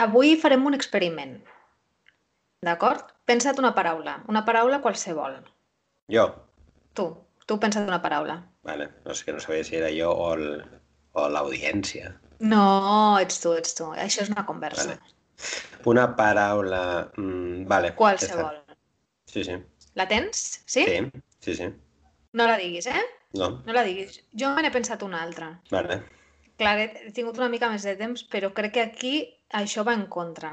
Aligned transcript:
Avui 0.00 0.36
farem 0.40 0.64
un 0.66 0.74
experiment. 0.76 1.34
D'acord? 2.66 3.10
Pensa't 3.28 3.58
una 3.62 3.72
paraula. 3.76 4.18
Una 4.28 4.42
paraula 4.44 4.80
qualsevol. 4.84 5.38
Jo. 6.12 6.26
Tu. 6.94 7.06
Tu 7.46 7.58
pensa't 7.58 7.86
una 7.88 8.00
paraula. 8.02 8.36
Vale. 8.66 8.90
No 9.04 9.14
sé 9.14 9.24
que 9.24 9.32
no 9.32 9.40
sabia 9.40 9.64
si 9.64 9.76
era 9.76 9.88
jo 9.90 10.10
o 10.12 10.34
el- 10.34 10.64
o 11.12 11.28
l'audiència. 11.28 12.12
No, 12.40 13.18
ets 13.20 13.40
tu, 13.40 13.52
ets 13.58 13.74
tu. 13.74 13.90
Això 13.92 14.22
és 14.22 14.30
una 14.30 14.44
conversa. 14.46 14.86
Vale. 14.94 15.16
Una 15.86 16.04
paraula... 16.16 17.10
Mm, 17.16 17.64
vale. 17.68 17.94
Qualsevol. 17.96 18.60
Sí, 19.26 19.44
sí. 19.44 19.56
La 19.94 20.06
tens? 20.08 20.62
Sí? 20.66 20.84
Sí, 20.86 21.10
sí, 21.40 21.54
sí. 21.56 21.68
No 22.32 22.46
la 22.46 22.56
diguis, 22.58 22.86
eh? 22.86 23.02
No, 23.34 23.62
No 23.66 23.72
la 23.72 23.82
diguis. 23.82 24.20
Jo 24.32 24.52
me 24.54 24.62
n'he 24.62 24.70
pensat 24.70 25.02
una 25.02 25.22
altra. 25.22 25.60
vale. 25.70 26.02
Clar, 26.60 26.76
he 26.78 27.10
tingut 27.16 27.38
una 27.40 27.48
mica 27.48 27.70
més 27.72 27.82
de 27.88 27.94
temps, 27.96 28.22
però 28.28 28.50
crec 28.52 28.74
que 28.74 28.82
aquí 28.82 29.12
això 29.52 29.84
va 29.86 29.94
en 29.98 30.06
contra. 30.06 30.52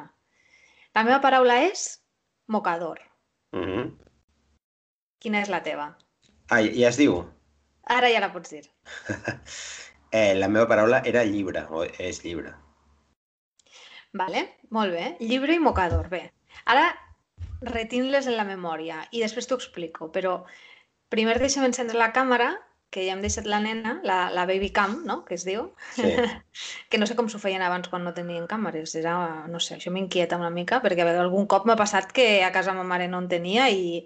La 0.95 1.03
meva 1.03 1.21
paraula 1.21 1.61
és 1.63 1.87
mocador. 2.47 2.99
Mm 3.51 3.63
-hmm. 3.63 3.91
Quina 5.19 5.41
és 5.41 5.49
la 5.49 5.63
teva? 5.63 5.97
Ah, 6.49 6.61
ja 6.61 6.89
es 6.89 6.97
diu? 6.97 7.25
Ara 7.83 8.09
ja 8.09 8.19
la 8.19 8.33
pots 8.33 8.49
dir. 8.49 8.65
Eh, 10.11 10.35
la 10.35 10.47
meva 10.47 10.67
paraula 10.67 11.01
era 11.03 11.25
llibre, 11.25 11.65
o 11.69 11.83
és 11.83 12.23
llibre. 12.23 12.53
Vale, 14.13 14.55
molt 14.69 14.93
bé. 14.93 15.17
Llibre 15.19 15.53
i 15.53 15.59
mocador, 15.59 16.07
bé. 16.07 16.31
Ara 16.65 16.85
retin-les 17.61 18.27
en 18.27 18.37
la 18.37 18.45
memòria 18.47 19.01
i 19.11 19.19
després 19.19 19.47
t'ho 19.47 19.57
explico, 19.59 20.07
però 20.11 20.45
primer 21.09 21.37
deixa'm 21.39 21.65
encendre 21.67 21.99
la 21.99 22.13
càmera, 22.13 22.53
que 22.89 23.03
ja 23.05 23.13
hem 23.13 23.21
deixat 23.21 23.45
la 23.51 23.59
nena, 23.63 23.97
la, 24.07 24.17
la 24.31 24.45
baby 24.49 24.69
cam, 24.75 25.01
no?, 25.05 25.19
que 25.27 25.35
es 25.35 25.43
diu, 25.47 25.71
Sí. 25.97 26.07
que 26.89 26.97
no 27.01 27.07
sé 27.09 27.15
com 27.19 27.27
s'ho 27.29 27.39
feien 27.43 27.61
abans 27.65 27.89
quan 27.91 28.03
no 28.07 28.13
tenien 28.15 28.47
càmeres, 28.47 28.95
era, 28.95 29.17
no 29.51 29.59
sé, 29.59 29.75
això 29.77 29.91
m'inquieta 29.91 30.39
una 30.39 30.49
mica, 30.53 30.81
perquè 30.83 31.03
a 31.03 31.09
veure, 31.09 31.21
algun 31.25 31.47
cop 31.51 31.67
m'ha 31.67 31.75
passat 31.79 32.11
que 32.15 32.43
a 32.47 32.51
casa 32.55 32.73
ma 32.77 32.83
mare 32.87 33.07
no 33.11 33.19
en 33.23 33.27
tenia 33.31 33.67
i 33.69 34.05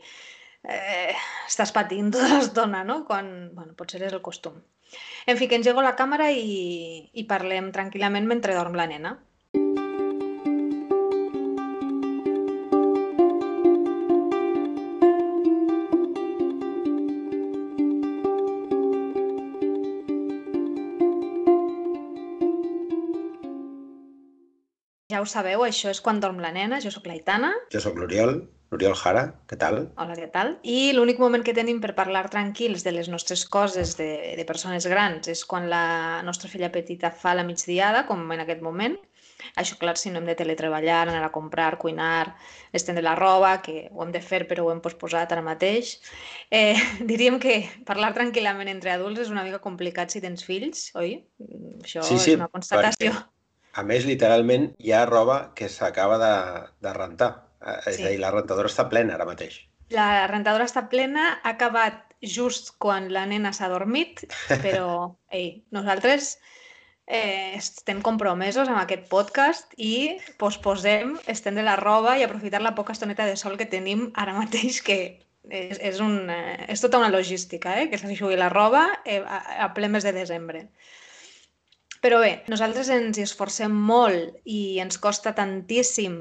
eh, 0.63 1.13
estàs 1.47 1.71
patint 1.75 2.11
tota 2.13 2.33
l'estona, 2.37 2.83
no?, 2.87 3.03
quan, 3.07 3.51
bueno, 3.57 3.75
potser 3.77 4.01
és 4.03 4.13
el 4.17 4.21
costum. 4.25 4.59
En 5.25 5.37
fi, 5.39 5.47
que 5.47 5.55
engego 5.55 5.81
la 5.85 5.95
càmera 5.95 6.31
i, 6.35 7.09
i 7.13 7.23
parlem 7.29 7.71
tranquil·lament 7.75 8.27
mentre 8.27 8.55
dorm 8.57 8.75
la 8.75 8.87
nena. 8.91 9.13
Ja 25.21 25.25
ho 25.27 25.29
sabeu, 25.29 25.61
això 25.61 25.91
és 25.93 25.99
quan 26.01 26.17
dorm 26.19 26.39
la 26.41 26.49
nena, 26.49 26.79
jo 26.81 26.89
sóc 26.89 27.05
l'Aitana, 27.05 27.51
Jo 27.69 27.77
sóc 27.83 27.93
l'Oriol, 27.99 28.39
l'Oriol 28.71 28.95
Jara, 28.97 29.21
què 29.45 29.53
tal? 29.61 29.75
hola, 30.01 30.15
què 30.17 30.25
tal? 30.33 30.55
I 30.65 30.93
l'únic 30.97 31.19
moment 31.21 31.43
que 31.45 31.53
tenim 31.53 31.77
per 31.83 31.91
parlar 31.93 32.23
tranquils 32.33 32.81
de 32.81 32.89
les 32.95 33.05
nostres 33.07 33.43
coses 33.45 33.93
de, 33.99 34.33
de 34.39 34.45
persones 34.49 34.87
grans 34.89 35.27
és 35.29 35.43
quan 35.45 35.67
la 35.69 36.23
nostra 36.25 36.49
filla 36.49 36.71
petita 36.73 37.11
fa 37.11 37.35
la 37.37 37.43
migdiada, 37.45 38.07
com 38.07 38.23
en 38.33 38.41
aquest 38.41 38.63
moment. 38.65 38.95
Això, 39.61 39.77
clar, 39.77 39.93
si 39.97 40.09
no 40.09 40.17
hem 40.21 40.25
de 40.25 40.33
teletreballar, 40.39 41.03
anar 41.11 41.21
a 41.27 41.29
comprar, 41.31 41.77
cuinar, 41.77 42.33
estendre 42.73 43.03
la 43.05 43.13
roba, 43.15 43.59
que 43.61 43.89
ho 43.91 44.01
hem 44.01 44.11
de 44.15 44.21
fer 44.25 44.47
però 44.49 44.65
ho 44.65 44.71
hem 44.73 44.81
posposat 44.81 45.31
ara 45.37 45.43
mateix. 45.45 45.99
Eh, 46.49 46.73
diríem 47.11 47.37
que 47.37 47.59
parlar 47.85 48.15
tranquil·lament 48.17 48.73
entre 48.73 48.95
adults 48.97 49.21
és 49.21 49.29
una 49.29 49.45
mica 49.45 49.61
complicat 49.61 50.09
si 50.09 50.21
tens 50.25 50.41
fills, 50.49 50.89
oi? 50.97 51.19
Això 51.83 52.01
Sí, 52.01 52.17
sí, 52.17 52.33
és 52.33 52.41
una 52.41 52.49
constatació. 52.49 53.13
perquè- 53.13 53.37
A 53.73 53.83
més, 53.87 54.05
literalment, 54.05 54.71
hi 54.79 54.91
ha 54.91 55.05
roba 55.07 55.53
que 55.55 55.69
s'acaba 55.71 56.17
de, 56.19 56.31
de 56.83 56.93
rentar. 56.97 57.31
Eh, 57.61 57.77
És 57.91 57.97
Sí. 57.97 58.05
a 58.05 58.09
dir, 58.09 58.19
la 58.19 58.31
rentadora 58.31 58.67
està 58.67 58.87
plena 58.89 59.15
ara 59.15 59.25
mateix. 59.25 59.61
La 59.91 60.27
rentadora 60.27 60.65
està 60.65 60.87
plena, 60.89 61.39
ha 61.43 61.49
acabat 61.55 62.03
just 62.21 62.73
quan 62.77 63.09
la 63.13 63.25
nena 63.25 63.51
s'ha 63.53 63.67
dormit, 63.71 64.25
però 64.63 65.15
ei, 65.31 65.63
nosaltres 65.71 66.37
eh, 67.07 67.55
estem 67.57 68.01
compromesos 68.05 68.69
amb 68.69 68.79
aquest 68.83 69.07
podcast 69.09 69.73
i 69.77 70.17
posposem 70.39 71.17
estendre 71.27 71.63
la 71.63 71.75
roba 71.79 72.17
i 72.17 72.23
aprofitar 72.23 72.61
la 72.61 72.75
poca 72.75 72.93
estoneta 72.93 73.25
de 73.25 73.35
sol 73.37 73.57
que 73.57 73.65
tenim 73.65 74.11
ara 74.15 74.35
mateix, 74.37 74.81
que 74.85 74.99
és, 75.49 75.79
és, 75.81 75.99
un, 75.99 76.29
eh, 76.29 76.65
és 76.69 76.81
tota 76.83 76.99
una 77.01 77.09
logística, 77.09 77.79
eh? 77.81 77.89
que 77.89 77.97
s'aixugui 77.97 78.37
la 78.37 78.49
roba 78.53 78.85
eh, 79.05 79.19
a, 79.25 79.65
a 79.65 79.71
ple 79.73 79.89
mes 79.89 80.03
de 80.05 80.13
desembre. 80.13 80.67
Però 82.01 82.21
bé, 82.23 82.31
nosaltres 82.49 82.89
ens 82.89 83.19
hi 83.19 83.25
esforcem 83.27 83.73
molt 83.73 84.39
i 84.49 84.79
ens 84.81 84.97
costa 84.97 85.35
tantíssim 85.37 86.17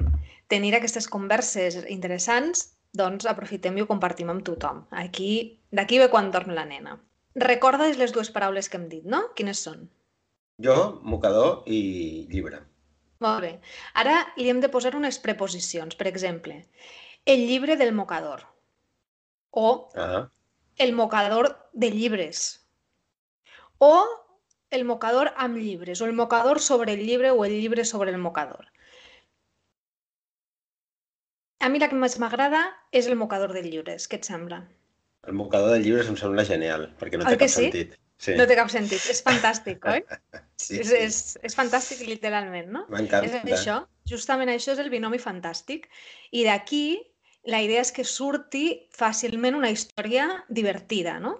tenir 0.51 0.75
aquestes 0.77 1.07
converses 1.09 1.79
interessants, 1.89 2.67
doncs 2.93 3.25
aprofitem 3.25 3.77
i 3.79 3.81
ho 3.81 3.89
compartim 3.89 4.29
amb 4.29 4.45
tothom. 4.45 4.85
Aquí, 4.91 5.61
D'aquí 5.71 5.99
ve 6.01 6.09
quan 6.11 6.31
dorm 6.31 6.51
la 6.51 6.65
nena. 6.67 6.97
Recordes 7.41 7.97
les 7.97 8.11
dues 8.11 8.29
paraules 8.35 8.67
que 8.67 8.75
hem 8.77 8.89
dit, 8.91 9.05
no? 9.07 9.21
Quines 9.37 9.61
són? 9.63 9.85
Jo, 10.61 10.75
mocador 11.01 11.63
i 11.65 12.27
llibre. 12.31 12.59
Molt 13.23 13.45
bé. 13.45 13.51
Ara 14.01 14.17
li 14.35 14.49
hem 14.51 14.59
de 14.59 14.69
posar 14.73 14.91
unes 14.99 15.19
preposicions. 15.23 15.95
Per 15.95 16.09
exemple, 16.11 16.57
el 17.25 17.45
llibre 17.47 17.77
del 17.79 17.93
mocador 17.95 18.43
o 19.51 19.89
Ah, 19.95 20.27
el 20.77 20.91
mocador 20.97 21.53
de 21.71 21.89
llibres 21.91 22.43
o 23.77 23.93
el 24.71 24.85
mocador 24.87 25.31
amb 25.37 25.57
llibres 25.59 26.01
o 26.01 26.07
el 26.07 26.13
mocador 26.17 26.59
sobre 26.59 26.93
el 26.93 27.05
llibre 27.05 27.31
o 27.31 27.45
el 27.45 27.59
llibre 27.59 27.85
sobre 27.85 28.11
el 28.11 28.17
mocador. 28.17 28.67
A 31.61 31.69
mi 31.69 31.79
la 31.81 31.89
que 31.91 31.97
més 32.01 32.17
m'agrada 32.21 32.61
és 32.91 33.07
el 33.07 33.17
mocador 33.19 33.53
de 33.53 33.61
llibres. 33.67 34.07
Què 34.09 34.17
et 34.21 34.27
sembla? 34.27 34.63
el 35.27 35.33
mocador 35.37 35.69
de 35.75 35.81
llibres 35.83 36.07
em 36.09 36.15
sembla 36.17 36.45
genial, 36.47 36.87
perquè 36.97 37.19
no 37.19 37.27
Oi 37.29 37.35
té 37.35 37.43
cap 37.43 37.51
sí? 37.53 37.67
sentit. 37.67 37.97
Sí, 38.21 38.33
No 38.37 38.45
té 38.49 38.55
cap 38.57 38.69
sentit. 38.73 39.03
És 39.09 39.21
fantàstic, 39.25 39.85
oi? 39.89 40.01
sí, 40.63 40.79
És, 40.81 40.89
sí. 40.89 40.97
és, 40.97 41.19
és 41.49 41.55
fantàstic 41.57 42.03
literalment, 42.07 42.67
no? 42.73 42.83
És 42.87 42.93
M'encanta. 42.95 43.41
això, 43.53 43.77
justament 44.09 44.49
això 44.53 44.75
és 44.75 44.81
el 44.81 44.89
binomi 44.93 45.17
fantàstic. 45.21 45.87
I 46.37 46.45
d'aquí 46.45 46.83
la 47.49 47.61
idea 47.65 47.81
és 47.81 47.93
que 47.93 48.05
surti 48.05 48.65
fàcilment 48.93 49.57
una 49.57 49.71
història 49.73 50.27
divertida, 50.49 51.19
no? 51.21 51.35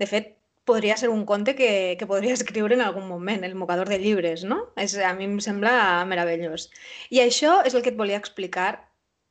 De 0.00 0.08
fet, 0.08 0.34
podria 0.64 0.96
ser 0.96 1.10
un 1.10 1.24
conte 1.26 1.56
que, 1.58 1.96
que 1.98 2.06
podria 2.06 2.34
escriure 2.38 2.76
en 2.76 2.84
algun 2.84 3.08
moment, 3.08 3.44
el 3.44 3.54
mocador 3.58 3.88
de 3.88 3.98
llibres, 3.98 4.44
no? 4.44 4.62
És, 4.76 4.96
a 4.98 5.12
mi 5.18 5.26
em 5.28 5.38
sembla 5.44 5.74
meravellós. 6.08 6.70
I 7.10 7.22
això 7.24 7.60
és 7.66 7.74
el 7.74 7.82
que 7.82 7.92
et 7.94 8.00
volia 8.00 8.20
explicar 8.20 8.72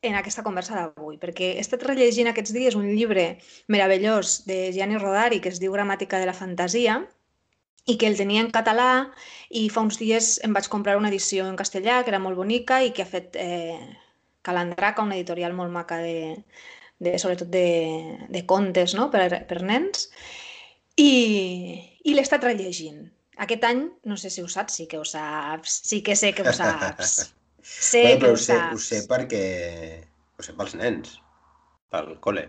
en 0.02 0.16
aquesta 0.18 0.42
conversa 0.42 0.74
d'avui, 0.74 1.16
perquè 1.22 1.52
he 1.54 1.62
estat 1.62 1.84
rellegint 1.86 2.28
aquests 2.28 2.52
dies 2.54 2.76
un 2.78 2.88
llibre 2.90 3.38
meravellós 3.70 4.42
de 4.48 4.72
Gianni 4.74 4.98
Rodari 4.98 5.38
que 5.40 5.52
es 5.52 5.60
diu 5.62 5.72
Gramàtica 5.72 6.18
de 6.18 6.26
la 6.26 6.34
fantasia 6.34 6.98
i 7.86 7.96
que 7.98 8.08
el 8.10 8.18
tenia 8.18 8.42
en 8.42 8.50
català 8.54 8.90
i 9.50 9.68
fa 9.70 9.82
uns 9.86 9.98
dies 10.02 10.36
em 10.46 10.54
vaig 10.54 10.68
comprar 10.70 10.98
una 10.98 11.10
edició 11.10 11.46
en 11.46 11.58
castellà 11.58 12.02
que 12.02 12.10
era 12.10 12.22
molt 12.22 12.38
bonica 12.38 12.82
i 12.82 12.90
que 12.94 13.06
ha 13.06 13.10
fet 13.10 13.38
eh, 13.38 13.78
Calandraca, 14.42 15.06
una 15.06 15.14
editorial 15.14 15.54
molt 15.54 15.70
maca 15.70 16.00
de, 16.02 16.42
de 16.98 17.14
sobretot 17.18 17.50
de, 17.50 18.18
de 18.28 18.42
contes 18.46 18.94
no? 18.98 19.08
per, 19.10 19.28
per 19.46 19.62
nens 19.62 20.08
i, 20.96 21.10
i 22.04 22.14
l'he 22.14 22.22
estat 22.26 22.44
rellegint. 22.48 23.02
Aquest 23.44 23.64
any, 23.68 23.82
no 24.10 24.16
sé 24.20 24.30
si 24.30 24.42
ho 24.44 24.48
saps, 24.54 24.76
sí 24.80 24.86
que 24.90 24.98
ho 25.00 25.04
saps, 25.08 25.78
sí 25.88 26.02
que 26.06 26.16
sé 26.16 26.32
que 26.36 26.44
ho 26.48 26.52
saps. 26.52 27.14
Sé 27.62 28.00
Bueno, 28.02 28.18
que 28.18 28.32
ho 28.32 28.34
ho 28.34 28.36
sé, 28.36 28.56
ho 28.74 28.76
saps. 28.76 28.88
sé 28.88 28.98
perquè... 29.10 29.42
Ho 30.38 30.42
sé 30.42 30.54
pels 30.58 30.74
nens, 30.80 31.12
pel 31.94 32.16
col·le. 32.24 32.48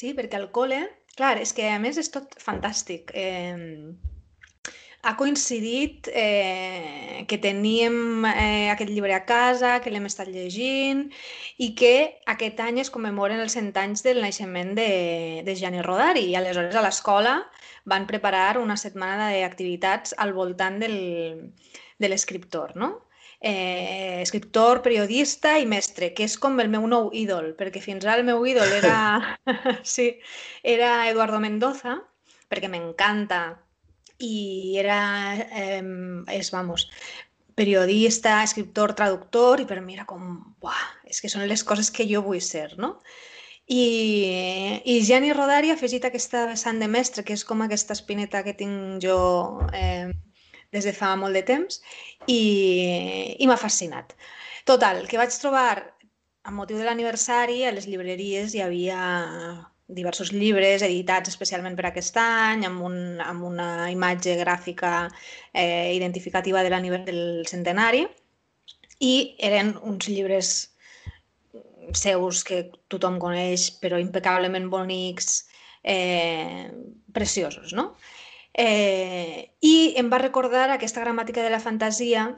Sí, 0.00 0.10
perquè 0.18 0.38
al 0.38 0.46
col·le, 0.58 0.78
clar, 1.18 1.34
és 1.44 1.52
que 1.58 1.66
a 1.72 1.78
més 1.82 1.98
és 2.02 2.08
tot 2.14 2.36
fantàstic. 2.44 3.12
Eh, 3.14 3.92
ha 5.02 5.16
coincidit 5.16 6.08
eh, 6.12 7.24
que 7.28 7.38
teníem 7.38 8.24
eh, 8.26 8.70
aquest 8.72 8.90
llibre 8.90 9.14
a 9.14 9.24
casa, 9.24 9.78
que 9.80 9.92
l'hem 9.94 10.08
estat 10.10 10.30
llegint 10.32 11.06
i 11.62 11.70
que 11.78 12.20
aquest 12.26 12.58
any 12.60 12.80
es 12.82 12.90
commemoren 12.90 13.40
els 13.44 13.54
100 13.54 13.78
anys 13.78 14.02
del 14.06 14.20
naixement 14.24 14.74
de, 14.78 14.90
de 15.46 15.56
Gianni 15.58 15.84
Rodari 15.86 16.26
i 16.32 16.36
aleshores 16.38 16.74
a 16.74 16.82
l'escola 16.82 17.36
van 17.88 18.08
preparar 18.10 18.58
una 18.58 18.76
setmana 18.76 19.30
d'activitats 19.30 20.16
al 20.18 20.34
voltant 20.34 20.80
del, 20.82 20.98
de 21.98 22.10
l'escriptor, 22.10 22.74
no? 22.76 23.08
eh, 23.40 24.18
escriptor, 24.22 24.82
periodista 24.82 25.58
i 25.58 25.66
mestre, 25.66 26.10
que 26.14 26.26
és 26.26 26.36
com 26.42 26.58
el 26.60 26.70
meu 26.72 26.86
nou 26.90 27.08
ídol, 27.14 27.52
perquè 27.58 27.82
fins 27.82 28.04
ara 28.04 28.18
el 28.18 28.26
meu 28.26 28.42
ídol 28.46 28.72
era, 28.80 29.38
sí, 29.94 30.10
era 30.62 31.08
Eduardo 31.10 31.40
Mendoza, 31.40 32.00
perquè 32.50 32.70
m'encanta 32.72 33.42
i 34.18 34.76
era, 34.80 35.00
eh, 35.36 35.82
és, 36.34 36.50
vamos, 36.50 36.88
periodista, 37.58 38.42
escriptor, 38.42 38.94
traductor, 38.98 39.62
i 39.62 39.66
per 39.66 39.80
mi 39.82 39.96
era 39.98 40.06
com, 40.06 40.54
buah, 40.62 40.84
és 41.10 41.20
que 41.22 41.30
són 41.32 41.46
les 41.50 41.64
coses 41.66 41.90
que 41.94 42.06
jo 42.10 42.22
vull 42.26 42.42
ser, 42.42 42.70
no? 42.78 42.96
I, 43.68 44.80
i 44.88 45.00
Gianni 45.04 45.34
Rodari 45.36 45.72
ha 45.72 45.76
afegit 45.76 46.06
aquesta 46.08 46.46
vessant 46.48 46.78
de 46.80 46.88
mestre, 46.88 47.24
que 47.26 47.34
és 47.36 47.44
com 47.44 47.60
aquesta 47.62 47.96
espineta 47.98 48.44
que 48.46 48.56
tinc 48.56 49.02
jo 49.04 49.18
eh, 49.76 50.08
des 50.72 50.88
de 50.88 50.94
fa 50.96 51.14
molt 51.20 51.36
de 51.36 51.42
temps 51.50 51.82
i, 52.26 52.40
i 53.36 53.48
m'ha 53.48 53.58
fascinat. 53.60 54.14
Total, 54.68 55.02
que 55.10 55.20
vaig 55.20 55.34
trobar, 55.42 55.82
amb 56.48 56.62
motiu 56.62 56.80
de 56.80 56.86
l'aniversari, 56.88 57.60
a 57.64 57.74
les 57.76 57.88
llibreries 57.90 58.54
hi 58.54 58.64
havia 58.64 59.02
diversos 59.88 60.32
llibres 60.32 60.82
editats 60.84 61.32
especialment 61.32 61.76
per 61.76 61.88
aquest 61.88 62.16
any, 62.20 62.66
amb, 62.68 62.82
un, 62.84 62.96
amb 63.24 63.44
una 63.48 63.68
imatge 63.90 64.36
gràfica 64.40 65.08
eh, 65.52 65.94
identificativa 65.96 66.62
de 66.62 66.70
del 67.06 67.46
centenari, 67.48 68.06
i 69.00 69.34
eren 69.38 69.76
uns 69.82 70.08
llibres 70.08 70.74
seus 71.94 72.44
que 72.44 72.70
tothom 72.88 73.18
coneix, 73.18 73.70
però 73.80 73.98
impecablement 73.98 74.68
bonics, 74.68 75.48
eh, 75.82 76.68
preciosos, 77.12 77.72
no? 77.72 77.94
Eh, 78.52 79.54
I 79.62 79.94
em 79.96 80.10
va 80.10 80.18
recordar 80.18 80.68
aquesta 80.70 81.00
gramàtica 81.00 81.42
de 81.42 81.50
la 81.50 81.62
fantasia 81.62 82.28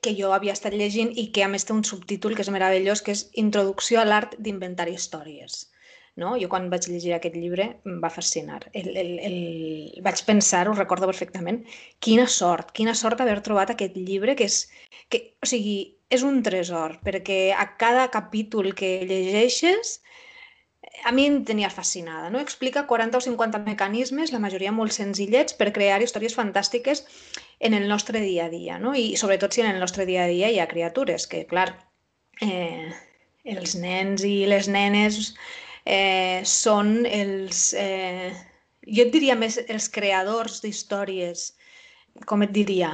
que 0.00 0.14
jo 0.18 0.32
havia 0.32 0.54
estat 0.56 0.74
llegint 0.74 1.10
i 1.14 1.28
que 1.34 1.44
a 1.44 1.48
més 1.48 1.66
té 1.66 1.74
un 1.74 1.84
subtítol 1.84 2.34
que 2.34 2.42
és 2.42 2.50
meravellós, 2.50 3.02
que 3.02 3.12
és 3.12 3.28
Introducció 3.34 4.00
a 4.00 4.06
l'art 4.08 4.34
d'inventar 4.38 4.88
històries. 4.88 5.66
No? 6.18 6.32
Jo 6.40 6.48
quan 6.50 6.66
vaig 6.72 6.88
llegir 6.90 7.12
aquest 7.14 7.36
llibre 7.38 7.68
em 7.86 8.00
va 8.02 8.10
fascinar. 8.10 8.64
El, 8.72 8.90
el, 9.02 9.12
el... 9.28 9.38
Vaig 10.02 10.24
pensar, 10.26 10.64
ho 10.68 10.74
recordo 10.74 11.06
perfectament, 11.10 11.62
quina 12.02 12.26
sort, 12.26 12.72
quina 12.74 12.96
sort 12.98 13.22
haver 13.22 13.38
trobat 13.46 13.74
aquest 13.74 13.94
llibre 13.96 14.34
que 14.38 14.48
és, 14.50 14.64
que, 15.12 15.22
o 15.42 15.48
sigui, 15.50 15.78
és 16.10 16.24
un 16.26 16.42
tresor, 16.42 16.98
perquè 17.04 17.38
a 17.54 17.68
cada 17.80 18.08
capítol 18.10 18.72
que 18.74 18.96
llegeixes 19.06 19.98
a 21.04 21.12
mi 21.12 21.26
em 21.28 21.42
tenia 21.44 21.70
fascinada. 21.70 22.30
No? 22.30 22.40
Explica 22.40 22.86
40 22.90 23.18
o 23.18 23.20
50 23.20 23.60
mecanismes, 23.66 24.32
la 24.32 24.42
majoria 24.42 24.72
molt 24.74 24.94
senzillets, 24.96 25.54
per 25.58 25.72
crear 25.76 26.00
històries 26.02 26.36
fantàstiques 26.38 27.04
en 27.60 27.74
el 27.78 27.88
nostre 27.88 28.22
dia 28.24 28.46
a 28.46 28.52
dia. 28.52 28.78
No? 28.82 28.94
I 28.94 29.14
sobretot 29.20 29.54
si 29.54 29.62
en 29.62 29.70
el 29.70 29.80
nostre 29.82 30.06
dia 30.08 30.24
a 30.24 30.32
dia 30.32 30.50
hi 30.50 30.58
ha 30.58 30.70
criatures, 30.70 31.28
que 31.30 31.44
clar, 31.50 31.68
eh, 32.42 32.90
els 33.44 33.76
nens 33.78 34.24
i 34.26 34.46
les 34.50 34.68
nenes 34.68 35.34
eh, 35.88 36.44
són 36.44 37.00
els... 37.06 37.70
Eh, 37.78 38.32
jo 38.88 39.04
et 39.04 39.12
diria 39.12 39.36
més 39.36 39.58
els 39.68 39.88
creadors 39.92 40.62
d'històries 40.64 41.50
com 42.26 42.42
et 42.42 42.50
diria, 42.50 42.90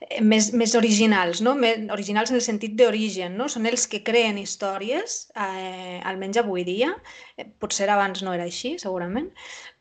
eh, 0.00 0.20
més, 0.22 0.50
més 0.54 0.74
originals, 0.78 1.40
no? 1.42 1.54
Més, 1.58 1.80
originals 1.92 2.30
en 2.30 2.38
el 2.38 2.44
sentit 2.44 2.76
d'origen, 2.78 3.36
no? 3.38 3.48
Són 3.50 3.66
els 3.66 3.86
que 3.90 4.02
creen 4.06 4.38
històries, 4.38 5.24
eh, 5.34 5.98
almenys 6.06 6.38
avui 6.42 6.64
dia, 6.64 6.92
eh, 7.36 7.48
potser 7.58 7.88
abans 7.90 8.22
no 8.22 8.34
era 8.36 8.46
així, 8.46 8.76
segurament, 8.78 9.30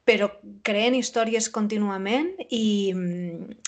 però 0.09 0.31
creen 0.65 0.95
històries 0.97 1.51
contínuament 1.53 2.31
i, 2.49 2.95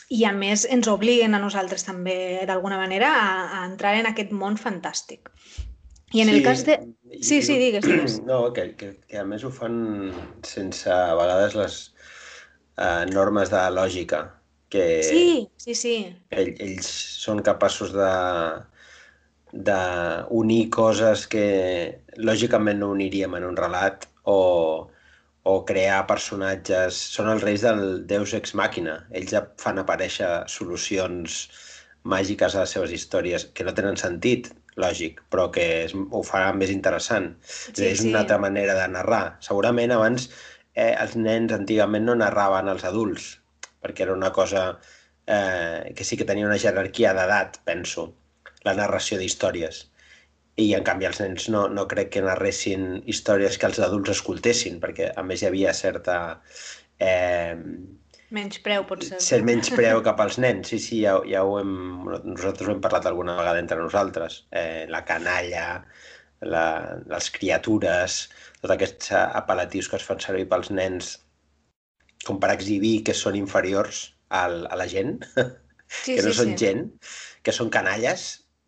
i 0.10 0.24
a 0.26 0.32
més 0.34 0.66
ens 0.66 0.90
obliguen 0.90 1.38
a 1.38 1.42
nosaltres 1.44 1.86
també 1.86 2.42
d'alguna 2.50 2.80
manera 2.82 3.12
a, 3.14 3.28
a 3.60 3.66
entrar 3.68 3.94
en 4.00 4.10
aquest 4.10 4.34
món 4.34 4.58
fantàstic. 4.58 5.30
I 6.14 6.24
en 6.24 6.32
sí, 6.32 6.40
el 6.40 6.44
cas 6.44 6.66
de... 6.66 6.80
Sí, 7.20 7.42
sí, 7.42 7.58
digues, 7.60 7.86
digues. 7.86 8.20
No, 8.30 8.44
que, 8.56 8.72
que, 8.80 8.94
que 9.08 9.20
a 9.20 9.26
més 9.28 9.44
ho 9.44 9.52
fan 9.52 9.80
sense 10.48 10.92
a 10.92 11.16
vegades 11.20 11.58
les 11.60 11.80
eh, 12.78 13.06
normes 13.12 13.52
de 13.52 13.66
lògica 13.76 14.22
que 14.72 15.04
sí, 15.04 15.50
sí, 15.60 15.76
sí. 15.76 15.96
Ell, 16.32 16.54
ells 16.64 16.88
són 17.26 17.44
capaços 17.46 17.92
de 17.94 18.12
d'unir 19.52 20.62
coses 20.72 21.26
que 21.28 21.44
lògicament 22.30 22.80
no 22.80 22.94
uniríem 22.96 23.36
en 23.36 23.48
un 23.50 23.58
relat 23.60 24.08
o, 24.32 24.38
o 25.44 25.56
crear 25.68 26.06
personatges. 26.08 27.02
Són 27.18 27.28
els 27.34 27.44
reis 27.44 27.66
del 27.68 27.84
Deus 28.08 28.32
Ex 28.40 28.56
Màquina. 28.56 28.96
Ells 29.12 29.36
ja 29.36 29.44
fan 29.60 29.84
aparèixer 29.84 30.30
solucions 30.56 31.42
màgiques 32.16 32.56
a 32.56 32.64
les 32.64 32.78
seves 32.78 32.96
històries 32.96 33.50
que 33.52 33.68
no 33.68 33.76
tenen 33.76 34.00
sentit, 34.00 34.48
lògic, 34.80 35.22
però 35.30 35.50
que 35.52 35.66
es, 35.86 35.94
ho 35.96 36.24
faran 36.24 36.60
més 36.62 36.72
interessant. 36.72 37.34
Sí, 37.44 37.86
és 37.90 38.04
una 38.06 38.12
sí. 38.12 38.18
altra 38.24 38.40
manera 38.40 38.76
de 38.78 38.88
narrar. 38.94 39.24
Segurament 39.44 39.92
abans 39.96 40.30
eh, 40.74 40.94
els 40.94 41.16
nens 41.20 41.54
antigament 41.56 42.08
no 42.08 42.16
narraven 42.16 42.72
als 42.72 42.86
adults, 42.88 43.30
perquè 43.84 44.06
era 44.08 44.16
una 44.16 44.32
cosa 44.32 44.66
eh, 45.28 45.94
que 45.96 46.08
sí 46.08 46.18
que 46.18 46.28
tenia 46.28 46.48
una 46.48 46.60
jerarquia 46.62 47.14
d'edat, 47.18 47.62
penso, 47.68 48.12
la 48.68 48.76
narració 48.78 49.20
d'històries. 49.20 49.88
I 50.62 50.74
en 50.78 50.84
canvi 50.86 51.08
els 51.08 51.22
nens 51.24 51.48
no, 51.50 51.66
no 51.72 51.88
crec 51.92 52.12
que 52.16 52.24
narressin 52.26 53.02
històries 53.10 53.58
que 53.58 53.70
els 53.70 53.80
adults 53.80 54.14
escoltessin, 54.18 54.80
perquè 54.84 55.12
a 55.16 55.26
més 55.26 55.44
hi 55.44 55.50
havia 55.52 55.74
certa... 55.74 56.20
Eh, 57.02 57.58
menys 58.36 58.62
preu, 58.66 58.86
potser. 58.90 59.20
Ser 59.24 59.42
menys 59.48 59.72
preu 59.76 60.02
cap 60.06 60.20
als 60.24 60.38
nens, 60.42 60.72
sí, 60.72 60.80
sí, 60.84 61.02
ja, 61.06 61.18
ja 61.30 61.44
ho 61.48 61.58
hem... 61.60 61.74
Nosaltres 62.26 62.70
ho 62.70 62.76
hem 62.76 62.84
parlat 62.84 63.10
alguna 63.10 63.38
vegada 63.40 63.62
entre 63.64 63.80
nosaltres. 63.82 64.46
Eh, 64.52 64.86
la 64.92 65.04
canalla, 65.08 65.66
la, 66.42 66.66
les 67.12 67.32
criatures, 67.36 68.22
tots 68.62 68.76
aquests 68.76 69.12
apel·latius 69.18 69.90
que 69.92 70.00
es 70.00 70.08
fan 70.08 70.22
servir 70.24 70.48
pels 70.52 70.72
nens 70.74 71.18
com 72.26 72.40
per 72.42 72.52
exhibir 72.54 73.02
que 73.06 73.16
són 73.18 73.38
inferiors 73.40 74.06
al, 74.30 74.66
a 74.70 74.78
la 74.80 74.88
gent, 74.90 75.20
sí, 75.88 76.16
que 76.16 76.22
no 76.22 76.32
sí, 76.32 76.38
són 76.38 76.54
sí. 76.54 76.60
gent, 76.66 76.86
que 77.46 77.54
són 77.56 77.72
canalles, 77.74 78.28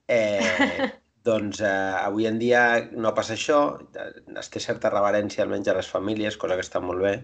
eh, 0.09 0.89
doncs 1.27 1.62
eh, 1.63 1.74
avui 2.04 2.27
en 2.27 2.39
dia 2.42 2.63
no 2.92 3.13
passa 3.16 3.38
això, 3.38 3.59
es 4.42 4.51
té 4.54 4.62
certa 4.63 4.92
reverència 4.92 5.45
almenys 5.45 5.69
a 5.71 5.77
les 5.77 5.89
famílies, 5.89 6.39
cosa 6.42 6.57
que 6.59 6.66
està 6.66 6.81
molt 6.83 7.06
bé, 7.06 7.16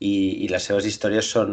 i, 0.00 0.44
i 0.44 0.48
les 0.52 0.64
seves 0.68 0.86
històries 0.88 1.28
són 1.36 1.52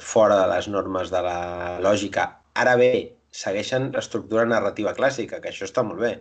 fora 0.00 0.38
de 0.40 0.46
les 0.54 0.68
normes 0.72 1.12
de 1.12 1.22
la 1.24 1.38
lògica. 1.84 2.28
Ara 2.58 2.76
bé, 2.80 2.92
segueixen 3.30 3.90
l'estructura 3.94 4.46
narrativa 4.48 4.94
clàssica, 4.96 5.42
que 5.42 5.52
això 5.52 5.68
està 5.68 5.84
molt 5.86 6.00
bé. 6.04 6.14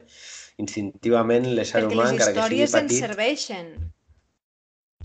Instintivament 0.61 1.47
l'ésser 1.53 1.85
humà, 1.85 2.09
encara 2.11 2.33
que 2.33 2.47
sigui 2.49 2.65
petit... 2.65 2.73
Perquè 2.73 2.73
les 2.73 2.73
històries 2.73 2.77
ens 2.81 2.99
serveixen. 3.05 3.71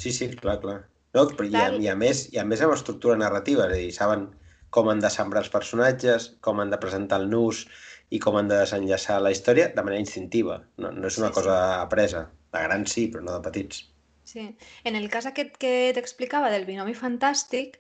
Sí, 0.03 0.11
sí, 0.11 0.31
clar, 0.41 0.59
clar. 0.63 0.79
No? 1.15 1.27
Però 1.37 1.47
i, 1.47 1.55
a, 1.61 1.67
i, 1.77 1.89
a 1.93 1.97
més, 1.99 2.27
I 2.33 2.41
a 2.41 2.47
més 2.49 2.63
amb 2.65 2.75
estructura 2.75 3.19
narrativa, 3.21 3.69
és 3.69 3.75
a 3.75 3.79
dir, 3.79 3.91
saben 3.95 4.31
com 4.73 4.89
han 4.89 5.03
de 5.05 5.11
sembrar 5.13 5.43
els 5.45 5.53
personatges, 5.53 6.31
com 6.41 6.63
han 6.63 6.73
de 6.73 6.81
presentar 6.81 7.21
el 7.21 7.29
nus 7.31 7.67
i 8.13 8.21
com 8.21 8.39
han 8.39 8.49
de 8.49 8.57
desenllaçar 8.57 9.19
la 9.21 9.33
història 9.35 9.69
de 9.77 9.85
manera 9.85 10.01
instintiva. 10.01 10.63
No, 10.81 10.91
no 10.97 11.09
és 11.11 11.21
una 11.21 11.29
sí, 11.29 11.37
cosa 11.39 11.59
sí. 11.59 11.81
apresa. 11.85 12.27
De 12.53 12.63
grans 12.67 12.97
sí, 12.97 13.07
però 13.13 13.27
no 13.27 13.37
de 13.37 13.45
petits. 13.45 13.85
Sí. 14.33 14.57
En 14.89 14.97
el 14.97 15.11
cas 15.13 15.27
aquest 15.29 15.59
que 15.61 15.93
t'explicava 15.93 16.49
del 16.53 16.65
binomi 16.65 16.95
fantàstic, 16.97 17.75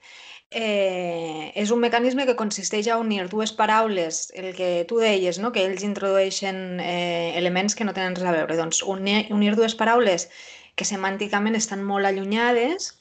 eh, 0.50 1.50
és 1.56 1.70
un 1.72 1.80
mecanisme 1.80 2.26
que 2.28 2.36
consisteix 2.36 2.90
a 2.92 2.98
unir 3.00 3.24
dues 3.32 3.54
paraules, 3.56 4.26
el 4.36 4.50
que 4.58 4.84
tu 4.88 4.98
deies, 5.00 5.38
no? 5.40 5.52
que 5.54 5.64
ells 5.64 5.86
introdueixen 5.86 6.80
eh, 6.84 7.32
elements 7.40 7.78
que 7.78 7.86
no 7.88 7.94
tenen 7.96 8.18
res 8.18 8.28
a 8.28 8.34
veure. 8.36 8.58
Doncs 8.60 8.82
unir, 8.84 9.22
unir 9.32 9.54
dues 9.56 9.76
paraules 9.78 10.28
que 10.76 10.88
semànticament 10.88 11.56
estan 11.56 11.86
molt 11.88 12.10
allunyades, 12.10 12.92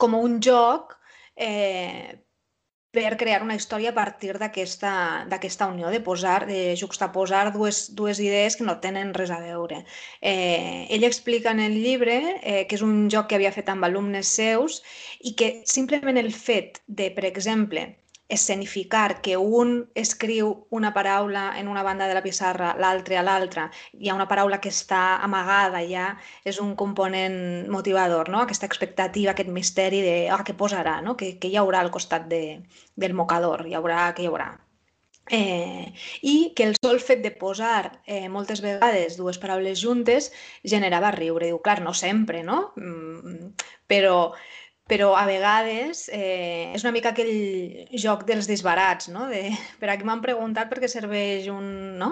com 0.00 0.18
un 0.20 0.40
joc 0.44 0.92
eh, 1.36 2.20
per 2.94 3.16
crear 3.20 3.42
una 3.42 3.56
història 3.58 3.90
a 3.92 3.96
partir 3.96 4.36
d'aquesta 4.40 5.68
unió, 5.70 5.90
de 5.90 6.00
posar, 6.08 6.44
de 6.50 6.76
juxtaposar 6.80 7.48
dues, 7.56 7.88
dues 7.98 8.20
idees 8.22 8.56
que 8.56 8.66
no 8.68 8.78
tenen 8.84 9.12
res 9.18 9.32
a 9.34 9.40
veure. 9.42 9.82
Eh, 10.20 10.86
ell 10.94 11.08
explica 11.10 11.52
en 11.52 11.60
el 11.64 11.74
llibre 11.74 12.18
eh, 12.42 12.64
que 12.68 12.78
és 12.78 12.86
un 12.86 13.10
joc 13.10 13.28
que 13.30 13.40
havia 13.40 13.54
fet 13.56 13.68
amb 13.72 13.90
alumnes 13.90 14.30
seus 14.40 14.80
i 15.20 15.34
que 15.38 15.50
simplement 15.76 16.20
el 16.20 16.32
fet 16.32 16.80
de, 16.86 17.10
per 17.10 17.26
exemple, 17.28 17.88
escenificar 18.28 19.20
que 19.20 19.36
un 19.36 19.90
escriu 19.94 20.66
una 20.70 20.92
paraula 20.94 21.58
en 21.58 21.68
una 21.68 21.82
banda 21.82 22.08
de 22.08 22.14
la 22.14 22.22
pissarra, 22.22 22.74
l'altre 22.78 23.18
a 23.18 23.22
l'altra, 23.22 23.68
hi 23.92 24.08
ha 24.08 24.16
una 24.16 24.28
paraula 24.28 24.60
que 24.60 24.72
està 24.72 25.20
amagada 25.22 25.84
ja, 25.88 26.08
és 26.44 26.58
un 26.60 26.74
component 26.74 27.68
motivador, 27.70 28.30
no? 28.32 28.40
aquesta 28.40 28.66
expectativa, 28.66 29.32
aquest 29.32 29.52
misteri 29.52 30.00
de 30.02 30.16
ah, 30.30 30.42
què 30.46 30.56
posarà, 30.56 31.00
no? 31.04 31.16
que, 31.20 31.34
que 31.38 31.52
hi 31.52 31.58
haurà 31.60 31.84
al 31.84 31.92
costat 31.92 32.28
de, 32.32 32.44
del 32.96 33.14
mocador, 33.14 33.66
hi 33.68 33.76
haurà, 33.76 34.12
que 34.16 34.24
hi 34.24 34.30
haurà. 34.32 34.54
Eh, 35.30 35.92
I 36.20 36.52
que 36.56 36.64
el 36.68 36.74
sol 36.76 36.98
fet 37.00 37.22
de 37.24 37.30
posar 37.32 38.02
eh, 38.04 38.28
moltes 38.28 38.60
vegades 38.60 39.16
dues 39.16 39.38
paraules 39.40 39.80
juntes 39.80 40.30
generava 40.68 41.14
riure. 41.14 41.48
Diu, 41.48 41.62
clar, 41.64 41.80
no 41.80 41.94
sempre, 41.96 42.42
no? 42.44 42.74
Mm, 42.76 43.54
però 43.88 44.34
però 44.90 45.14
a 45.16 45.24
vegades 45.24 46.08
eh, 46.12 46.72
és 46.76 46.82
una 46.84 46.92
mica 46.92 47.14
aquell 47.14 47.88
joc 48.00 48.26
dels 48.28 48.48
disbarats, 48.50 49.08
no? 49.12 49.28
De, 49.32 49.48
per 49.80 49.90
aquí 49.92 50.04
m'han 50.06 50.24
preguntat 50.24 50.70
per 50.70 50.82
què 50.82 50.90
serveix 50.90 51.48
un... 51.52 51.96
no? 52.00 52.10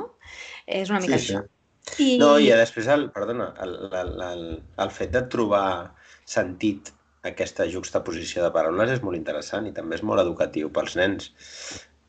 És 0.67 0.93
una 0.93 1.03
mica 1.05 1.19
sí, 1.19 1.35
això. 1.35 1.45
Sí. 1.93 2.15
I... 2.15 2.19
No, 2.21 2.37
i 2.39 2.49
després, 2.55 2.89
el, 2.95 3.09
perdona, 3.13 3.51
el, 3.65 3.77
el, 3.91 4.13
el, 4.29 4.45
el 4.85 4.93
fet 4.95 5.13
de 5.17 5.25
trobar 5.33 5.93
sentit 6.25 6.93
aquesta 7.29 7.67
juxtaposició 7.71 8.45
de 8.45 8.53
paraules 8.55 8.95
és 8.97 9.03
molt 9.03 9.19
interessant 9.19 9.67
i 9.69 9.75
també 9.75 9.99
és 9.99 10.05
molt 10.07 10.23
educatiu 10.23 10.71
pels 10.75 10.97
nens. 10.99 11.29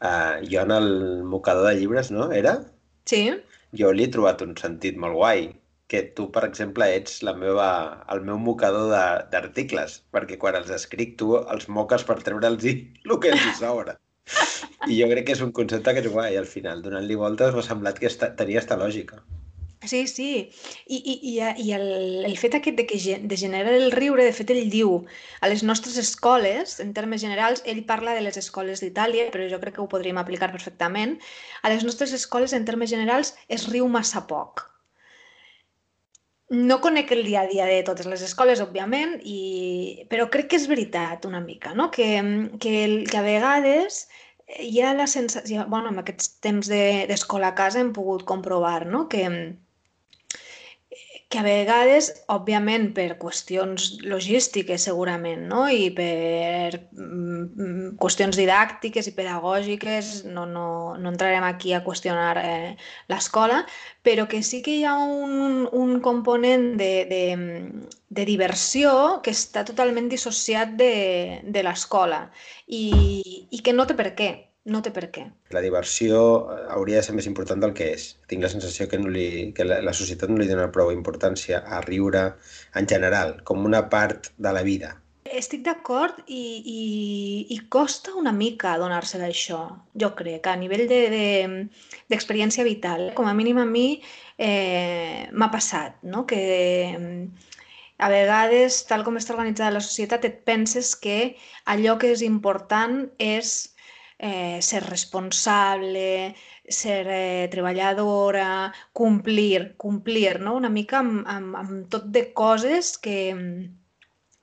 Uh, 0.03 0.39
jo 0.45 0.61
en 0.63 0.71
el 0.75 0.87
mocador 1.27 1.67
de 1.69 1.75
llibres, 1.79 2.11
no? 2.13 2.29
Era? 2.35 2.57
Sí. 3.09 3.25
Jo 3.77 3.91
li 3.91 4.05
he 4.05 4.13
trobat 4.13 4.41
un 4.45 4.55
sentit 4.59 4.97
molt 5.01 5.17
guai 5.17 5.49
que 5.93 6.01
tu, 6.17 6.29
per 6.35 6.41
exemple, 6.47 6.87
ets 6.99 7.19
la 7.27 7.35
meva, 7.37 7.67
el 8.13 8.23
meu 8.29 8.39
mocador 8.41 8.89
d'articles, 9.33 9.99
perquè 10.15 10.39
quan 10.41 10.57
els 10.59 10.71
escric 10.77 11.13
tu 11.21 11.35
els 11.41 11.69
moques 11.77 12.05
per 12.07 12.17
treure'ls 12.25 12.65
el 12.73 13.19
que 13.21 13.35
els 13.35 13.45
sobra. 13.61 13.99
I 14.89 14.97
jo 14.97 15.07
crec 15.11 15.27
que 15.27 15.37
és 15.37 15.45
un 15.45 15.53
concepte 15.55 15.93
que 15.93 16.01
és 16.03 16.09
guai, 16.15 16.39
al 16.39 16.49
final. 16.49 16.81
Donant-li 16.83 17.19
voltes 17.19 17.53
m'ha 17.53 17.65
semblat 17.69 18.01
que 18.01 18.09
esta, 18.09 18.33
tenia 18.39 18.63
esta 18.63 18.79
lògica. 18.79 19.21
Sí, 19.85 20.07
sí. 20.07 20.27
I, 20.87 20.97
i, 20.97 21.15
i 21.61 21.71
el, 21.75 21.87
el 22.25 22.35
fet 22.39 22.57
aquest 22.57 22.79
de 22.79 22.87
que 22.89 22.99
de 23.29 23.37
generar 23.37 23.77
el 23.77 23.91
riure, 23.91 24.25
de 24.25 24.33
fet, 24.35 24.51
ell 24.55 24.73
diu 24.73 24.97
a 25.43 25.51
les 25.51 25.63
nostres 25.69 25.99
escoles, 25.99 26.79
en 26.83 26.93
termes 26.97 27.21
generals, 27.21 27.63
ell 27.69 27.83
parla 27.93 28.17
de 28.17 28.25
les 28.25 28.39
escoles 28.39 28.81
d'Itàlia, 28.81 29.29
però 29.35 29.45
jo 29.51 29.61
crec 29.61 29.77
que 29.77 29.85
ho 29.85 29.89
podríem 29.91 30.21
aplicar 30.23 30.53
perfectament, 30.55 31.17
a 31.61 31.73
les 31.75 31.83
nostres 31.85 32.15
escoles, 32.15 32.55
en 32.57 32.65
termes 32.65 32.95
generals, 32.95 33.35
es 33.47 33.67
riu 33.69 33.91
massa 33.91 34.25
poc. 34.31 34.72
No 36.49 36.79
conec 36.81 37.11
el 37.15 37.23
dia 37.25 37.41
a 37.41 37.47
dia 37.47 37.65
de 37.65 37.81
totes 37.87 38.07
les 38.09 38.21
escoles, 38.25 38.61
òbviament, 38.61 39.15
i... 39.23 40.05
però 40.11 40.27
crec 40.33 40.49
que 40.51 40.59
és 40.59 40.67
veritat 40.69 41.25
una 41.25 41.39
mica, 41.41 41.73
no? 41.73 41.89
que, 41.91 42.07
que, 42.59 42.73
el, 42.85 42.95
que 43.09 43.17
a 43.17 43.25
vegades 43.25 44.03
hi 44.59 44.81
ha 44.81 44.93
la 44.93 45.07
sensació, 45.07 45.65
bueno, 45.71 45.89
en 45.89 46.01
aquests 46.01 46.35
temps 46.43 46.67
d'escola 46.69 47.47
de, 47.49 47.53
a 47.53 47.57
casa 47.57 47.79
hem 47.81 47.93
pogut 47.95 48.25
comprovar 48.27 48.85
no? 48.85 49.07
que, 49.09 49.23
que 51.33 51.39
a 51.41 51.45
vegades, 51.45 52.11
òbviament, 52.29 52.91
per 52.93 53.15
qüestions 53.17 53.87
logístiques 54.05 54.83
segurament, 54.85 55.47
no? 55.49 55.63
i 55.65 55.87
per 55.97 56.77
mm, 56.93 57.95
qüestions 57.97 58.37
didàctiques 58.37 59.09
i 59.09 59.15
pedagògiques, 59.17 60.11
no, 60.29 60.45
no, 60.45 60.67
no 60.93 61.13
entrarem 61.13 61.47
aquí 61.47 61.73
a 61.73 61.81
qüestionar 61.87 62.37
eh, 62.43 62.75
l'escola, 63.09 63.63
però 64.05 64.27
que 64.29 64.43
sí 64.45 64.61
que 64.61 64.77
hi 64.77 64.85
ha 64.85 64.93
un, 65.01 65.65
un 65.73 65.97
component 66.05 66.75
de, 66.77 66.93
de, 67.09 67.23
de 68.13 68.29
diversió 68.29 68.93
que 69.25 69.33
està 69.33 69.65
totalment 69.65 70.13
dissociat 70.13 70.77
de, 70.77 70.93
de 71.49 71.65
l'escola 71.65 72.27
i, 72.67 72.85
i 73.49 73.65
que 73.65 73.73
no 73.73 73.89
té 73.89 73.97
per 73.97 74.11
què 74.13 74.33
no 74.65 74.81
té 74.83 74.93
per 74.95 75.09
què. 75.11 75.25
La 75.55 75.61
diversió 75.63 76.19
eh, 76.53 76.57
hauria 76.75 77.01
de 77.01 77.07
ser 77.07 77.15
més 77.17 77.27
important 77.29 77.61
del 77.63 77.75
que 77.77 77.89
és. 77.97 78.09
Tinc 78.31 78.45
la 78.45 78.51
sensació 78.51 78.87
que, 78.89 78.99
no 79.01 79.11
li, 79.11 79.51
que 79.55 79.67
la, 79.67 79.81
la 79.83 79.95
societat 79.95 80.31
no 80.31 80.39
li 80.39 80.49
dona 80.49 80.71
prou 80.71 80.91
importància 80.95 81.63
a 81.67 81.81
riure 81.83 82.29
en 82.79 82.89
general, 82.89 83.39
com 83.43 83.65
una 83.67 83.87
part 83.91 84.31
de 84.37 84.53
la 84.55 84.63
vida. 84.67 84.95
Estic 85.33 85.63
d'acord 85.65 86.19
i, 86.27 86.43
i, 86.69 86.81
i 87.55 87.57
costa 87.71 88.13
una 88.19 88.33
mica 88.35 88.75
donar-se 88.77 89.17
d'això, 89.17 89.61
jo 89.99 90.11
crec, 90.19 90.45
a 90.47 90.55
nivell 90.59 90.83
d'experiència 90.85 92.61
de, 92.61 92.67
de, 92.67 92.75
vital. 92.75 93.07
Com 93.17 93.27
a 93.27 93.33
mínim 93.33 93.59
a 93.63 93.65
mi 93.65 93.87
eh, 94.37 95.25
m'ha 95.31 95.49
passat, 95.51 95.97
no? 96.03 96.27
que 96.29 96.43
a 98.03 98.09
vegades, 98.11 98.83
tal 98.89 99.03
com 99.07 99.17
està 99.17 99.33
organitzada 99.33 99.73
la 99.73 99.83
societat, 99.83 100.27
et 100.27 100.41
penses 100.45 100.93
que 100.99 101.35
allò 101.71 101.95
que 101.97 102.11
és 102.13 102.23
important 102.25 103.05
és 103.17 103.72
eh, 104.23 104.61
ser 104.61 104.83
responsable, 104.87 106.35
ser 106.63 107.07
eh, 107.11 107.47
treballadora, 107.51 108.71
complir, 108.93 109.75
complir, 109.75 110.39
no? 110.39 110.55
una 110.55 110.69
mica 110.71 111.01
amb, 111.01 111.25
amb, 111.27 111.57
amb 111.59 111.89
tot 111.91 112.07
de 112.15 112.29
coses 112.31 112.93
que, 113.03 113.17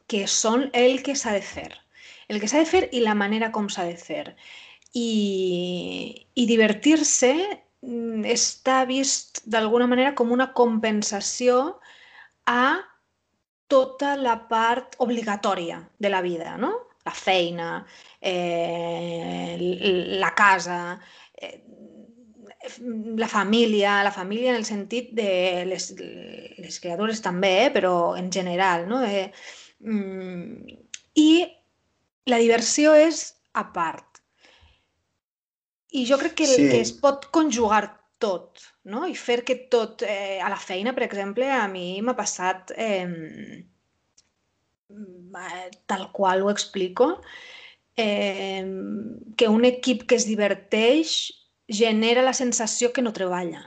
que 0.06 0.26
són 0.28 0.68
el 0.76 1.00
que 1.06 1.16
s'ha 1.16 1.32
de 1.32 1.40
fer. 1.40 1.70
El 2.28 2.42
que 2.42 2.50
s'ha 2.50 2.60
de 2.60 2.68
fer 2.68 2.82
i 2.92 3.00
la 3.00 3.16
manera 3.16 3.48
com 3.54 3.70
s'ha 3.72 3.88
de 3.88 3.96
fer. 3.96 4.34
I, 4.92 5.08
i 6.36 6.46
divertir-se 6.50 7.32
mm, 7.40 8.28
està 8.36 8.82
vist 8.84 9.40
d'alguna 9.48 9.88
manera 9.88 10.12
com 10.18 10.36
una 10.36 10.50
compensació 10.52 11.80
a 12.44 12.84
tota 13.72 14.12
la 14.20 14.36
part 14.52 15.00
obligatòria 15.00 15.80
de 15.96 16.12
la 16.12 16.20
vida, 16.20 16.58
no? 16.60 16.74
La 17.10 17.16
feina, 17.18 17.70
eh, 18.20 19.56
la 20.22 20.30
casa, 20.38 20.78
eh, 21.34 21.56
la 23.16 23.28
família, 23.28 24.02
la 24.04 24.12
família 24.12 24.50
en 24.50 24.60
el 24.60 24.66
sentit 24.68 25.10
de 25.16 25.64
les, 25.66 25.90
les 26.58 26.78
criatures 26.82 27.22
també, 27.24 27.52
eh, 27.64 27.70
però 27.74 28.14
en 28.20 28.30
general, 28.32 28.86
no? 28.88 29.02
Eh, 29.02 29.30
mm, 29.80 30.76
I 31.18 31.30
la 32.30 32.38
diversió 32.38 32.94
és 32.94 33.24
a 33.54 33.66
part. 33.74 34.20
I 35.90 36.04
jo 36.06 36.18
crec 36.20 36.36
que, 36.38 36.46
sí. 36.46 36.68
que 36.70 36.80
es 36.84 36.92
pot 37.02 37.26
conjugar 37.34 37.82
tot, 38.22 38.62
no? 38.84 39.06
I 39.08 39.16
fer 39.18 39.40
que 39.48 39.56
tot, 39.72 40.04
eh, 40.06 40.38
a 40.38 40.52
la 40.52 40.60
feina, 40.60 40.94
per 40.94 41.06
exemple, 41.08 41.48
a 41.50 41.66
mi 41.72 41.98
m'ha 42.04 42.14
passat 42.18 42.70
eh, 42.76 43.08
tal 45.86 46.10
qual 46.12 46.42
ho 46.42 46.50
explico, 46.50 47.20
eh, 47.96 48.64
que 49.36 49.48
un 49.48 49.64
equip 49.64 50.06
que 50.06 50.16
es 50.16 50.26
diverteix 50.26 51.32
genera 51.68 52.22
la 52.22 52.34
sensació 52.34 52.92
que 52.92 53.02
no 53.02 53.12
treballa. 53.12 53.62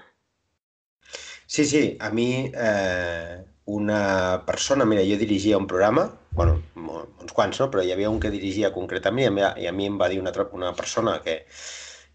Sí, 1.47 1.65
sí, 1.65 1.97
a 1.99 2.09
mi 2.09 2.51
eh, 2.53 3.43
una 3.65 4.43
persona, 4.45 4.85
mira, 4.85 5.03
jo 5.07 5.17
dirigia 5.17 5.57
un 5.57 5.67
programa, 5.67 6.09
bueno, 6.31 6.61
uns 6.75 7.31
quants, 7.31 7.59
no? 7.61 7.69
però 7.71 7.83
hi 7.83 7.93
havia 7.93 8.09
un 8.09 8.19
que 8.19 8.33
dirigia 8.33 8.73
concretament 8.73 9.23
i 9.23 9.29
a 9.29 9.33
mi, 9.35 9.43
i 9.63 9.67
a 9.69 9.73
mi 9.75 9.87
em 9.87 9.99
va 10.01 10.09
dir 10.11 10.19
una, 10.19 10.33
una 10.51 10.73
persona 10.75 11.19
que, 11.23 11.43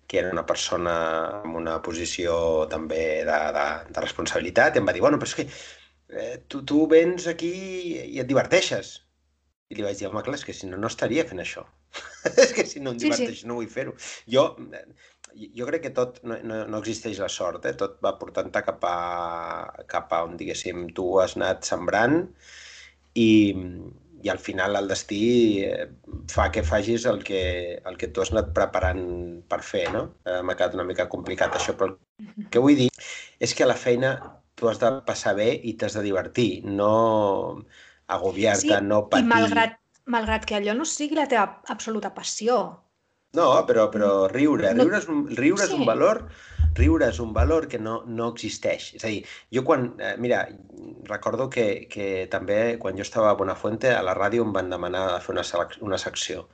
que 0.08 0.18
era 0.18 0.32
una 0.34 0.44
persona 0.46 0.94
amb 1.40 1.56
una 1.56 1.78
posició 1.84 2.66
també 2.72 3.24
de, 3.28 3.38
de, 3.56 3.66
de 3.94 4.04
responsabilitat, 4.04 4.76
i 4.76 4.82
em 4.82 4.88
va 4.88 4.96
dir, 4.96 5.04
bueno, 5.04 5.20
però 5.20 5.30
és 5.30 5.36
que 5.38 5.46
eh, 6.08 6.38
tu, 6.48 6.62
tu 6.64 6.86
vens 6.90 7.28
aquí 7.30 7.52
i 8.04 8.20
et 8.22 8.28
diverteixes. 8.28 8.98
I 9.68 9.76
li 9.76 9.84
vaig 9.84 9.98
dir, 10.00 10.08
home, 10.08 10.22
clar, 10.24 10.38
és 10.38 10.46
que 10.48 10.54
si 10.56 10.68
no, 10.68 10.78
no 10.80 10.88
estaria 10.88 11.26
fent 11.28 11.42
això. 11.42 11.66
és 12.44 12.54
que 12.56 12.64
si 12.68 12.80
no 12.80 12.94
em 12.94 13.00
diverteix, 13.00 13.36
sí, 13.36 13.42
sí. 13.42 13.48
no 13.48 13.58
vull 13.58 13.68
fer-ho. 13.72 13.94
Jo, 14.32 14.46
jo 15.36 15.68
crec 15.68 15.84
que 15.86 15.92
tot, 15.96 16.22
no, 16.24 16.38
no, 16.44 16.62
no 16.70 16.80
existeix 16.80 17.20
la 17.20 17.28
sort, 17.32 17.68
eh? 17.68 17.74
tot 17.76 17.98
va 18.04 18.14
portant-te 18.20 18.64
cap, 18.64 18.84
a, 18.88 19.84
cap 19.90 20.12
a 20.16 20.24
on, 20.26 20.36
diguéssim, 20.40 20.88
tu 20.96 21.10
has 21.22 21.36
anat 21.36 21.68
sembrant 21.68 22.22
i, 23.18 23.28
i 24.24 24.32
al 24.32 24.40
final 24.42 24.80
el 24.80 24.88
destí 24.90 25.20
eh, 25.66 25.86
fa 26.32 26.48
que 26.54 26.64
facis 26.66 27.06
el 27.10 27.22
que, 27.24 27.42
el 27.86 28.00
que 28.00 28.08
tu 28.08 28.24
has 28.24 28.32
anat 28.34 28.52
preparant 28.56 29.04
per 29.50 29.60
fer, 29.66 29.86
no? 29.94 30.08
Eh, 30.24 30.40
M'ha 30.42 30.56
quedat 30.56 30.76
una 30.78 30.88
mica 30.88 31.10
complicat 31.12 31.60
això, 31.60 31.76
però 31.78 31.92
el 31.92 32.48
que 32.52 32.62
vull 32.64 32.78
dir 32.78 32.90
és 33.38 33.54
que 33.54 33.66
a 33.66 33.70
la 33.70 33.78
feina 33.78 34.16
tu 34.58 34.68
has 34.70 34.80
de 34.82 34.90
passar 35.06 35.36
bé 35.38 35.52
i 35.62 35.76
t'has 35.78 35.96
de 35.98 36.04
divertir, 36.06 36.50
no 36.66 36.92
agobiar-te, 38.08 38.74
sí, 38.74 38.84
no 38.84 39.04
patir... 39.08 39.26
I 39.26 39.32
malgrat, 39.32 39.78
malgrat 40.10 40.46
que 40.48 40.58
allò 40.58 40.76
no 40.76 40.86
sigui 40.88 41.18
la 41.18 41.28
teva 41.30 41.62
absoluta 41.74 42.12
passió. 42.16 42.60
No, 43.36 43.48
però, 43.68 43.88
però 43.92 44.12
riure, 44.32 44.72
riure, 44.72 45.02
és 45.02 45.08
un, 45.12 45.26
riure 45.36 45.66
sí. 45.66 45.68
és 45.68 45.76
un 45.76 45.84
valor 45.88 46.24
riure 46.78 47.08
és 47.10 47.18
un 47.22 47.32
valor 47.34 47.66
que 47.68 47.78
no, 47.82 48.02
no 48.06 48.28
existeix. 48.32 48.92
És 48.98 49.04
a 49.04 49.10
dir, 49.10 49.22
jo 49.54 49.64
quan... 49.66 49.88
Eh, 49.98 50.14
mira, 50.22 50.44
recordo 51.08 51.48
que, 51.50 51.88
que 51.90 52.28
també 52.30 52.76
quan 52.82 52.98
jo 52.98 53.06
estava 53.06 53.32
a 53.32 53.38
Bonafuente 53.38 53.90
a 53.94 54.04
la 54.06 54.14
ràdio 54.16 54.44
em 54.46 54.54
van 54.54 54.70
demanar 54.72 55.04
de 55.14 55.18
fer 55.24 55.34
una, 55.34 55.44
una 55.88 55.98
secció 56.00 56.46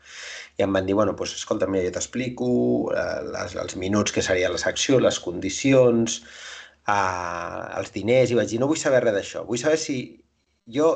i 0.57 0.65
em 0.65 0.75
van 0.75 0.87
dir, 0.87 0.95
bueno, 0.95 1.17
doncs, 1.19 1.35
escolta, 1.41 1.67
mira, 1.71 1.85
jo 1.89 1.95
t'explico 1.97 2.49
eh, 2.95 3.23
les, 3.35 3.57
els 3.61 3.77
minuts 3.81 4.15
que 4.15 4.23
seria 4.23 4.53
la 4.53 4.61
secció, 4.63 5.01
les 5.03 5.19
condicions, 5.21 6.21
eh, 6.89 7.79
els 7.81 7.93
diners, 7.95 8.31
i 8.31 8.41
vaig 8.41 8.51
dir, 8.51 8.61
no 8.63 8.71
vull 8.71 8.81
saber 8.81 9.05
res 9.05 9.17
d'això, 9.19 9.45
vull 9.49 9.61
saber 9.61 9.81
si 9.81 9.99
jo 10.79 10.91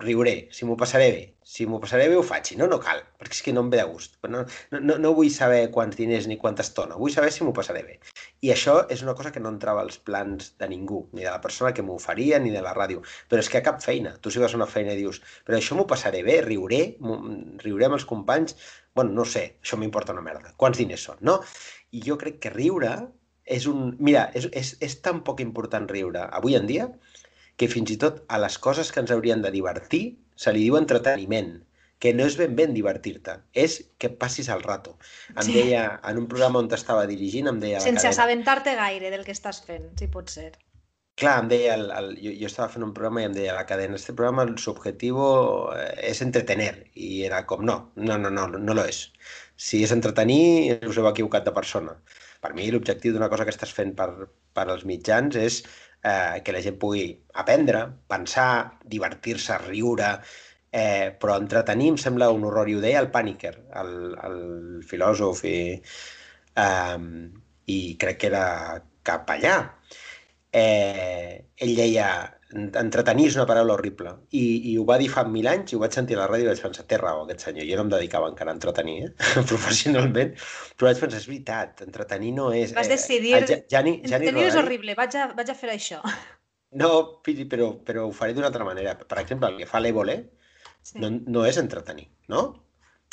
riuré, 0.00 0.48
si 0.52 0.64
m'ho 0.64 0.76
passaré 0.76 1.10
bé. 1.12 1.22
Si 1.44 1.66
m'ho 1.66 1.78
passaré 1.82 2.06
bé 2.08 2.16
ho 2.16 2.22
faig, 2.24 2.46
si 2.48 2.56
no, 2.56 2.66
no 2.70 2.78
cal, 2.80 3.02
perquè 3.18 3.36
és 3.36 3.42
que 3.44 3.52
no 3.52 3.64
em 3.64 3.70
ve 3.72 3.80
de 3.80 3.84
gust. 3.90 4.14
No, 4.30 4.44
no, 4.72 4.96
no 5.02 5.10
vull 5.16 5.28
saber 5.34 5.66
quants 5.74 5.98
diners 5.98 6.28
ni 6.30 6.38
quanta 6.40 6.64
estona, 6.64 6.96
vull 7.00 7.12
saber 7.12 7.32
si 7.34 7.44
m'ho 7.44 7.52
passaré 7.56 7.82
bé. 7.84 7.98
I 8.46 8.52
això 8.54 8.78
és 8.94 9.02
una 9.04 9.14
cosa 9.18 9.32
que 9.34 9.42
no 9.42 9.52
entrava 9.52 9.82
als 9.84 9.98
plans 9.98 10.52
de 10.58 10.68
ningú, 10.70 11.02
ni 11.12 11.26
de 11.26 11.30
la 11.30 11.40
persona 11.44 11.74
que 11.76 11.84
m'ho 11.84 11.98
faria, 12.02 12.38
ni 12.40 12.54
de 12.54 12.62
la 12.64 12.74
ràdio. 12.78 13.02
Però 13.28 13.42
és 13.42 13.50
que 13.52 13.60
a 13.60 13.66
cap 13.66 13.82
feina, 13.84 14.14
tu 14.22 14.32
si 14.32 14.40
vas 14.42 14.54
a 14.54 14.60
una 14.60 14.70
feina 14.70 14.94
i 14.94 15.00
dius 15.02 15.20
però 15.46 15.58
això 15.58 15.76
m'ho 15.76 15.88
passaré 15.90 16.22
bé, 16.26 16.40
riuré, 16.46 16.82
riuré 17.64 17.88
amb 17.88 17.98
els 17.98 18.08
companys, 18.08 18.56
bueno, 18.94 19.12
no 19.18 19.26
sé, 19.28 19.58
això 19.62 19.76
m'importa 19.80 20.16
una 20.16 20.24
merda. 20.24 20.54
Quants 20.56 20.78
diners 20.78 21.08
són, 21.10 21.20
no? 21.20 21.40
I 21.92 22.06
jo 22.06 22.16
crec 22.20 22.38
que 22.40 22.54
riure 22.54 22.96
és 23.44 23.66
un... 23.70 23.96
Mira, 23.98 24.28
és, 24.38 24.48
és, 24.52 24.76
és 24.80 24.96
tan 25.04 25.22
poc 25.26 25.42
important 25.44 25.88
riure 25.90 26.28
avui 26.30 26.56
en 26.58 26.66
dia 26.70 26.88
que 27.56 27.68
fins 27.68 27.92
i 27.92 27.98
tot 28.00 28.22
a 28.28 28.38
les 28.42 28.56
coses 28.58 28.92
que 28.92 29.02
ens 29.02 29.12
haurien 29.14 29.42
de 29.42 29.52
divertir 29.54 30.04
se 30.36 30.52
li 30.54 30.64
diu 30.66 30.78
entreteniment, 30.78 31.52
que 32.02 32.10
no 32.16 32.26
és 32.26 32.34
ben 32.40 32.56
ben 32.58 32.72
divertir-te, 32.74 33.36
és 33.54 33.78
que 34.02 34.10
passis 34.22 34.48
el 34.50 34.64
rato. 34.64 34.96
Em 35.36 35.46
sí. 35.46 35.54
deia, 35.54 35.84
en 36.08 36.18
un 36.24 36.26
programa 36.30 36.58
on 36.62 36.70
estava 36.74 37.06
dirigint, 37.06 37.50
em 37.50 37.60
deia... 37.62 37.82
Sense 37.84 38.08
assabentar-te 38.08 38.74
gaire 38.78 39.12
del 39.14 39.22
que 39.28 39.34
estàs 39.36 39.62
fent, 39.68 39.92
si 40.00 40.08
pot 40.10 40.32
ser. 40.32 40.50
Clar, 41.20 41.36
em 41.44 41.48
deia, 41.52 41.76
el, 41.76 41.90
el, 41.92 42.08
jo, 42.24 42.32
jo 42.40 42.48
estava 42.48 42.70
fent 42.72 42.86
un 42.86 42.94
programa 42.96 43.22
i 43.22 43.28
em 43.28 43.36
deia 43.36 43.54
la 43.54 43.66
cadena, 43.68 43.98
este 44.00 44.14
programa, 44.18 44.46
su 44.58 44.72
objetivo 44.72 45.26
és 46.00 46.22
eh, 46.22 46.26
entretener. 46.26 46.72
I 46.96 47.10
era 47.28 47.44
com, 47.46 47.62
no, 47.68 47.76
no, 47.94 48.16
no, 48.18 48.32
no, 48.32 48.48
no 48.56 48.76
lo 48.78 48.86
és. 48.88 49.04
Si 49.54 49.84
és 49.86 49.92
entretenir, 49.94 50.80
us 50.88 50.98
heu 50.98 51.06
equivocat 51.12 51.46
de 51.46 51.54
persona. 51.54 51.94
Per 52.42 52.52
mi, 52.58 52.68
l'objectiu 52.74 53.14
d'una 53.14 53.28
cosa 53.32 53.44
que 53.46 53.52
estàs 53.54 53.72
fent 53.76 53.92
per, 53.98 54.08
per 54.56 54.64
als 54.68 54.84
mitjans 54.90 55.36
és 55.38 55.60
eh, 55.64 56.40
que 56.44 56.54
la 56.54 56.62
gent 56.64 56.78
pugui 56.82 57.04
aprendre, 57.42 57.84
pensar, 58.10 58.48
divertir-se, 58.94 59.58
riure, 59.66 60.10
eh, 60.82 61.12
però 61.22 61.36
entretenir 61.38 61.92
em 61.92 62.00
sembla 62.04 62.30
un 62.34 62.46
horror, 62.48 62.70
i 62.70 62.76
ho 62.78 62.82
deia 62.84 63.02
el 63.04 63.10
Paniker, 63.14 63.54
el, 63.82 63.92
el 64.28 64.38
filòsof, 64.90 65.44
i, 65.48 65.58
eh, 66.64 66.98
i 67.76 67.78
crec 68.04 68.20
que 68.22 68.30
era 68.32 68.46
capellà. 69.06 69.56
Eh, 70.52 71.44
ell 71.64 71.74
deia, 71.78 72.08
entretenir 72.52 73.26
és 73.30 73.36
una 73.38 73.46
paraula 73.48 73.74
horrible. 73.76 74.12
I, 74.36 74.42
I 74.70 74.74
ho 74.80 74.84
va 74.88 74.98
dir 75.00 75.08
fa 75.12 75.24
mil 75.28 75.48
anys 75.50 75.72
i 75.72 75.78
ho 75.78 75.80
vaig 75.82 75.96
sentir 75.96 76.16
a 76.18 76.22
la 76.22 76.28
ràdio 76.30 76.46
i 76.46 76.50
vaig 76.50 76.62
pensar, 76.64 76.84
té 76.88 76.98
raó 77.00 77.24
aquest 77.24 77.46
senyor. 77.46 77.66
Jo 77.68 77.78
no 77.78 77.86
em 77.86 77.92
dedicava 77.94 78.28
encara 78.32 78.52
a 78.52 78.56
entretenir, 78.58 78.96
eh? 79.06 79.10
professionalment, 79.52 80.34
però 80.76 80.90
vaig 80.90 81.02
pensar, 81.04 81.22
és 81.22 81.28
veritat, 81.30 81.82
entretenir 81.86 82.34
no 82.36 82.50
és... 82.56 82.74
Vas 82.76 82.92
decidir, 82.92 83.34
eh, 83.38 83.42
ja, 83.48 83.58
Gianni, 83.74 83.96
Gianni 84.04 84.30
entretenir 84.30 84.32
Rodari... 84.36 84.50
és 84.50 84.60
horrible, 84.62 84.96
vaig 84.98 85.18
a, 85.18 85.26
vaig 85.38 85.52
a 85.54 85.58
fer 85.64 85.74
això. 85.76 86.00
No, 86.72 86.88
però, 87.20 87.66
però 87.84 88.06
ho 88.08 88.12
faré 88.16 88.32
d'una 88.32 88.46
altra 88.48 88.64
manera. 88.64 88.94
Per 88.96 89.18
exemple, 89.20 89.50
el 89.52 89.58
que 89.60 89.66
fa 89.68 89.82
l'Evole 89.84 90.14
sí. 90.80 91.02
no, 91.02 91.10
no 91.28 91.42
és 91.44 91.58
entretenir, 91.60 92.06
no? 92.32 92.46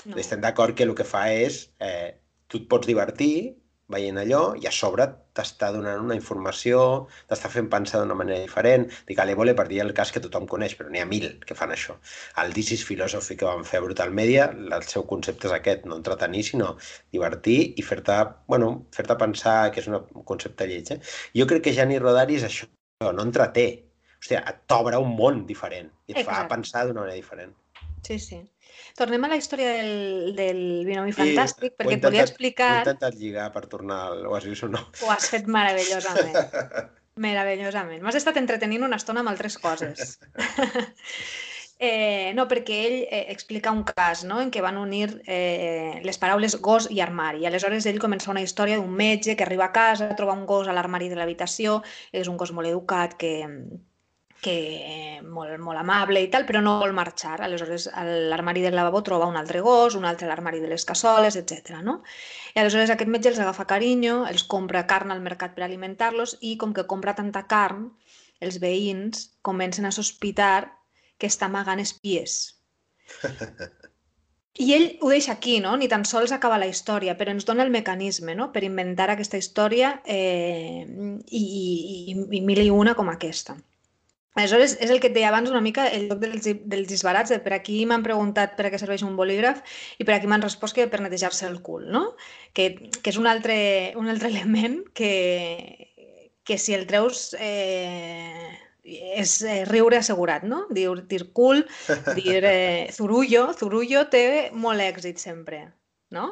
no. 0.05 0.15
Estem 0.21 0.39
d'acord 0.39 0.77
que 0.77 0.87
el 0.87 0.95
que 0.95 1.03
fa 1.03 1.25
és... 1.35 1.65
Eh, 1.83 2.13
tu 2.49 2.57
et 2.57 2.69
pots 2.71 2.89
divertir, 2.89 3.58
veient 3.89 4.19
allò 4.21 4.41
i 4.59 4.67
a 4.69 4.71
sobre 4.73 5.07
t'està 5.35 5.71
donant 5.73 6.03
una 6.03 6.15
informació, 6.17 7.07
t'està 7.29 7.49
fent 7.51 7.69
pensar 7.71 8.01
d'una 8.01 8.17
manera 8.17 8.39
diferent. 8.43 8.85
Dic, 9.07 9.21
l'Evole 9.25 9.55
per 9.57 9.67
dir 9.69 9.81
el 9.83 9.93
cas 9.97 10.11
que 10.13 10.21
tothom 10.23 10.47
coneix, 10.51 10.75
però 10.77 10.91
n'hi 10.93 11.01
ha 11.01 11.07
mil 11.09 11.27
que 11.45 11.57
fan 11.57 11.73
això. 11.75 11.97
El 12.43 12.53
This 12.53 12.71
is 12.77 12.85
Philosophy 12.85 13.37
que 13.39 13.49
van 13.49 13.65
fer 13.67 13.79
a 13.81 13.85
Brutal 13.87 14.13
Media, 14.21 14.49
el 14.53 14.87
seu 14.87 15.05
concepte 15.09 15.49
és 15.49 15.55
aquest, 15.57 15.85
no 15.89 15.97
entretenir, 15.99 16.45
sinó 16.51 16.75
divertir 17.15 17.59
i 17.77 17.85
fer-te 17.85 18.19
bueno, 18.47 18.71
fer 18.95 19.07
pensar 19.09 19.71
que 19.73 19.81
és 19.81 19.87
un 19.89 20.25
concepte 20.25 20.67
lleig. 20.69 20.91
Eh? 20.93 20.99
Jo 21.35 21.47
crec 21.49 21.65
que 21.67 21.75
Jani 21.75 21.99
Rodari 21.99 22.37
és 22.39 22.45
això, 22.47 22.69
no 23.09 23.25
entreté. 23.25 23.69
Hòstia, 24.19 24.43
t'obre 24.67 24.99
un 24.99 25.13
món 25.15 25.45
diferent 25.47 25.87
i 26.07 26.11
et 26.11 26.17
Exacte. 26.19 26.35
fa 26.35 26.47
pensar 26.51 26.85
d'una 26.85 27.05
manera 27.05 27.15
diferent. 27.15 27.53
Sí, 28.05 28.19
sí. 28.19 28.39
Tornem 28.99 29.23
a 29.23 29.29
la 29.31 29.37
història 29.39 29.73
del, 29.77 30.31
del 30.35 30.61
binomi 30.83 31.13
fantàstic, 31.15 31.77
perquè 31.79 31.95
et 31.95 32.03
volia 32.03 32.25
explicar... 32.27 32.69
Ho 32.69 32.79
he 32.79 32.87
intentat 32.89 33.19
lligar 33.19 33.45
per 33.53 33.63
tornar, 33.71 34.01
has 34.35 34.47
vist 34.49 34.65
o 34.67 34.71
no? 34.73 34.81
Ho 35.05 35.11
has 35.13 35.29
fet 35.31 35.47
meravellosament. 35.47 36.35
meravellosament. 37.25 38.01
M'has 38.03 38.19
estat 38.19 38.39
entretenint 38.41 38.83
una 38.87 38.99
estona 38.99 39.23
amb 39.23 39.31
altres 39.31 39.55
coses. 39.61 40.17
eh, 41.89 42.31
no, 42.35 42.47
perquè 42.51 42.79
ell 42.89 42.97
eh, 43.01 43.25
explica 43.31 43.71
un 43.75 43.85
cas 43.87 44.25
no? 44.27 44.41
en 44.43 44.51
què 44.51 44.63
van 44.65 44.79
unir 44.81 45.07
eh, 45.25 45.99
les 46.03 46.19
paraules 46.19 46.59
gos 46.63 46.89
i 46.91 46.99
armari. 47.03 47.43
I 47.43 47.49
aleshores 47.49 47.87
ell 47.87 48.01
comença 48.03 48.31
una 48.35 48.43
història 48.43 48.79
d'un 48.79 48.91
metge 48.91 49.35
que 49.39 49.47
arriba 49.47 49.69
a 49.69 49.75
casa, 49.75 50.11
troba 50.19 50.35
un 50.35 50.43
gos 50.49 50.67
a 50.67 50.75
l'armari 50.75 51.07
de 51.11 51.19
l'habitació, 51.19 51.79
és 52.11 52.27
un 52.27 52.39
gos 52.39 52.51
molt 52.55 52.67
educat 52.71 53.15
que, 53.19 53.33
que 54.41 55.19
molt, 55.23 55.57
molt 55.59 55.79
amable 55.81 56.21
i 56.23 56.29
tal, 56.31 56.45
però 56.47 56.61
no 56.63 56.77
vol 56.81 56.93
marxar. 56.95 57.37
Aleshores, 57.43 57.87
a 57.91 58.05
l'armari 58.05 58.63
del 58.63 58.77
lavabo 58.77 59.01
troba 59.03 59.27
un 59.27 59.37
altre 59.39 59.61
gos, 59.65 59.97
un 59.99 60.07
altre 60.07 60.27
a 60.27 60.31
l'armari 60.31 60.61
de 60.63 60.69
les 60.71 60.85
cassoles, 60.87 61.35
etc. 61.39 61.79
No? 61.83 61.99
I 62.55 62.61
aleshores 62.61 62.93
aquest 62.93 63.11
metge 63.11 63.33
els 63.33 63.41
agafa 63.43 63.67
carinyo, 63.69 64.21
els 64.31 64.45
compra 64.53 64.85
carn 64.87 65.11
al 65.11 65.23
mercat 65.25 65.55
per 65.57 65.67
alimentar-los 65.67 66.37
i 66.41 66.55
com 66.61 66.73
que 66.73 66.87
compra 66.87 67.17
tanta 67.17 67.45
carn, 67.51 67.89
els 68.39 68.61
veïns 68.63 69.27
comencen 69.43 69.85
a 69.85 69.95
sospitar 69.95 70.69
que 71.19 71.27
està 71.27 71.49
amagant 71.51 71.83
espies. 71.83 72.39
I 74.59 74.73
ell 74.75 74.85
ho 74.99 75.09
deixa 75.11 75.31
aquí, 75.31 75.59
no? 75.63 75.75
Ni 75.79 75.87
tan 75.87 76.03
sols 76.07 76.33
acaba 76.35 76.57
la 76.59 76.67
història, 76.67 77.13
però 77.19 77.31
ens 77.31 77.45
dona 77.47 77.63
el 77.63 77.71
mecanisme 77.71 78.33
no? 78.35 78.49
per 78.51 78.65
inventar 78.67 79.07
aquesta 79.13 79.39
història 79.39 79.93
eh, 80.03 80.83
i, 80.83 81.43
i, 81.43 82.15
i 82.39 82.41
mil 82.43 82.59
i 82.65 82.71
una 82.73 82.95
com 82.97 83.11
aquesta. 83.13 83.55
Aleshores, 84.39 84.77
és 84.79 84.91
el 84.93 85.01
que 85.03 85.09
et 85.11 85.15
deia 85.15 85.27
abans 85.29 85.51
una 85.51 85.61
mica 85.63 85.89
el 85.91 86.07
lloc 86.07 86.21
dels, 86.23 86.47
dels 86.71 86.87
disbarats, 86.87 87.33
de 87.33 87.39
per 87.43 87.53
aquí 87.57 87.81
m'han 87.89 88.05
preguntat 88.05 88.55
per 88.55 88.67
a 88.67 88.71
què 88.71 88.79
serveix 88.79 89.03
un 89.03 89.17
bolígraf 89.19 89.59
i 89.99 90.07
per 90.07 90.15
aquí 90.15 90.29
m'han 90.31 90.45
respost 90.45 90.77
que 90.77 90.87
per 90.91 91.01
netejar-se 91.03 91.47
el 91.49 91.59
cul, 91.65 91.89
no? 91.91 92.05
Que, 92.55 92.71
que 92.99 93.11
és 93.11 93.19
un 93.19 93.27
altre, 93.27 93.59
un 93.99 94.07
altre 94.11 94.29
element 94.33 94.81
que, 94.95 95.13
que 96.47 96.57
si 96.57 96.73
el 96.77 96.87
treus 96.89 97.33
eh, 97.39 98.49
és 98.89 99.35
eh, 99.43 99.63
riure 99.69 99.99
assegurat, 99.99 100.45
no? 100.47 100.63
Dir, 100.73 100.87
dir 101.11 101.25
cul, 101.35 101.65
dir 102.15 102.39
eh, 102.41 102.87
zurullo, 102.97 103.49
zurullo 103.59 104.07
té 104.13 104.23
molt 104.55 104.81
èxit 104.85 105.21
sempre, 105.21 105.65
no? 106.15 106.31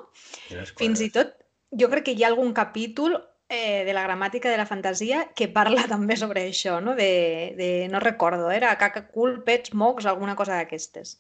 Fins 0.80 1.04
i 1.04 1.12
tot, 1.14 1.36
jo 1.76 1.92
crec 1.92 2.08
que 2.08 2.16
hi 2.16 2.24
ha 2.24 2.32
algun 2.32 2.56
capítol 2.56 3.20
eh, 3.50 3.84
de 3.86 3.94
la 3.94 4.04
gramàtica 4.04 4.52
de 4.52 4.58
la 4.60 4.68
fantasia 4.70 5.28
que 5.36 5.48
parla 5.48 5.88
també 5.94 6.18
sobre 6.20 6.46
això, 6.48 6.80
no? 6.84 6.96
De, 6.96 7.54
de 7.58 7.70
no 7.92 8.02
recordo, 8.04 8.52
era 8.52 8.76
caca, 8.80 9.08
cul, 9.14 9.42
pets, 9.48 9.74
mocs, 9.74 10.06
alguna 10.06 10.36
cosa 10.36 10.60
d'aquestes. 10.60 11.18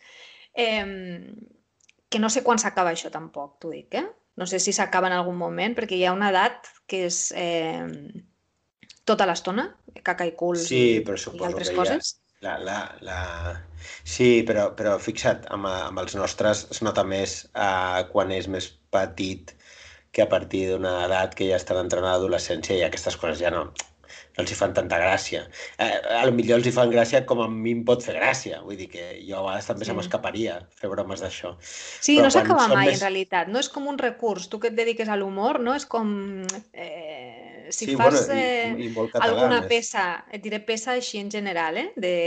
Eh, 0.53 0.85
que 2.09 2.19
no 2.19 2.29
sé 2.31 2.43
quan 2.43 2.59
s'acaba 2.59 2.93
això 2.95 3.11
tampoc, 3.11 3.57
t'ho 3.61 3.73
dic, 3.73 3.99
eh? 3.99 4.07
No 4.37 4.45
sé 4.45 4.59
si 4.61 4.71
s'acaba 4.73 5.09
en 5.09 5.17
algun 5.17 5.37
moment, 5.37 5.73
perquè 5.75 5.97
hi 5.97 6.05
ha 6.05 6.13
una 6.13 6.29
edat 6.29 6.69
que 6.87 7.07
és 7.07 7.31
eh, 7.35 7.83
tota 9.07 9.25
l'estona, 9.25 9.71
caca 10.05 10.27
i 10.27 10.35
cul 10.37 10.59
sí, 10.61 11.01
però 11.05 11.17
i 11.17 11.43
altres 11.47 11.71
que 11.71 11.77
coses. 11.79 12.13
La, 12.45 12.53
la, 12.61 12.77
la... 13.01 13.19
Sí, 14.05 14.43
però, 14.45 14.67
però 14.77 14.97
fixa't, 15.01 15.47
amb, 15.53 15.65
amb 15.71 16.03
els 16.03 16.13
nostres 16.19 16.67
es 16.75 16.83
nota 16.85 17.01
més 17.07 17.39
uh, 17.55 18.03
quan 18.11 18.29
és 18.35 18.45
més 18.51 18.69
petit 18.93 19.55
que 20.17 20.25
a 20.25 20.31
partir 20.31 20.63
d'una 20.71 21.03
edat 21.05 21.35
que 21.37 21.45
ja 21.45 21.59
estan 21.61 21.77
entrant 21.83 22.01
a 22.07 22.15
l'adolescència 22.15 22.73
i 22.73 22.81
aquestes 22.81 23.19
coses 23.21 23.37
ja 23.37 23.51
no, 23.53 23.67
no 23.69 24.41
els 24.41 24.49
hi 24.49 24.55
fan 24.57 24.73
tanta 24.73 24.97
gràcia. 24.97 25.43
Eh, 25.77 25.91
a 26.17 26.23
lo 26.25 26.33
millor 26.33 26.57
els 26.57 26.69
hi 26.71 26.73
fan 26.73 26.89
gràcia 26.89 27.21
com 27.29 27.43
a 27.43 27.45
mi 27.51 27.75
em 27.77 27.83
pot 27.85 28.01
fer 28.05 28.15
gràcia. 28.17 28.63
Vull 28.65 28.79
dir 28.79 28.87
que 28.95 29.05
jo 29.27 29.37
a 29.37 29.43
vegades 29.45 29.69
també 29.69 29.85
sí. 29.85 29.91
se 29.91 29.97
m'escaparia 29.99 30.57
fer 30.79 30.89
bromes 30.89 31.21
d'això. 31.21 31.53
Sí, 31.61 32.15
Però 32.15 32.25
no 32.25 32.33
s'acaba 32.33 32.65
mai, 32.73 32.89
més... 32.89 32.97
en 32.97 33.05
realitat. 33.05 33.53
No 33.53 33.61
és 33.61 33.69
com 33.69 33.85
un 33.93 34.01
recurs. 34.01 34.49
Tu 34.49 34.61
que 34.63 34.73
et 34.73 34.79
dediques 34.79 35.13
a 35.13 35.19
l'humor, 35.21 35.61
no? 35.61 35.77
És 35.77 35.85
com... 35.85 36.09
Eh, 36.73 37.69
si 37.69 37.91
sí, 37.91 37.95
fas 37.99 38.25
bueno, 38.25 38.77
i, 38.79 38.87
i 38.87 38.91
català, 38.95 39.25
alguna 39.27 39.61
més. 39.61 39.69
peça, 39.69 40.09
et 40.33 40.41
diré 40.41 40.63
peça 40.65 40.93
així 40.97 41.21
en 41.21 41.29
general, 41.29 41.77
eh? 41.77 41.89
De 41.99 42.17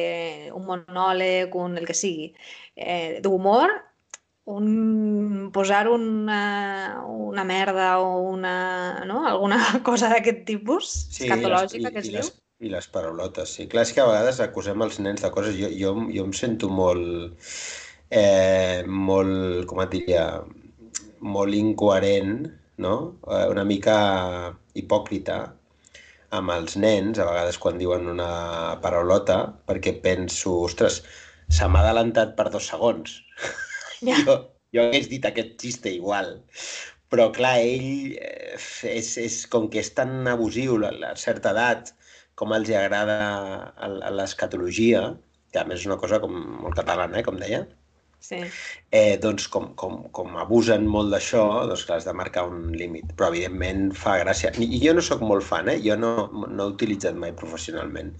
un 0.54 0.66
monòleg, 0.68 1.58
un, 1.58 1.78
el 1.80 1.88
que 1.88 1.96
sigui, 1.96 2.30
eh, 2.76 3.18
d'humor, 3.24 3.72
un, 4.50 5.50
posar 5.54 5.86
una, 5.88 7.02
una 7.06 7.44
merda 7.44 7.98
o 8.00 8.20
una, 8.30 9.04
no? 9.06 9.24
alguna 9.26 9.58
cosa 9.88 10.10
d'aquest 10.12 10.44
tipus, 10.48 10.88
sí, 11.10 11.26
escatològica, 11.26 11.92
que 11.94 12.02
es 12.02 12.08
i 12.08 12.14
diu. 12.14 12.20
Les, 12.20 12.32
I 12.60 12.72
les 12.74 12.88
paraulotes, 12.92 13.54
sí. 13.56 13.68
Clar, 13.70 13.86
és 13.88 13.94
que 13.96 14.02
a 14.04 14.08
vegades 14.08 14.40
acusem 14.44 14.82
els 14.86 15.00
nens 15.00 15.24
de 15.24 15.30
coses... 15.34 15.56
Jo, 15.58 15.70
jo, 15.72 15.94
jo 16.12 16.26
em 16.28 16.34
sento 16.36 16.68
molt, 16.72 17.38
eh, 18.10 18.82
molt, 18.86 19.64
com 19.70 19.80
et 19.84 19.94
diria, 19.94 20.26
molt 21.20 21.56
incoherent, 21.56 22.44
no? 22.80 22.94
Eh, 23.28 23.46
una 23.52 23.64
mica 23.68 23.96
hipòcrita 24.76 25.40
amb 26.36 26.52
els 26.54 26.76
nens, 26.78 27.18
a 27.18 27.26
vegades 27.26 27.58
quan 27.58 27.80
diuen 27.80 28.06
una 28.10 28.30
paraulota, 28.82 29.40
perquè 29.66 29.96
penso, 30.04 30.60
ostres, 30.68 31.00
se 31.50 31.66
m'ha 31.66 31.82
adelantat 31.82 32.36
per 32.38 32.50
dos 32.54 32.70
segons. 32.70 33.18
Ja. 34.06 34.18
Jo, 34.26 34.36
jo 34.76 34.84
hagués 34.86 35.08
dit 35.10 35.26
aquest 35.26 35.56
xiste 35.60 35.92
igual. 35.92 36.36
Però, 37.10 37.26
clar, 37.34 37.56
ell 37.58 38.14
eh, 38.16 38.58
és, 38.90 39.16
és 39.18 39.40
com 39.52 39.66
que 39.72 39.82
és 39.82 39.90
tan 39.96 40.28
abusiu 40.30 40.78
a, 40.86 40.92
a 41.10 41.14
certa 41.18 41.52
edat, 41.56 41.92
com 42.38 42.54
els 42.56 42.70
agrada 42.72 43.16
l'escatologia, 44.14 45.02
que 45.52 45.60
a 45.60 45.66
més 45.68 45.82
és 45.82 45.88
una 45.90 45.98
cosa 46.00 46.20
com 46.22 46.36
molt 46.62 46.78
catalana, 46.78 47.18
eh, 47.20 47.26
com 47.26 47.40
deia, 47.40 47.64
sí. 48.20 48.38
eh, 48.92 49.16
doncs 49.22 49.48
com, 49.52 49.70
com, 49.80 49.96
com 50.16 50.36
abusen 50.42 50.86
molt 50.90 51.10
d'això, 51.14 51.42
doncs 51.70 51.84
clar, 51.88 51.98
has 52.00 52.06
de 52.08 52.14
marcar 52.16 52.46
un 52.50 52.70
límit. 52.76 53.10
Però 53.16 53.30
evidentment 53.32 53.90
fa 53.96 54.18
gràcia. 54.22 54.52
I 54.60 54.80
jo 54.84 54.94
no 54.96 55.04
sóc 55.04 55.24
molt 55.26 55.46
fan, 55.46 55.72
eh? 55.72 55.78
jo 55.84 55.96
no, 55.98 56.12
no 56.46 56.68
he 56.68 56.74
utilitzat 56.74 57.18
mai 57.18 57.34
professionalment 57.42 58.14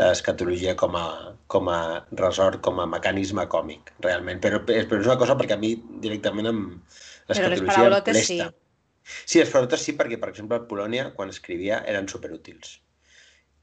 l'escatologia 0.00 0.76
com 0.78 0.98
a, 0.98 1.06
com 1.52 1.72
a 1.72 1.80
resort, 2.20 2.60
com 2.66 2.82
a 2.82 2.90
mecanisme 2.90 3.46
còmic, 3.52 3.94
realment. 4.06 4.42
Però, 4.44 4.62
però 4.66 5.00
és 5.00 5.10
una 5.10 5.18
cosa 5.22 5.38
perquè 5.38 5.58
a 5.58 5.62
mi 5.62 5.74
directament 6.04 6.52
amb 6.52 6.96
l'escatologia 7.30 7.90
em 7.90 8.00
presta. 8.12 8.30
Sí. 8.52 8.62
Sí, 9.06 9.38
les 9.38 9.50
paraulotes 9.52 9.84
sí, 9.86 9.92
perquè, 9.94 10.18
per 10.18 10.32
exemple, 10.32 10.58
a 10.58 10.66
Polònia, 10.66 11.12
quan 11.14 11.30
escrivia, 11.30 11.78
eren 11.86 12.08
superútils. 12.10 12.80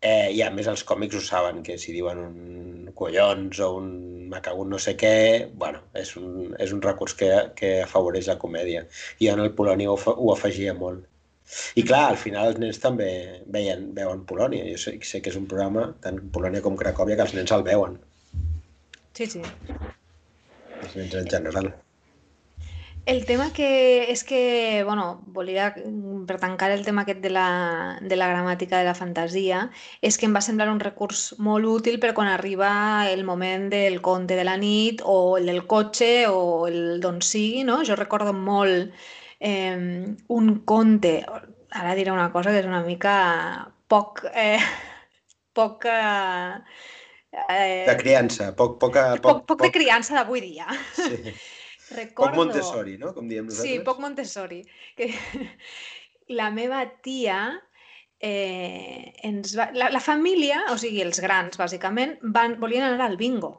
Eh, 0.04 0.34
I 0.36 0.42
a 0.44 0.50
més 0.52 0.68
els 0.68 0.84
còmics 0.88 1.16
ho 1.16 1.22
saben, 1.24 1.62
que 1.64 1.78
si 1.80 1.94
diuen 1.96 2.20
un 2.20 2.90
collons 2.98 3.60
o 3.64 3.70
un 3.78 3.88
macagun 4.34 4.74
no 4.74 4.80
sé 4.86 4.96
què, 5.00 5.14
bueno, 5.62 5.80
és 6.00 6.16
un, 6.20 6.52
és 6.66 6.74
un 6.76 6.82
recurs 6.84 7.16
que, 7.20 7.30
que 7.60 7.72
afavoreix 7.86 8.28
la 8.32 8.40
comèdia. 8.42 8.84
I 9.24 9.32
en 9.34 9.44
el 9.44 9.54
Polònia 9.60 9.94
ho, 9.94 9.98
ho 10.14 10.34
afegia 10.34 10.76
molt. 10.78 11.06
I 11.80 11.84
clar, 11.88 12.04
al 12.10 12.20
final 12.20 12.52
els 12.52 12.60
nens 12.62 12.82
també 12.84 13.10
veien, 13.56 13.90
veuen 13.98 14.26
Polònia. 14.30 14.66
Jo 14.74 14.82
sé, 14.86 14.98
sé 15.08 15.22
que 15.22 15.32
és 15.34 15.40
un 15.40 15.48
programa, 15.50 15.88
tant 16.04 16.20
Polònia 16.36 16.64
com 16.66 16.80
Cracòvia, 16.80 17.20
que 17.20 17.28
els 17.28 17.38
nens 17.38 17.56
el 17.56 17.66
veuen. 17.70 18.00
Sí, 19.14 19.30
sí. 19.38 19.44
Els 20.82 21.00
nens 21.00 21.20
en 21.22 21.34
general. 21.38 21.74
El 23.06 23.26
tema 23.26 23.52
que 23.52 24.10
és 24.14 24.22
que, 24.24 24.84
bueno, 24.88 25.22
volia, 25.36 25.74
per 26.28 26.38
tancar 26.40 26.70
el 26.72 26.86
tema 26.86 27.04
aquest 27.04 27.20
de 27.20 27.32
la, 27.36 27.98
de 28.00 28.16
la 28.16 28.30
gramàtica 28.32 28.80
de 28.80 28.88
la 28.88 28.96
fantasia, 28.96 29.66
és 30.00 30.16
que 30.16 30.24
em 30.30 30.36
va 30.36 30.42
semblar 30.46 30.70
un 30.72 30.80
recurs 30.80 31.34
molt 31.44 31.68
útil 31.68 32.00
per 32.00 32.14
quan 32.16 32.30
arriba 32.32 32.70
el 33.12 33.26
moment 33.28 33.68
del 33.74 34.00
conte 34.06 34.38
de 34.40 34.46
la 34.48 34.56
nit 34.56 35.04
o 35.04 35.36
el 35.36 35.52
del 35.52 35.66
cotxe 35.68 36.30
o 36.32 36.64
el 36.70 37.02
d'on 37.04 37.20
sigui, 37.20 37.66
no? 37.68 37.82
Jo 37.84 37.98
recordo 38.00 38.32
molt 38.32 38.96
eh, 39.40 40.16
un 40.40 40.54
conte, 40.64 41.18
ara 41.76 41.96
diré 42.00 42.14
una 42.16 42.32
cosa 42.32 42.56
que 42.56 42.64
és 42.64 42.70
una 42.70 42.86
mica 42.88 43.18
poc... 43.92 44.24
Eh, 44.32 44.62
poc... 45.60 45.90
Eh, 47.50 47.84
de 47.90 47.98
criança, 48.00 48.54
poc, 48.56 48.80
poca, 48.80 49.10
poc, 49.18 49.44
poc, 49.44 49.44
poc 49.52 49.68
de 49.68 49.72
criança 49.76 50.16
d'avui 50.16 50.40
dia. 50.48 50.72
Sí. 50.96 51.36
Recordo... 51.94 52.32
Poc 52.32 52.40
Montessori, 52.40 52.98
no? 53.02 53.14
Com 53.16 53.30
diem 53.30 53.48
nosaltres. 53.48 53.72
Sí, 53.72 53.84
poc 53.86 54.02
Montessori. 54.04 54.62
Que 54.98 55.12
la 56.40 56.50
meva 56.56 56.84
tia 57.06 57.40
eh, 58.20 59.14
ens 59.30 59.56
va... 59.60 59.70
La, 59.76 59.90
la 59.94 60.02
família, 60.04 60.64
o 60.72 60.78
sigui, 60.82 61.02
els 61.04 61.22
grans, 61.24 61.60
bàsicament, 61.60 62.18
van, 62.36 62.58
volien 62.62 62.88
anar 62.88 63.10
al 63.10 63.18
bingo. 63.20 63.54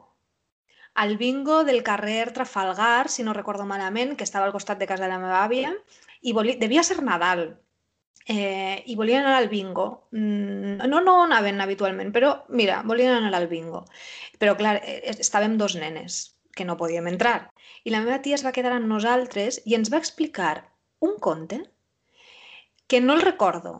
Al 0.95 1.17
bingo 1.19 1.63
del 1.67 1.83
carrer 1.83 2.31
Trafalgar, 2.31 3.09
si 3.09 3.23
no 3.23 3.35
recordo 3.35 3.65
malament, 3.67 4.15
que 4.15 4.23
estava 4.23 4.47
al 4.47 4.55
costat 4.55 4.79
de 4.79 4.87
casa 4.87 5.05
de 5.05 5.11
la 5.11 5.19
meva 5.19 5.43
àvia, 5.43 5.75
i 6.21 6.33
volia... 6.33 6.57
devia 6.59 6.83
ser 6.87 7.01
Nadal. 7.03 7.49
Eh, 8.25 8.81
I 8.89 8.95
volien 8.97 9.21
anar 9.21 9.37
al 9.37 9.49
bingo. 9.49 10.07
Mm, 10.11 10.87
no, 10.89 11.01
no 11.05 11.17
anaven 11.25 11.61
habitualment, 11.61 12.09
però 12.15 12.31
mira, 12.49 12.81
volien 12.81 13.13
anar 13.13 13.35
al 13.37 13.49
bingo. 13.51 13.83
Però 14.41 14.55
clar, 14.57 14.79
eh, 14.81 15.13
estàvem 15.13 15.59
dos 15.61 15.75
nenes, 15.77 16.34
que 16.55 16.65
no 16.65 16.77
podíem 16.79 17.09
entrar. 17.11 17.51
I 17.83 17.93
la 17.93 18.01
meva 18.03 18.21
tia 18.25 18.37
es 18.39 18.45
va 18.45 18.53
quedar 18.55 18.73
amb 18.75 18.89
nosaltres 18.89 19.61
i 19.65 19.75
ens 19.77 19.91
va 19.93 20.01
explicar 20.01 20.55
un 21.03 21.19
conte 21.19 21.61
que 22.87 23.01
no 23.01 23.13
el 23.13 23.21
recordo, 23.21 23.75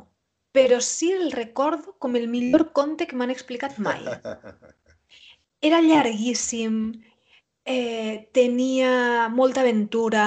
però 0.52 0.80
sí 0.82 1.12
el 1.12 1.32
recordo 1.32 1.96
com 2.00 2.16
el 2.20 2.28
millor 2.28 2.72
conte 2.78 3.08
que 3.08 3.18
m'han 3.18 3.34
explicat 3.34 3.78
mai. 3.80 4.04
Era 5.68 5.82
llarguíssim, 5.82 6.80
eh, 7.66 8.30
tenia 8.34 9.28
molta 9.34 9.62
aventura, 9.66 10.26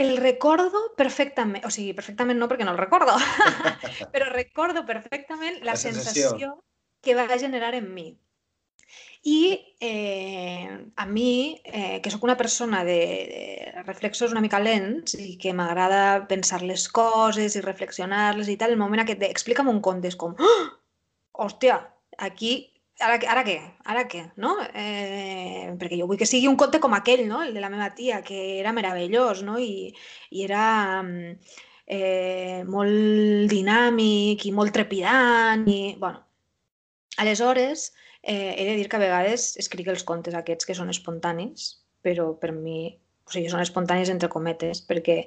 el 0.00 0.16
recordo 0.16 0.80
perfectament, 0.96 1.64
o 1.66 1.70
sigui, 1.74 1.92
perfectament 1.96 2.38
no 2.40 2.48
perquè 2.48 2.64
no 2.64 2.72
el 2.72 2.80
recordo, 2.80 3.16
però 4.14 4.30
recordo 4.32 4.86
perfectament 4.88 5.60
la, 5.60 5.72
la 5.72 5.76
sensació. 5.76 6.30
sensació 6.30 6.52
que 7.04 7.16
va 7.16 7.26
generar 7.38 7.74
en 7.74 7.92
mi. 7.94 8.08
I 9.22 9.76
eh, 9.80 10.92
a 10.96 11.06
mi, 11.06 11.60
eh, 11.64 12.00
que 12.02 12.10
sóc 12.10 12.22
una 12.24 12.36
persona 12.36 12.84
de, 12.84 13.72
de 13.74 13.82
reflexos 13.82 14.32
una 14.32 14.40
mica 14.40 14.60
lents 14.60 15.14
i 15.18 15.36
que 15.40 15.52
m'agrada 15.52 16.26
pensar 16.28 16.62
les 16.62 16.86
coses 16.88 17.56
i 17.56 17.64
reflexionar-les 17.64 18.48
i 18.48 18.56
tal, 18.56 18.72
el 18.72 18.80
moment 18.80 19.04
aquest 19.04 19.20
de 19.20 19.28
explica'm 19.28 19.68
un 19.68 19.82
conte 19.84 20.08
és 20.08 20.16
com, 20.16 20.32
oh! 20.40 20.62
hòstia, 21.44 21.76
aquí, 22.16 22.54
ara, 23.00 23.18
ara 23.34 23.44
què? 23.44 23.58
Ara 23.92 24.06
què? 24.08 24.24
No? 24.40 24.54
Eh, 24.72 25.68
perquè 25.80 26.00
jo 26.00 26.08
vull 26.08 26.20
que 26.20 26.28
sigui 26.28 26.48
un 26.48 26.56
conte 26.60 26.80
com 26.80 26.96
aquell, 26.96 27.26
no? 27.28 27.42
el 27.44 27.52
de 27.56 27.60
la 27.60 27.72
meva 27.72 27.90
tia, 27.96 28.22
que 28.24 28.60
era 28.60 28.72
meravellós 28.76 29.44
no? 29.44 29.58
I, 29.60 29.92
i 30.32 30.48
era 30.48 30.64
eh, 31.86 32.64
molt 32.64 33.52
dinàmic 33.52 34.48
i 34.48 34.52
molt 34.56 34.72
trepidant 34.76 35.68
i, 35.68 35.80
bueno, 36.00 36.29
aleshores, 37.20 37.90
Eh, 38.22 38.54
he 38.58 38.64
de 38.66 38.76
dir 38.76 38.88
que 38.88 38.98
a 38.98 39.00
vegades 39.00 39.54
escric 39.62 39.88
els 39.88 40.04
contes 40.04 40.36
aquests 40.36 40.68
que 40.68 40.76
són 40.76 40.92
espontanis, 40.92 41.72
però 42.04 42.34
per 42.42 42.52
mi, 42.52 42.92
o 43.24 43.32
sigui, 43.32 43.48
són 43.48 43.64
espontanis 43.64 44.12
entre 44.12 44.28
cometes, 44.28 44.82
perquè 44.84 45.22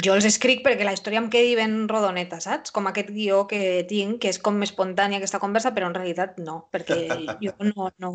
jo 0.00 0.14
els 0.14 0.24
escric 0.24 0.62
perquè 0.64 0.86
la 0.86 0.94
història 0.96 1.20
em 1.20 1.26
quedi 1.28 1.56
ben 1.58 1.74
rodoneta, 1.90 2.38
saps? 2.40 2.70
Com 2.72 2.86
aquest 2.88 3.10
guió 3.12 3.42
que 3.50 3.82
tinc, 3.90 4.20
que 4.22 4.30
és 4.30 4.38
com 4.40 4.62
espontània 4.64 5.18
aquesta 5.18 5.42
conversa, 5.42 5.74
però 5.76 5.90
en 5.90 5.98
realitat 5.98 6.38
no, 6.40 6.60
perquè 6.72 7.00
jo 7.44 7.52
no... 7.66 7.90
no, 7.98 8.14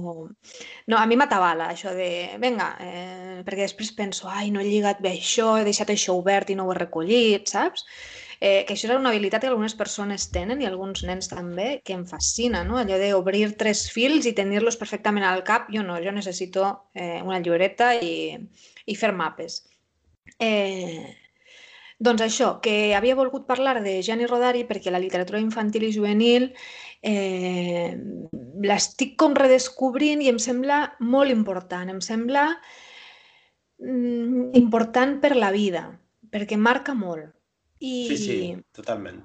no 0.88 0.98
a 0.98 1.06
mi 1.06 1.20
m'atabala 1.20 1.68
això 1.76 1.94
de, 1.94 2.10
venga, 2.42 2.72
eh, 2.88 3.44
perquè 3.44 3.68
després 3.68 3.92
penso, 4.00 4.32
ai, 4.32 4.50
no 4.56 4.64
he 4.64 4.70
lligat 4.72 5.04
bé 5.04 5.12
això, 5.20 5.58
he 5.60 5.68
deixat 5.68 5.92
això 5.92 6.16
obert 6.24 6.50
i 6.50 6.58
no 6.58 6.66
ho 6.66 6.74
he 6.74 6.80
recollit, 6.80 7.52
saps? 7.52 7.86
Eh, 8.44 8.66
que 8.68 8.76
això 8.76 8.90
és 8.90 8.98
una 9.00 9.14
habilitat 9.14 9.46
que 9.46 9.48
algunes 9.48 9.74
persones 9.80 10.26
tenen 10.36 10.60
i 10.60 10.68
alguns 10.68 11.06
nens 11.08 11.30
també, 11.32 11.80
que 11.88 11.96
em 11.96 12.04
fascina, 12.04 12.66
no? 12.68 12.76
allò 12.82 12.98
d'obrir 13.00 13.46
tres 13.56 13.86
fils 13.94 14.28
i 14.28 14.34
tenir-los 14.36 14.76
perfectament 14.82 15.24
al 15.24 15.46
cap. 15.48 15.70
Jo 15.72 15.84
no, 15.88 15.96
jo 16.04 16.12
necessito 16.12 16.66
eh, 16.92 17.22
una 17.24 17.40
llibreta 17.40 17.94
i, 17.96 18.36
i 18.84 18.96
fer 19.00 19.14
mapes. 19.16 19.62
Eh, 20.44 21.16
doncs 22.04 22.26
això, 22.26 22.58
que 22.60 22.92
havia 22.98 23.16
volgut 23.16 23.46
parlar 23.48 23.78
de 23.86 24.02
Gianni 24.04 24.28
Rodari 24.28 24.66
perquè 24.68 24.92
la 24.92 25.00
literatura 25.00 25.40
infantil 25.40 25.86
i 25.88 25.94
juvenil 25.96 26.50
eh, 27.00 27.96
l'estic 28.68 29.16
com 29.24 29.38
redescobrint 29.40 30.20
i 30.20 30.28
em 30.34 30.42
sembla 30.42 30.82
molt 31.00 31.32
important, 31.32 31.94
em 31.96 32.04
sembla 32.04 32.50
mm, 33.80 34.52
important 34.60 35.16
per 35.24 35.32
la 35.40 35.54
vida, 35.56 35.86
perquè 36.28 36.60
marca 36.60 36.92
molt. 36.92 37.32
I... 37.84 37.94
Sí, 38.08 38.18
sí, 38.18 38.38
totalment. 38.76 39.22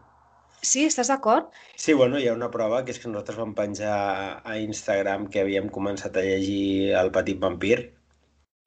Sí, 0.59 0.83
estàs 0.89 1.11
d'acord? 1.13 1.53
Sí, 1.79 1.95
bueno, 1.95 2.19
hi 2.19 2.27
ha 2.27 2.35
una 2.35 2.51
prova 2.51 2.81
que 2.85 2.91
és 2.95 2.99
que 2.99 3.11
nosaltres 3.11 3.39
vam 3.39 3.55
penjar 3.59 3.99
a 4.43 4.57
Instagram 4.59 5.29
que 5.31 5.45
havíem 5.45 5.69
començat 5.77 6.19
a 6.19 6.25
llegir 6.27 6.97
El 6.99 7.13
petit 7.15 7.39
vampir. 7.45 7.79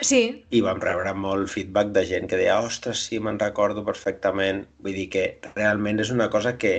Sí. 0.01 0.21
I 0.49 0.61
vam 0.65 0.79
rebre 0.81 1.11
molt 1.13 1.51
feedback 1.51 1.91
de 1.97 2.05
gent 2.09 2.29
que 2.31 2.39
deia 2.39 2.61
ostres, 2.63 3.03
sí, 3.09 3.19
me'n 3.19 3.41
recordo 3.41 3.83
perfectament. 3.85 4.63
Vull 4.79 4.97
dir 4.97 5.09
que 5.13 5.25
realment 5.51 5.99
és 6.01 6.13
una 6.15 6.29
cosa 6.33 6.55
que, 6.61 6.73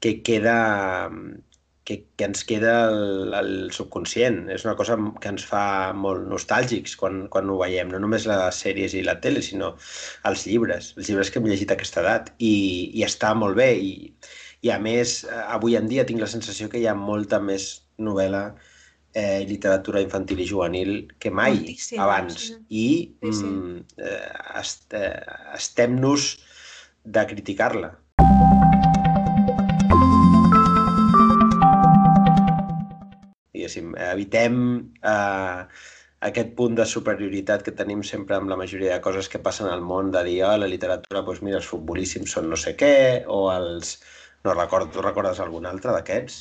que 0.00 0.16
queda 0.26 0.56
que, 1.84 2.04
que 2.16 2.26
ens 2.28 2.44
queda 2.46 2.74
el, 2.90 3.34
el 3.34 3.52
subconscient. 3.74 4.44
És 4.54 4.66
una 4.66 4.76
cosa 4.78 4.96
que 5.20 5.32
ens 5.32 5.44
fa 5.48 5.64
molt 5.96 6.26
nostàlgics 6.30 6.94
quan, 7.00 7.26
quan 7.32 7.50
ho 7.50 7.58
veiem, 7.62 7.90
no 7.92 8.00
només 8.02 8.26
les 8.30 8.60
sèries 8.64 8.94
i 8.98 9.04
la 9.06 9.18
tele, 9.24 9.42
sinó 9.42 9.74
els 10.28 10.46
llibres, 10.48 10.92
els 10.96 11.10
llibres 11.10 11.30
que 11.30 11.42
hem 11.42 11.48
llegit 11.50 11.72
a 11.72 11.78
aquesta 11.78 12.02
edat. 12.04 12.32
I, 12.38 12.54
i 12.94 13.06
està 13.06 13.32
molt 13.38 13.58
bé. 13.58 13.72
I, 13.78 14.12
I 14.62 14.74
a 14.74 14.78
més, 14.82 15.22
avui 15.46 15.78
en 15.78 15.88
dia 15.90 16.06
tinc 16.06 16.22
la 16.22 16.30
sensació 16.30 16.70
que 16.70 16.82
hi 16.82 16.86
ha 16.86 16.98
molta 16.98 17.42
més 17.42 17.72
novel·la 18.02 18.44
eh, 19.14 19.42
literatura 19.48 20.00
infantil 20.02 20.40
i 20.42 20.46
juvenil 20.48 20.94
que 21.18 21.30
mai 21.34 21.58
Moltíssim, 21.58 22.00
abans. 22.00 22.38
Sí. 22.46 22.60
I 22.70 22.86
sí, 23.24 23.34
sí. 23.40 23.50
Mm, 23.50 23.82
eh, 23.98 24.60
est, 24.62 24.86
eh, 24.94 25.18
estem-nos 25.58 26.30
de 27.02 27.26
criticar-la 27.26 27.96
diguéssim, 33.62 33.96
evitem 34.12 34.62
eh, 35.08 35.82
aquest 36.28 36.54
punt 36.58 36.76
de 36.78 36.86
superioritat 36.86 37.64
que 37.66 37.74
tenim 37.78 38.02
sempre 38.06 38.38
amb 38.38 38.50
la 38.50 38.58
majoria 38.58 38.94
de 38.94 39.02
coses 39.04 39.28
que 39.30 39.42
passen 39.42 39.70
al 39.70 39.82
món, 39.82 40.12
de 40.14 40.22
dir, 40.28 40.40
oh, 40.46 40.54
la 40.58 40.70
literatura, 40.70 41.24
doncs 41.26 41.42
mira, 41.42 41.58
els 41.62 41.70
futbolíssims 41.70 42.34
són 42.36 42.50
no 42.52 42.58
sé 42.58 42.76
què, 42.78 42.96
o 43.26 43.44
els... 43.54 43.96
No 44.42 44.56
recordo, 44.58 44.90
tu 44.90 45.02
recordes 45.04 45.38
algun 45.38 45.68
altre 45.70 45.92
d'aquests? 45.94 46.40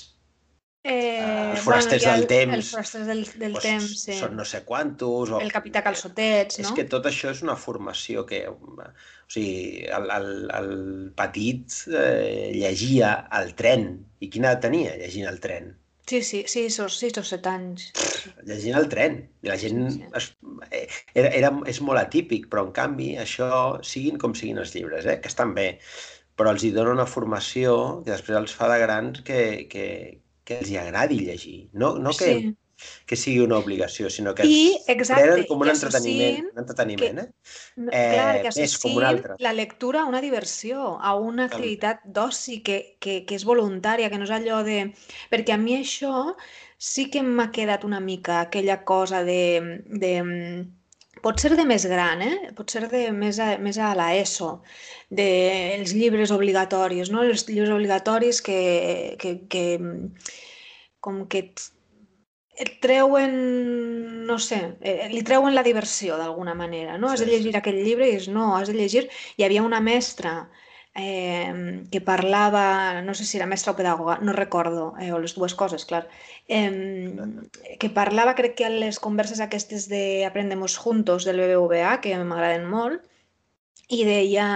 Eh, 0.83 1.51
els 1.53 1.61
forasters 1.61 2.07
bueno, 2.07 2.15
el, 2.15 2.21
del 2.21 2.29
temps. 2.31 2.55
Els 2.55 2.69
forasters 2.73 3.09
del, 3.11 3.19
del 3.37 3.53
doncs 3.53 3.65
temps, 3.67 3.91
sí. 4.07 4.15
Són 4.17 4.33
no 4.37 4.45
sé 4.49 4.63
quantos. 4.65 5.29
O... 5.29 5.41
El 5.45 5.53
capità 5.53 5.83
Calçotets, 5.85 6.57
no? 6.57 6.65
És 6.65 6.73
que 6.77 6.87
tot 6.89 7.05
això 7.09 7.33
és 7.35 7.43
una 7.45 7.57
formació 7.65 8.25
que... 8.29 8.41
O 8.49 8.87
sigui, 9.29 9.85
el, 9.85 10.09
el, 10.15 10.31
el 10.57 10.71
petit 11.17 11.83
eh, 11.93 12.49
llegia 12.57 13.13
al 13.29 13.53
tren. 13.59 13.91
I 14.21 14.31
quina 14.33 14.55
tenia 14.63 14.97
llegint 14.97 15.29
el 15.29 15.37
tren? 15.43 15.69
Sí, 16.11 16.23
sí, 16.27 16.43
sí, 16.45 16.69
sos 16.69 16.97
6 16.99 17.19
o 17.21 17.23
7 17.23 17.47
anys. 17.47 17.85
Llegint 18.43 18.75
el 18.75 18.89
tren. 18.91 19.13
I 19.45 19.51
la 19.51 19.55
gent... 19.61 19.85
Sí, 19.93 20.01
sí. 20.01 20.09
Es, 20.19 20.25
eh, 20.75 20.81
era, 21.21 21.29
era, 21.37 21.51
és 21.71 21.79
molt 21.87 22.01
atípic, 22.01 22.49
però 22.51 22.65
en 22.67 22.73
canvi 22.75 23.13
això, 23.21 23.47
siguin 23.87 24.17
com 24.19 24.35
siguin 24.35 24.59
els 24.59 24.73
llibres, 24.75 25.07
eh, 25.07 25.21
que 25.23 25.31
estan 25.31 25.53
bé, 25.55 25.69
però 26.35 26.51
els 26.51 26.65
hi 26.67 26.73
dona 26.75 26.97
una 26.97 27.07
formació 27.07 27.77
que 28.01 28.11
després 28.11 28.41
els 28.41 28.57
fa 28.59 28.67
de 28.73 28.81
grans 28.83 29.23
que, 29.29 29.39
que, 29.71 29.85
que 30.43 30.59
els 30.59 30.73
hi 30.73 30.81
agradi 30.83 31.21
llegir. 31.29 31.61
No, 31.71 31.93
no 31.95 32.11
que, 32.11 32.27
sí 32.27 32.51
que 33.05 33.17
sigui 33.19 33.41
una 33.43 33.57
obligació, 33.59 34.09
sinó 34.09 34.33
que 34.35 34.45
I, 34.47 34.77
exacte, 34.91 35.45
com 35.49 35.63
un 35.65 35.71
entreteniment, 35.73 36.49
un 36.53 36.63
entreteniment 36.63 37.21
que, 37.21 37.25
eh? 37.25 37.87
Clar, 37.91 38.27
que 38.47 38.65
és 38.65 38.75
com 38.81 38.97
un 38.99 39.07
altre. 39.07 39.37
la 39.43 39.53
lectura 39.53 40.03
a 40.03 40.09
una 40.09 40.21
diversió, 40.23 40.95
a 41.01 41.15
una 41.19 41.47
activitat 41.49 42.03
d'oci 42.05 42.61
que, 42.65 42.81
que, 43.03 43.21
que 43.27 43.39
és 43.39 43.47
voluntària, 43.47 44.09
que 44.11 44.19
no 44.21 44.27
és 44.29 44.35
allò 44.35 44.61
de... 44.67 44.83
Perquè 45.31 45.55
a 45.55 45.61
mi 45.61 45.77
això 45.79 46.35
sí 46.81 47.09
que 47.13 47.23
m'ha 47.25 47.51
quedat 47.53 47.83
una 47.87 47.99
mica 48.03 48.41
aquella 48.45 48.83
cosa 48.85 49.25
de... 49.27 49.41
de 49.85 50.13
pot 51.21 51.37
ser 51.43 51.51
de 51.53 51.65
més 51.69 51.83
gran, 51.85 52.21
eh? 52.25 52.51
pot 52.57 52.71
ser 52.73 52.87
de 52.89 53.01
més 53.13 53.37
a, 53.43 53.51
més 53.61 53.77
a 53.77 53.91
l'ESO, 53.97 54.55
dels 55.11 55.91
de 55.91 55.99
llibres 55.99 56.31
obligatoris, 56.33 57.11
no? 57.13 57.21
els 57.27 57.43
llibres 57.49 57.73
obligatoris 57.75 58.39
que, 58.41 58.61
que, 59.21 59.35
que 59.51 59.65
com 61.01 61.25
que 61.27 61.43
treuen, 62.81 64.25
no 64.27 64.37
sé, 64.39 64.59
eh, 64.81 65.07
li 65.11 65.21
treuen 65.27 65.55
la 65.55 65.63
diversió 65.63 66.17
d'alguna 66.19 66.53
manera, 66.53 66.97
no? 66.97 67.09
Sí, 67.09 67.13
has 67.13 67.23
de 67.25 67.29
llegir 67.31 67.55
aquell 67.57 67.79
llibre 67.85 68.09
i 68.09 68.17
és 68.19 68.27
no, 68.29 68.55
has 68.57 68.71
de 68.71 68.75
llegir... 68.77 69.07
Hi 69.37 69.45
havia 69.47 69.63
una 69.63 69.79
mestra 69.81 70.35
eh, 70.93 71.81
que 71.91 72.01
parlava, 72.01 73.01
no 73.01 73.13
sé 73.13 73.25
si 73.25 73.37
era 73.37 73.47
mestra 73.47 73.73
o 73.73 73.75
pedagoga, 73.79 74.19
no 74.21 74.33
recordo, 74.33 74.93
eh, 74.99 75.11
o 75.13 75.19
les 75.19 75.35
dues 75.35 75.55
coses, 75.55 75.85
clar, 75.85 76.07
eh, 76.47 77.15
que 77.79 77.89
parlava, 77.89 78.35
crec 78.35 78.55
que 78.59 78.67
a 78.67 78.73
les 78.73 78.99
converses 78.99 79.39
aquestes 79.39 79.87
de 79.89 80.25
Aprendemos 80.25 80.77
Juntos 80.77 81.25
del 81.25 81.41
BBVA, 81.41 81.99
que 82.01 82.17
m'agraden 82.17 82.67
molt, 82.69 83.07
i 83.89 84.03
deia, 84.07 84.47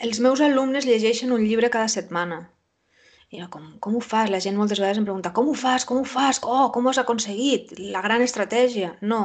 els 0.00 0.20
meus 0.24 0.40
alumnes 0.40 0.86
llegeixen 0.88 1.32
un 1.32 1.44
llibre 1.46 1.70
cada 1.70 1.88
setmana. 1.88 2.48
I 3.32 3.38
era 3.40 3.48
com, 3.48 3.64
com 3.80 3.94
ho 3.96 4.00
fas? 4.04 4.28
La 4.28 4.42
gent 4.44 4.58
moltes 4.60 4.80
vegades 4.80 4.98
em 5.00 5.06
pregunta, 5.08 5.32
com 5.32 5.46
ho 5.48 5.54
fas? 5.56 5.86
Com 5.88 6.02
ho 6.02 6.08
fas? 6.08 6.40
Oh, 6.44 6.66
com 6.74 6.84
ho 6.84 6.90
has 6.92 7.00
aconseguit? 7.00 7.72
La 7.94 8.02
gran 8.04 8.20
estratègia. 8.20 8.90
No. 9.00 9.22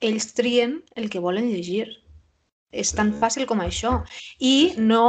Ells 0.00 0.30
trien 0.38 0.78
el 0.96 1.10
que 1.12 1.20
volen 1.20 1.50
llegir. 1.52 1.84
És 2.72 2.94
tan 2.96 3.12
fàcil 3.20 3.44
com 3.50 3.60
això. 3.60 3.92
I 4.40 4.72
no 4.80 5.04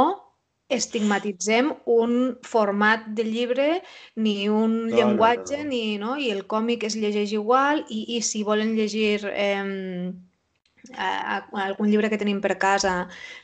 estigmatitzem 0.70 1.72
un 1.96 2.14
format 2.46 3.08
de 3.16 3.24
llibre 3.24 3.68
ni 4.14 4.36
un 4.52 4.76
no, 4.90 4.96
llenguatge, 4.96 5.64
no, 5.64 5.64
no. 5.64 5.70
ni, 5.72 5.82
no? 6.04 6.14
i 6.20 6.30
el 6.36 6.44
còmic 6.52 6.84
es 6.86 7.00
llegeix 7.00 7.32
igual, 7.32 7.86
i, 7.88 8.04
i 8.16 8.22
si 8.22 8.44
volen 8.46 8.76
llegir 8.76 9.24
eh, 9.32 10.12
a, 10.94 11.08
a, 11.08 11.42
algun 11.64 11.90
llibre 11.90 12.12
que 12.12 12.20
tenim 12.20 12.44
per 12.44 12.58
casa 12.60 12.96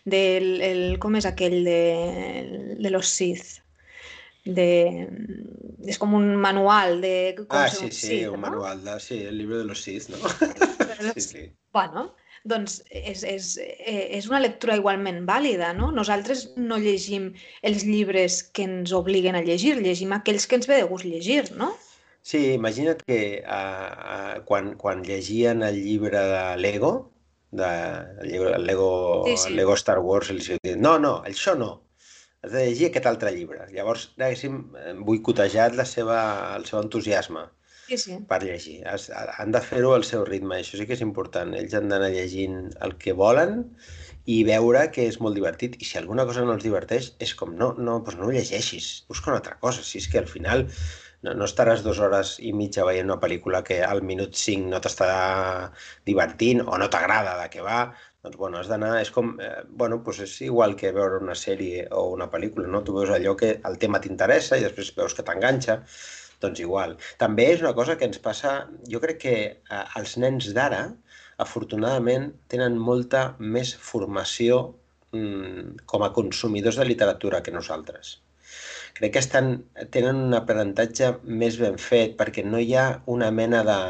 del 0.05 0.61
el, 0.61 0.83
com 1.03 1.17
és 1.17 1.27
aquell 1.27 1.63
de, 1.67 2.77
de 2.79 2.93
los 2.93 3.17
Sith 3.17 3.63
de, 4.47 4.69
és 5.87 5.99
com 5.99 6.15
un 6.15 6.29
manual 6.41 7.01
de 7.03 7.17
com 7.41 7.59
ah, 7.59 7.67
sí, 7.69 7.91
sí, 7.91 8.07
Sith, 8.07 8.29
un 8.31 8.41
no? 8.41 8.45
manual 8.47 8.85
de, 8.85 9.01
sí, 9.03 9.23
el 9.25 9.39
llibre 9.39 9.59
de 9.59 9.65
los 9.65 9.83
Sith, 9.83 10.09
no? 10.09 10.17
sí, 11.15 11.21
sí. 11.21 11.45
Bueno, 11.75 12.09
doncs 12.47 12.79
és, 12.91 13.25
és, 13.27 13.49
eh, 13.63 14.07
és 14.19 14.29
una 14.31 14.41
lectura 14.41 14.77
igualment 14.79 15.25
vàlida, 15.29 15.73
no? 15.77 15.91
Nosaltres 15.95 16.47
no 16.57 16.79
llegim 16.83 17.33
els 17.67 17.85
llibres 17.89 18.43
que 18.55 18.69
ens 18.69 18.95
obliguen 18.95 19.37
a 19.37 19.43
llegir, 19.43 19.77
llegim 19.83 20.15
aquells 20.15 20.47
que 20.47 20.61
ens 20.61 20.71
ve 20.71 20.81
de 20.81 20.89
gust 20.91 21.09
llegir, 21.11 21.51
no? 21.59 21.75
Sí, 22.27 22.55
imagina't 22.55 23.03
que 23.07 23.21
uh, 23.43 23.51
uh, 23.55 24.39
quan, 24.47 24.75
quan 24.79 25.05
llegien 25.07 25.63
el 25.63 25.79
llibre 25.83 26.19
de 26.19 26.57
Lego, 26.59 26.93
de, 27.51 27.69
el, 28.23 28.31
llibre, 28.31 28.55
el 28.57 28.67
Lego, 28.67 29.25
sí, 29.27 29.37
sí. 29.37 29.55
Lego 29.55 29.75
Star 29.75 30.01
Wars, 30.01 30.31
els 30.35 30.49
diuen, 30.51 30.81
no, 30.83 30.97
no, 30.99 31.21
això 31.27 31.55
no, 31.59 31.86
has 32.45 32.53
de 32.53 32.65
llegir 32.69 32.91
aquest 32.91 33.07
altre 33.11 33.33
llibre. 33.35 33.67
Llavors, 33.73 34.09
haguéssim 34.19 34.59
boicotejat 35.09 35.77
la 35.79 35.87
seva, 35.89 36.19
el 36.57 36.67
seu 36.69 36.81
entusiasme 36.83 37.47
sí, 37.89 37.99
sí. 37.99 38.19
per 38.29 38.43
llegir. 38.45 38.81
Has, 38.89 39.09
han 39.11 39.55
de 39.55 39.63
fer-ho 39.63 39.95
al 39.97 40.05
seu 40.09 40.25
ritme, 40.29 40.61
això 40.61 40.79
sí 40.79 40.87
que 40.89 40.97
és 40.99 41.05
important. 41.07 41.55
Ells 41.59 41.77
han 41.79 41.89
d'anar 41.93 42.13
llegint 42.15 42.61
el 42.87 42.97
que 43.03 43.17
volen 43.17 43.63
i 44.27 44.43
veure 44.47 44.87
que 44.95 45.07
és 45.07 45.21
molt 45.23 45.39
divertit. 45.39 45.79
I 45.81 45.89
si 45.89 45.99
alguna 46.01 46.27
cosa 46.29 46.45
no 46.47 46.57
els 46.57 46.67
diverteix, 46.67 47.13
és 47.23 47.35
com, 47.39 47.55
no, 47.59 47.73
no, 47.79 48.01
doncs 48.01 48.19
no 48.21 48.29
ho 48.29 48.35
llegeixis, 48.35 48.93
busca 49.11 49.33
una 49.33 49.41
altra 49.43 49.59
cosa. 49.63 49.85
Si 49.87 50.03
és 50.03 50.09
que 50.13 50.23
al 50.23 50.31
final 50.31 50.67
no, 51.23 51.35
no 51.35 51.47
estaràs 51.47 51.85
dues 51.87 52.01
hores 52.03 52.37
i 52.43 52.53
mitja 52.57 52.87
veient 52.89 53.09
una 53.11 53.21
pel·lícula 53.23 53.63
que 53.67 53.81
al 53.87 54.03
minut 54.07 54.37
5 54.39 54.71
no 54.73 54.83
t'estarà 54.83 55.71
divertint 56.09 56.65
o 56.67 56.79
no 56.83 56.91
t'agrada 56.93 57.39
de 57.43 57.49
què 57.55 57.65
va, 57.67 57.87
doncs 58.27 58.39
bueno, 58.41 58.59
has 58.59 58.69
d'anar, 58.71 58.97
és 59.01 59.11
com, 59.15 59.33
eh, 59.41 59.63
bueno, 59.83 60.01
doncs 60.03 60.21
és 60.25 60.35
igual 60.49 60.75
que 60.81 60.91
veure 60.97 61.21
una 61.23 61.37
sèrie 61.39 61.87
o 61.95 62.09
una 62.13 62.27
pel·lícula, 62.33 62.67
no? 62.67 62.83
Tu 62.83 62.95
veus 62.97 63.13
allò 63.15 63.37
que 63.39 63.53
el 63.71 63.79
tema 63.79 64.01
t'interessa 64.03 64.59
i 64.59 64.65
després 64.67 64.91
veus 64.97 65.15
que 65.15 65.25
t'enganxa 65.27 65.79
doncs 66.43 66.61
igual. 66.61 66.97
També 67.23 67.47
és 67.55 67.63
una 67.63 67.75
cosa 67.79 67.97
que 67.97 68.09
ens 68.11 68.19
passa, 68.27 68.57
jo 68.91 69.01
crec 69.05 69.23
que 69.23 69.37
eh, 69.55 69.85
els 70.01 70.17
nens 70.19 70.51
d'ara, 70.59 70.83
afortunadament, 71.47 72.33
tenen 72.53 72.79
molta 72.91 73.23
més 73.39 73.75
formació 73.89 74.61
mm, 75.15 75.87
com 75.87 76.03
a 76.03 76.13
consumidors 76.19 76.81
de 76.83 76.89
literatura 76.91 77.43
que 77.47 77.55
nosaltres. 77.55 78.17
Crec 78.97 79.13
que 79.13 79.21
estan, 79.21 79.51
tenen 79.93 80.19
un 80.29 80.35
aprenentatge 80.37 81.13
més 81.29 81.59
ben 81.61 81.77
fet 81.77 82.17
perquè 82.19 82.45
no 82.45 82.59
hi 82.59 82.73
ha 82.75 82.87
una 83.13 83.31
mena 83.31 83.63
de 83.69 83.81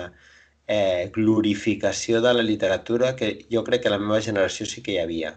eh, 0.67 1.11
glorificació 1.15 2.21
de 2.23 2.35
la 2.35 2.45
literatura 2.47 3.15
que 3.17 3.33
jo 3.53 3.65
crec 3.65 3.85
que 3.85 3.93
la 3.93 4.01
meva 4.03 4.21
generació 4.21 4.67
sí 4.67 4.83
que 4.83 4.97
hi 4.97 5.03
havia. 5.03 5.37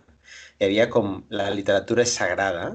Hi 0.60 0.68
havia 0.68 0.90
com 0.92 1.20
la 1.30 1.50
literatura 1.54 2.06
és 2.06 2.16
sagrada 2.20 2.72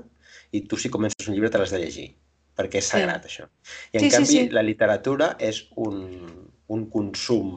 i 0.54 0.64
tu 0.68 0.78
si 0.80 0.90
comences 0.90 1.28
un 1.28 1.34
llibre 1.34 1.50
te 1.50 1.60
l'has 1.60 1.74
de 1.74 1.82
llegir 1.82 2.10
perquè 2.54 2.80
és 2.80 2.90
sagrat, 2.90 3.24
sí. 3.26 3.30
això. 3.32 3.48
I 3.92 3.98
en 3.98 4.04
sí, 4.04 4.10
canvi, 4.14 4.30
sí, 4.30 4.42
sí. 4.44 4.50
la 4.54 4.62
literatura 4.62 5.32
és 5.42 5.64
un, 5.82 6.04
un 6.70 6.84
consum, 6.92 7.56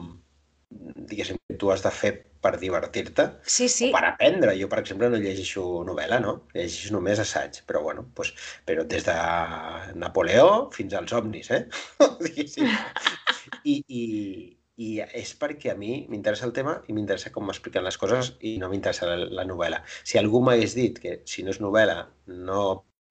diguéssim, 0.70 1.38
que 1.46 1.58
tu 1.60 1.70
has 1.72 1.84
de 1.84 1.92
fer 1.94 2.12
per 2.42 2.54
divertir-te 2.58 3.24
sí, 3.42 3.68
sí. 3.70 3.88
o 3.88 3.96
per 3.96 4.04
aprendre. 4.10 4.54
Jo, 4.58 4.68
per 4.70 4.80
exemple, 4.82 5.10
no 5.10 5.22
llegeixo 5.22 5.64
novel·la, 5.86 6.20
no? 6.22 6.34
Llegeixo 6.54 6.94
només 6.94 7.22
assaig, 7.22 7.62
però 7.66 7.82
bueno, 7.86 8.06
pues, 8.14 8.34
però 8.66 8.84
des 8.90 9.06
de 9.06 9.16
Napoleó 9.98 10.68
fins 10.74 10.94
als 10.98 11.14
ovnis, 11.18 11.50
eh? 11.54 11.64
I, 13.72 13.78
i, 13.86 14.02
i 14.78 14.98
és 15.02 15.32
perquè 15.38 15.72
a 15.72 15.78
mi 15.78 16.04
m'interessa 16.10 16.46
el 16.46 16.54
tema 16.54 16.76
i 16.86 16.94
m'interessa 16.94 17.32
com 17.34 17.48
m'expliquen 17.48 17.82
les 17.86 17.98
coses 17.98 18.34
i 18.46 18.56
no 18.62 18.68
m'interessa 18.70 19.08
la, 19.10 19.16
la 19.40 19.46
novel·la. 19.48 19.80
Si 20.06 20.20
algú 20.20 20.40
m'hagués 20.44 20.76
dit 20.78 21.00
que 21.02 21.16
si 21.26 21.42
no 21.42 21.50
és 21.54 21.58
novel·la 21.62 22.04
no 22.46 22.62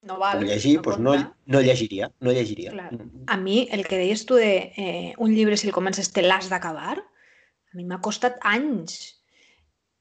no 0.08 0.16
val, 0.22 0.44
llegir, 0.46 0.78
no, 0.78 0.84
doncs 0.86 1.04
no, 1.04 1.14
no 1.52 1.62
llegiria, 1.66 2.08
no 2.24 2.32
llegiria. 2.32 2.72
Clar. 2.72 2.92
Mm. 2.94 3.26
A 3.28 3.38
mi, 3.42 3.58
el 3.76 3.84
que 3.88 4.00
deies 4.00 4.24
tu 4.30 4.38
de 4.40 4.72
eh, 4.78 5.14
un 5.18 5.34
llibre, 5.36 5.58
si 5.58 5.68
el 5.68 5.76
comences, 5.76 6.14
te 6.16 6.24
l'has 6.24 6.48
d'acabar, 6.54 6.96
a 7.02 7.76
mi 7.76 7.84
m'ha 7.84 8.00
costat 8.06 8.38
anys 8.48 9.18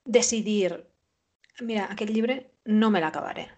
decidir, 0.05 0.77
mira, 1.67 1.89
aquest 1.91 2.13
llibre 2.13 2.39
no 2.71 2.93
me 2.95 3.03
l'acabaré. 3.03 3.49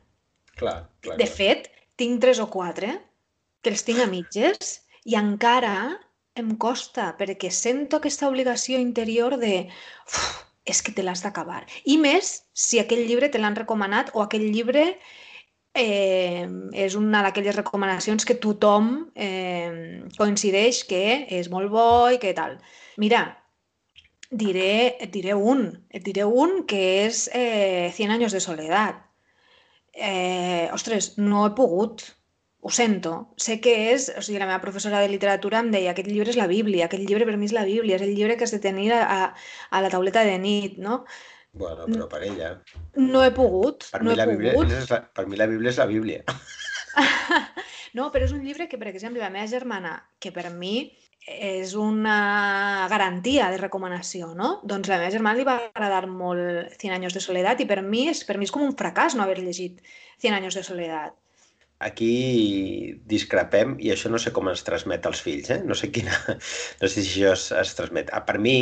Clar, 0.57 0.89
clar. 1.05 1.19
De 1.21 1.27
clar. 1.27 1.35
fet, 1.37 1.71
tinc 2.01 2.23
tres 2.23 2.41
o 2.41 2.49
quatre 2.49 2.95
que 3.61 3.75
els 3.75 3.85
tinc 3.85 4.01
a 4.01 4.09
mitges 4.09 4.79
i 5.05 5.19
encara 5.19 5.99
em 6.43 6.55
costa 6.57 7.13
perquè 7.19 7.51
sento 7.55 7.99
aquesta 7.99 8.29
obligació 8.29 8.79
interior 8.83 9.37
de 9.41 9.69
uf, 10.07 10.45
és 10.69 10.83
que 10.85 10.93
te 10.93 11.03
l'has 11.03 11.23
d'acabar. 11.25 11.65
I 11.85 11.97
més 12.01 12.35
si 12.53 12.81
aquell 12.81 13.07
llibre 13.09 13.31
te 13.33 13.41
l'han 13.41 13.57
recomanat 13.57 14.13
o 14.15 14.23
aquell 14.23 14.47
llibre 14.53 14.85
eh, 15.75 16.47
és 16.87 16.97
una 16.99 17.23
d'aquelles 17.25 17.57
recomanacions 17.57 18.27
que 18.29 18.39
tothom 18.43 19.11
eh, 19.15 20.05
coincideix 20.19 20.85
que 20.89 21.05
és 21.41 21.51
molt 21.53 21.73
bo 21.73 21.91
i 22.13 22.21
que 22.23 22.35
tal. 22.37 22.59
Mira, 23.01 23.23
diré, 24.31 24.99
et 25.01 25.13
diré 25.15 25.35
un, 25.35 25.71
et 25.91 26.05
diré 26.05 26.25
un 26.25 26.65
que 26.69 26.83
és 27.07 27.27
eh, 27.33 27.91
Cien 27.97 28.13
anys 28.13 28.37
de 28.37 28.45
soledat. 28.45 29.05
Eh, 29.95 30.69
ostres, 30.75 31.17
no 31.19 31.47
he 31.47 31.55
pogut, 31.57 32.05
ho 32.69 32.71
sento. 32.71 33.13
Sé 33.41 33.59
que 33.65 33.75
és, 33.95 34.11
o 34.13 34.23
sigui, 34.23 34.39
la 34.41 34.47
meva 34.49 34.61
professora 34.61 35.01
de 35.01 35.09
literatura 35.09 35.63
em 35.65 35.73
deia 35.73 35.95
aquest 35.95 36.11
llibre 36.13 36.35
és 36.35 36.39
la 36.39 36.47
Bíblia, 36.51 36.87
aquest 36.87 37.05
llibre 37.09 37.27
per 37.29 37.39
mi 37.41 37.49
és 37.49 37.57
la 37.57 37.65
Bíblia, 37.65 37.97
és 37.97 38.05
el 38.05 38.15
llibre 38.15 38.37
que 38.37 38.45
has 38.45 38.53
de 38.53 38.61
tenir 38.63 38.93
a, 38.93 39.33
a 39.33 39.83
la 39.85 39.91
tauleta 39.93 40.25
de 40.29 40.37
nit, 40.43 40.77
no? 40.77 41.03
Bueno, 41.59 41.89
però 41.89 42.07
per 42.13 42.23
ella... 42.29 42.53
No 43.01 43.25
he 43.25 43.33
pogut, 43.35 43.89
per 43.91 44.03
no 44.05 44.13
mi 44.13 44.15
he 44.15 44.21
la 44.21 44.29
Bíblia, 44.29 44.53
pogut. 44.55 44.75
És 44.77 44.93
la, 44.93 45.01
per 45.17 45.25
mi 45.31 45.41
la 45.41 45.49
Bíblia 45.51 45.73
és 45.73 45.81
la 45.81 45.89
Bíblia. 45.89 46.23
no, 47.99 48.11
però 48.13 48.29
és 48.29 48.35
un 48.37 48.45
llibre 48.45 48.69
que, 48.69 48.81
per 48.81 48.91
exemple, 48.93 49.25
la 49.25 49.33
meva 49.33 49.49
germana, 49.51 49.97
que 50.21 50.33
per 50.35 50.51
mi 50.53 50.77
és 51.29 51.73
una 51.77 52.87
garantia 52.89 53.49
de 53.53 53.59
recomanació, 53.61 54.35
no? 54.37 54.59
Doncs 54.69 54.93
la 54.93 55.01
meva 55.01 55.13
germana 55.13 55.41
li 55.41 55.49
va 55.49 55.57
agradar 55.67 56.05
molt 56.09 56.77
Cien 56.81 56.95
anys 56.97 57.17
de 57.17 57.25
soledat 57.25 57.65
i 57.65 57.69
per 57.69 57.81
mi 57.85 58.07
és, 58.13 58.23
per 58.29 58.39
mi 58.39 58.49
és 58.49 58.53
com 58.55 58.65
un 58.65 58.77
fracàs 58.77 59.17
no 59.17 59.25
haver 59.25 59.41
llegit 59.41 59.83
Cien 60.21 60.37
anys 60.37 60.57
de 60.61 60.65
soledat. 60.65 61.17
Aquí 61.87 62.13
discrepem 63.11 63.77
i 63.79 63.93
això 63.95 64.11
no 64.11 64.19
sé 64.19 64.33
com 64.35 64.49
es 64.51 64.65
transmet 64.67 65.07
als 65.07 65.21
fills, 65.23 65.51
eh? 65.55 65.61
No 65.65 65.77
sé 65.79 65.93
quina... 65.95 66.17
No 66.81 66.89
sé 66.91 67.05
si 67.05 67.23
això 67.23 67.35
es, 67.37 67.45
es 67.55 67.75
transmet. 67.79 68.11
Ah, 68.13 68.25
per 68.27 68.39
mi, 68.43 68.57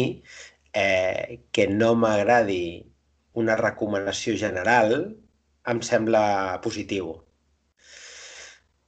eh, 0.77 1.39
que 1.53 1.67
no 1.73 1.95
m'agradi 1.97 2.61
una 3.43 3.57
recomanació 3.61 4.37
general 4.41 4.93
em 5.73 5.81
sembla 5.89 6.27
positiu. 6.65 7.15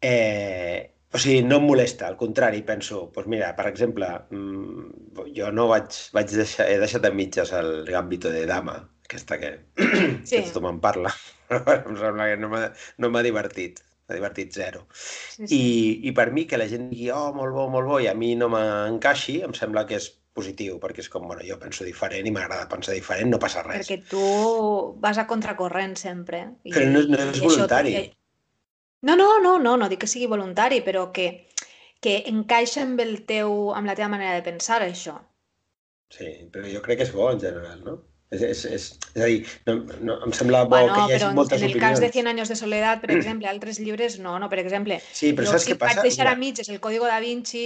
Eh, 0.01 0.95
o 1.13 1.19
sigui, 1.19 1.41
no 1.43 1.57
em 1.59 1.67
molesta, 1.67 2.07
al 2.07 2.19
contrari, 2.21 2.61
penso, 2.69 3.01
doncs 3.15 3.31
mira, 3.33 3.49
per 3.59 3.67
exemple, 3.71 4.11
mmm, 4.31 5.25
jo 5.37 5.49
no 5.57 5.67
vaig, 5.73 5.97
vaig 6.15 6.37
deixar, 6.37 6.69
he 6.69 6.77
deixat 6.83 7.09
a 7.09 7.13
mitges 7.21 7.53
el 7.57 7.73
Gambito 7.89 8.31
de 8.35 8.45
Dama, 8.51 8.77
aquesta 9.09 9.39
que, 9.43 9.55
sí. 9.81 10.37
que 10.37 10.45
tothom 10.51 10.69
en 10.75 10.81
parla, 10.85 11.15
em 11.57 11.97
sembla 11.97 12.29
que 12.31 12.37
no 12.45 12.53
m'ha 12.53 12.67
no 13.01 13.25
divertit, 13.27 13.81
m'ha 14.09 14.17
divertit 14.17 14.55
zero. 14.57 14.87
Sí, 14.93 15.47
sí. 15.47 15.59
I, 15.59 16.09
I 16.09 16.15
per 16.17 16.31
mi 16.33 16.47
que 16.49 16.59
la 16.61 16.69
gent 16.71 16.89
digui, 16.91 17.11
oh, 17.13 17.29
molt 17.37 17.55
bo, 17.55 17.69
molt 17.73 17.89
bo, 17.89 18.01
i 18.01 18.09
a 18.09 18.17
mi 18.17 18.35
no 18.41 18.49
m'encaixi, 18.53 19.43
em 19.45 19.55
sembla 19.57 19.85
que 19.89 19.99
és 20.01 20.09
positiu, 20.39 20.79
perquè 20.81 21.03
és 21.03 21.11
com, 21.13 21.27
bueno, 21.29 21.43
jo 21.47 21.59
penso 21.61 21.85
diferent 21.85 22.27
i 22.27 22.33
m'agrada 22.35 22.69
pensar 22.71 22.95
diferent, 22.97 23.33
no 23.33 23.41
passa 23.43 23.65
res. 23.67 23.83
Perquè 23.83 24.09
tu 24.09 24.23
vas 25.03 25.19
a 25.19 25.27
contracorrent 25.31 25.97
sempre. 26.01 26.45
I, 26.65 26.73
però 26.73 26.87
no, 26.95 27.05
no 27.11 27.25
és 27.27 27.43
voluntari. 27.45 27.97
Això... 28.01 28.15
No, 29.09 29.15
no, 29.19 29.29
no, 29.43 29.59
no, 29.63 29.77
no 29.79 29.89
dic 29.91 30.03
que 30.03 30.11
sigui 30.11 30.27
voluntari, 30.31 30.81
però 30.87 31.09
que, 31.15 31.29
que 32.03 32.23
encaixa 32.31 32.83
amb, 32.87 33.03
el 33.05 33.21
teu, 33.29 33.73
amb 33.79 33.91
la 33.91 33.95
teva 33.99 34.11
manera 34.15 34.39
de 34.39 34.47
pensar, 34.47 34.81
això. 34.87 35.19
Sí, 36.15 36.31
però 36.53 36.71
jo 36.73 36.81
crec 36.83 37.03
que 37.03 37.07
és 37.07 37.13
bo 37.15 37.29
en 37.31 37.43
general, 37.43 37.83
no? 37.85 37.99
És, 38.31 38.43
és, 38.45 38.65
és, 38.69 38.87
és 39.17 39.23
a 39.25 39.27
dir, 39.31 39.39
no, 39.67 39.75
no, 40.05 40.17
em 40.27 40.33
sembla 40.37 40.65
bo 40.69 40.77
bueno, 40.77 40.93
que 40.93 41.05
hi 41.09 41.13
hagi 41.17 41.31
però 41.31 41.35
moltes 41.39 41.63
en 41.63 41.71
el 41.71 41.77
opinions. 41.77 41.97
cas 41.97 42.01
de 42.05 42.11
100 42.13 42.27
anys 42.29 42.51
de 42.53 42.57
soledat, 42.61 43.01
per 43.01 43.11
exemple, 43.15 43.49
altres 43.49 43.79
llibres 43.81 44.19
no, 44.21 44.39
no, 44.39 44.49
per 44.53 44.59
exemple, 44.61 45.01
Sí, 45.17 45.33
però 45.33 45.47
jo 45.49 45.55
saps 45.55 45.65
si 45.65 45.73
què 45.73 45.79
passa? 45.81 46.03
vaig 46.03 46.11
deixar 46.11 46.29
a 46.29 46.37
mitges 46.37 46.69
el 46.69 46.81
Código 46.81 47.07
da 47.09 47.21
Vinci 47.25 47.65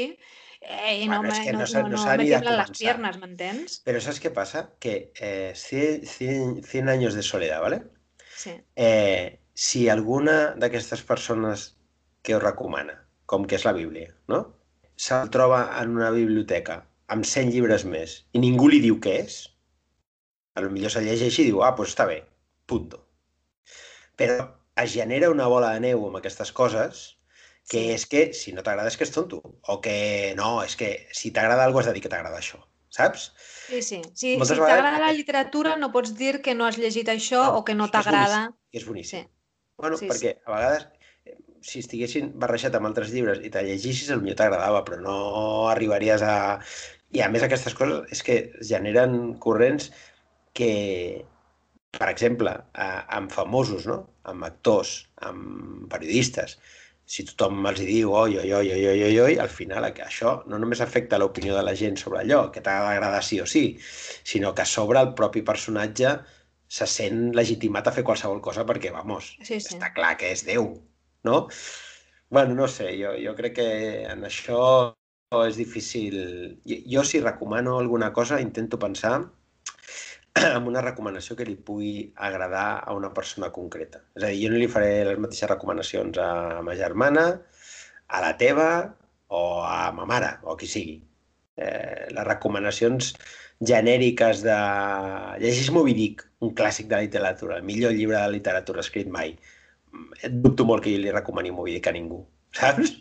eh, 0.61 1.03
i 1.03 1.09
no, 1.11 1.23
Bueno, 1.23 1.33
és 1.35 1.41
me, 1.41 1.53
no, 1.53 1.67
no 1.67 1.67
no, 1.67 1.89
no 1.89 1.99
no, 1.99 2.05
me 2.39 2.55
las 2.57 2.71
començar. 2.71 2.79
piernas, 2.79 3.19
m'entens? 3.19 3.81
Però 3.85 4.01
saps 4.01 4.21
què 4.23 4.31
passa? 4.31 4.71
Que 4.79 5.13
eh, 5.19 5.53
100, 5.57 6.07
100, 6.07 6.63
100 6.65 6.89
años 6.89 7.15
de 7.15 7.23
soledad, 7.23 7.61
¿vale? 7.61 7.83
Sí. 8.37 8.55
Eh, 8.77 9.41
si 9.55 9.89
alguna 9.89 10.55
d'aquestes 10.57 11.03
persones 11.03 11.77
que 12.23 12.35
ho 12.37 12.41
recomana, 12.41 13.01
com 13.27 13.47
que 13.47 13.57
és 13.59 13.65
la 13.67 13.73
Bíblia, 13.75 14.15
no? 14.29 14.45
Se'l 14.97 15.31
troba 15.35 15.65
en 15.83 15.97
una 15.97 16.11
biblioteca 16.15 16.87
amb 17.09 17.25
100 17.27 17.51
llibres 17.51 17.85
més 17.85 18.27
i 18.33 18.39
ningú 18.39 18.69
li 18.71 18.79
diu 18.81 19.01
què 19.03 19.19
és, 19.27 19.52
a 20.55 20.61
lo 20.61 20.71
millor 20.71 20.91
se 20.93 21.03
llegeix 21.05 21.39
i 21.41 21.49
diu, 21.49 21.63
ah, 21.65 21.73
doncs 21.77 21.95
està 21.95 22.07
bé, 22.09 22.23
punto. 22.67 23.01
Però 24.19 24.37
es 24.83 24.93
genera 24.93 25.31
una 25.33 25.47
bola 25.53 25.73
de 25.75 25.81
neu 25.85 26.07
amb 26.07 26.19
aquestes 26.21 26.53
coses 26.53 27.03
que 27.71 27.79
Sí. 27.79 27.91
és 27.95 28.07
que 28.07 28.23
si 28.35 28.53
no 28.53 28.63
t'agrada 28.63 28.89
és 28.89 28.97
que 28.99 29.05
és 29.05 29.13
tonto. 29.15 29.41
O 29.69 29.81
que 29.81 30.35
no, 30.37 30.63
és 30.65 30.77
que 30.77 31.07
si 31.13 31.31
t'agrada 31.31 31.65
alguna 31.65 31.81
cosa 31.83 31.91
has 31.91 31.95
de 31.95 32.01
dir 32.01 32.03
que 32.03 32.13
t'agrada 32.13 32.39
això, 32.39 32.59
saps? 32.91 33.33
Sí, 33.69 33.83
sí. 33.83 34.01
Si, 34.15 34.37
Moltes 34.37 34.57
si 34.57 34.61
vegades 34.61 34.83
t'agrada 34.83 34.99
la 35.07 35.13
literatura 35.13 35.77
no 35.77 35.93
pots 35.93 36.15
dir 36.19 36.43
que 36.43 36.55
no 36.55 36.67
has 36.67 36.77
llegit 36.79 37.09
això 37.09 37.45
No, 37.45 37.59
o 37.61 37.65
que 37.65 37.75
no 37.75 37.89
t'agrada. 37.89 38.51
És 38.73 38.85
boníssim. 38.87 39.25
Sí. 39.25 39.29
Bueno, 39.79 39.97
Sí, 39.97 40.09
perquè 40.11 40.37
a 40.45 40.51
vegades 40.57 40.89
eh, 41.25 41.37
si 41.63 41.79
estiguessin 41.81 42.33
barrejat 42.39 42.75
amb 42.75 42.87
altres 42.91 43.11
llibres 43.15 43.41
i 43.43 43.51
te 43.51 43.63
llegissis, 43.63 44.11
potser 44.11 44.37
t'agradava, 44.37 44.85
però 44.85 45.01
no 45.01 45.69
arribaries 45.69 46.23
a... 46.23 46.61
I 47.13 47.21
a 47.21 47.29
més 47.29 47.43
aquestes 47.45 47.75
coses 47.77 48.07
és 48.11 48.23
que 48.25 48.37
generen 48.65 49.35
corrents 49.39 49.91
que, 50.53 51.25
per 51.99 52.09
exemple, 52.11 52.53
a- 52.75 53.05
amb 53.19 53.33
famosos, 53.33 53.87
no? 53.91 53.99
amb 54.33 54.45
actors, 54.47 54.93
amb 55.29 55.89
periodistes, 55.93 56.57
si 57.13 57.25
tothom 57.29 57.67
els 57.71 57.81
hi 57.83 57.87
diu 57.89 58.13
oi, 58.17 58.37
oi, 58.43 58.53
oi, 58.59 58.71
oi, 58.77 58.85
oi, 58.93 59.03
oi, 59.09 59.17
oi, 59.27 59.35
al 59.43 59.51
final 59.51 59.85
això 59.91 60.35
no 60.49 60.59
només 60.63 60.81
afecta 60.81 61.19
l'opinió 61.19 61.57
de 61.59 61.65
la 61.67 61.75
gent 61.77 61.99
sobre 62.01 62.21
allò, 62.23 62.45
que 62.55 62.63
t'ha 62.65 62.77
d'agradar 62.87 63.23
sí 63.27 63.41
o 63.43 63.47
sí, 63.47 63.65
sinó 63.83 64.55
que 64.55 64.63
a 64.63 64.71
sobre 64.77 65.01
el 65.03 65.13
propi 65.19 65.43
personatge 65.43 66.15
se 66.73 66.87
sent 66.89 67.35
legitimat 67.37 67.89
a 67.89 67.93
fer 67.93 68.05
qualsevol 68.07 68.41
cosa 68.41 68.65
perquè, 68.65 68.93
vamos, 68.95 69.35
Sí, 69.43 69.59
sí. 69.61 69.75
està 69.77 69.93
clar 69.97 70.15
que 70.17 70.31
és 70.33 70.47
Déu, 70.49 70.71
no? 71.29 71.49
Bueno, 72.31 72.55
no 72.55 72.69
sé, 72.69 72.87
jo, 72.99 73.13
jo 73.21 73.35
crec 73.37 73.55
que 73.59 73.67
en 74.13 74.25
això 74.25 74.61
és 75.47 75.57
difícil. 75.61 76.17
Jo, 76.69 76.77
jo 76.97 77.05
si 77.05 77.21
recomano 77.21 77.79
alguna 77.79 78.13
cosa 78.13 78.41
intento 78.41 78.79
pensar 78.79 79.19
en 80.57 80.67
una 80.69 80.83
recomanació 80.85 81.37
que 81.37 81.47
li 81.47 81.57
pugui 81.57 81.93
agradar 82.17 82.83
a 82.87 82.95
una 82.97 83.13
persona 83.15 83.51
concreta. 83.53 84.03
És 84.17 84.25
a 84.25 84.33
dir, 84.33 84.41
jo 84.45 84.53
no 84.53 84.61
li 84.61 84.71
faré 84.71 85.05
les 85.09 85.21
mateixes 85.21 85.51
recomanacions 85.51 86.19
a 86.23 86.63
ma 86.65 86.77
germana, 86.79 87.27
a 88.09 88.21
la 88.25 88.35
teva 88.41 88.69
o 89.33 89.43
a 89.65 89.91
ma 89.97 90.09
mare 90.09 90.35
o 90.45 90.57
qui 90.57 90.69
sigui. 90.69 90.99
Eh, 91.57 92.09
les 92.13 92.27
recomanacions 92.29 93.13
genèriques 93.61 94.43
de... 94.47 94.59
Llegeix 95.43 95.71
Moby 95.75 95.95
Dick, 95.97 96.27
un 96.43 96.55
clàssic 96.59 96.89
de 96.89 96.97
la 96.97 97.07
literatura, 97.07 97.59
el 97.61 97.69
millor 97.69 97.93
llibre 97.97 98.19
de 98.19 98.37
literatura 98.37 98.85
escrit 98.85 99.11
mai. 99.13 99.37
Dubto 100.29 100.65
molt 100.69 100.85
que 100.85 100.95
jo 100.95 101.03
li 101.03 101.13
recomani 101.13 101.53
Moby 101.53 101.77
Dick 101.77 101.91
a 101.91 101.97
ningú, 101.97 102.23
saps? 102.59 102.97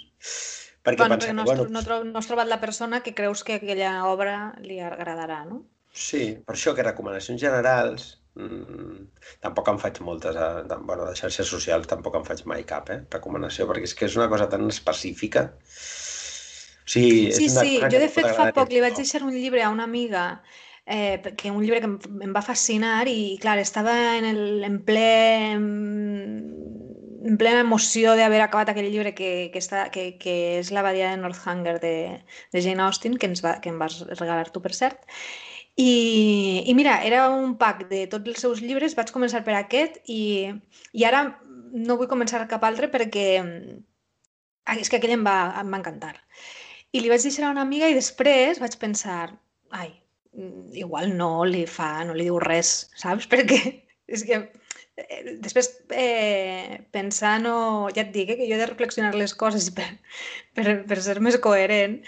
Perquè 0.81 1.05
Bueno, 1.05 1.19
que, 1.21 1.33
no 1.33 1.43
has, 1.43 1.51
bueno, 1.51 2.03
no 2.09 2.17
has 2.19 2.27
trobat 2.27 2.49
la 2.49 2.59
persona 2.59 3.03
que 3.05 3.13
creus 3.13 3.43
que 3.45 3.59
aquella 3.59 3.93
obra 4.09 4.55
li 4.65 4.79
agradarà, 4.81 5.43
no? 5.45 5.61
Sí, 5.99 6.19
per 6.47 6.53
això 6.55 6.71
que 6.75 6.83
recomanacions 6.85 7.41
generals 7.43 8.05
mmm, 8.39 8.99
tampoc 9.45 9.71
en 9.73 9.79
faig 9.83 9.99
moltes, 10.07 10.37
a, 10.45 10.47
tam- 10.71 10.85
bueno, 10.91 11.07
de 11.09 11.15
xarxes 11.21 11.51
socials 11.55 11.89
tampoc 11.93 12.15
en 12.21 12.27
faig 12.29 12.43
mai 12.53 12.63
cap, 12.73 12.89
eh, 12.95 12.99
recomanació, 13.17 13.67
perquè 13.71 13.89
és 13.91 13.95
que 14.01 14.07
és 14.11 14.15
una 14.21 14.29
cosa 14.35 14.47
tan 14.55 14.67
específica. 14.75 15.45
O 16.87 16.91
sigui, 16.93 17.17
és 17.37 17.37
Sí, 17.37 17.47
una 17.51 17.63
sí, 17.63 17.69
jo 17.91 17.99
de 18.03 18.09
fet 18.15 18.31
fa 18.35 18.45
poc 18.55 18.71
li 18.73 18.81
vaig 18.83 18.95
deixar 18.97 19.21
un 19.27 19.33
llibre 19.35 19.61
a 19.63 19.69
una 19.73 19.83
amiga, 19.89 20.23
eh, 20.85 21.21
que 21.37 21.51
un 21.51 21.63
llibre 21.63 21.79
que 21.83 21.89
em, 21.91 21.97
em 22.27 22.33
va 22.37 22.43
fascinar 22.47 23.07
i, 23.07 23.37
clar, 23.43 23.57
estava 23.61 23.95
en, 24.17 24.25
el, 24.33 24.63
en 24.67 24.79
ple 24.87 25.05
en 27.31 27.37
plena 27.37 27.61
emoció 27.63 28.15
d'haver 28.17 28.41
acabat 28.43 28.71
aquell 28.71 28.87
llibre 28.91 29.13
que, 29.17 29.29
que, 29.53 29.59
està, 29.61 29.83
que, 29.93 30.05
que 30.21 30.33
és 30.59 30.71
l'Abadia 30.73 31.11
de 31.13 31.19
Northanger 31.21 31.75
de, 31.83 31.93
de 32.55 32.63
Jane 32.65 32.81
Austen, 32.87 33.17
que, 33.21 33.29
ens 33.29 33.43
va, 33.45 33.55
que 33.61 33.69
em 33.69 33.77
vas 33.81 33.99
regalar 34.17 34.49
tu, 34.49 34.63
per 34.65 34.73
cert. 34.73 35.05
I, 35.81 36.63
I 36.67 36.73
mira, 36.77 36.99
era 37.07 37.27
un 37.29 37.55
pack 37.61 37.87
de 37.89 38.05
tots 38.11 38.33
els 38.33 38.43
seus 38.43 38.61
llibres, 38.61 38.95
vaig 38.97 39.11
començar 39.15 39.41
per 39.45 39.55
aquest 39.57 39.97
i, 40.05 40.51
i 40.93 41.05
ara 41.07 41.23
no 41.71 41.97
vull 41.97 42.09
començar 42.11 42.43
cap 42.51 42.65
altre 42.67 42.91
perquè 42.93 43.25
ah, 43.41 44.75
és 44.77 44.91
que 44.91 44.99
aquell 44.99 45.15
em 45.17 45.25
va, 45.25 45.37
em 45.61 45.71
va 45.73 45.81
encantar. 45.81 46.15
I 46.91 47.01
li 47.01 47.09
vaig 47.11 47.23
deixar 47.25 47.47
a 47.47 47.53
una 47.55 47.65
amiga 47.65 47.89
i 47.89 47.97
després 47.97 48.59
vaig 48.61 48.75
pensar, 48.81 49.31
ai, 49.71 49.93
igual 50.83 51.15
no 51.17 51.43
li 51.45 51.65
fa, 51.67 51.93
no 52.07 52.15
li 52.15 52.27
diu 52.27 52.39
res, 52.43 52.89
saps? 52.99 53.27
Perquè 53.31 53.61
és 54.11 54.25
que 54.27 54.41
eh, 54.41 55.21
després 55.43 55.71
eh, 55.95 56.81
pensant 56.91 57.47
o 57.47 57.57
ja 57.95 58.03
et 58.03 58.11
dic 58.15 58.33
eh, 58.33 58.37
que 58.39 58.49
jo 58.49 58.57
he 58.57 58.61
de 58.61 58.69
reflexionar 58.69 59.15
les 59.15 59.33
coses 59.33 59.71
per, 59.75 59.87
per, 60.57 60.81
per 60.87 60.99
ser 61.01 61.19
més 61.23 61.39
coherent 61.43 62.01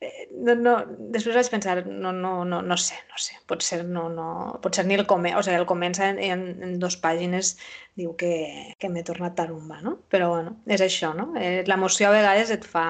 no, 0.00 0.54
no, 0.56 0.74
després 1.12 1.36
vaig 1.36 1.50
pensar 1.52 1.76
no, 1.86 2.12
no, 2.16 2.32
no, 2.48 2.60
no 2.64 2.76
sé, 2.80 2.96
no 3.12 3.20
sé 3.20 3.36
potser, 3.50 3.82
no, 3.84 4.08
no, 4.12 4.28
potser 4.64 4.86
ni 4.88 4.96
el 4.96 5.06
comença 5.06 5.40
o 5.40 5.44
sigui, 5.44 5.58
el 5.60 5.68
comença 5.68 6.08
en, 6.08 6.20
en, 6.24 6.46
en 6.64 6.78
dos 6.80 6.96
pàgines 7.02 7.56
diu 8.00 8.14
que, 8.16 8.32
que 8.80 8.88
m'he 8.88 9.04
tornat 9.04 9.36
tarumba 9.36 9.82
no? 9.84 9.98
però 10.08 10.30
bueno, 10.36 10.56
és 10.66 10.80
això 10.84 11.12
no? 11.16 11.34
eh, 11.36 11.60
l'emoció 11.68 12.08
a 12.08 12.14
vegades 12.16 12.54
et 12.56 12.64
fa 12.64 12.86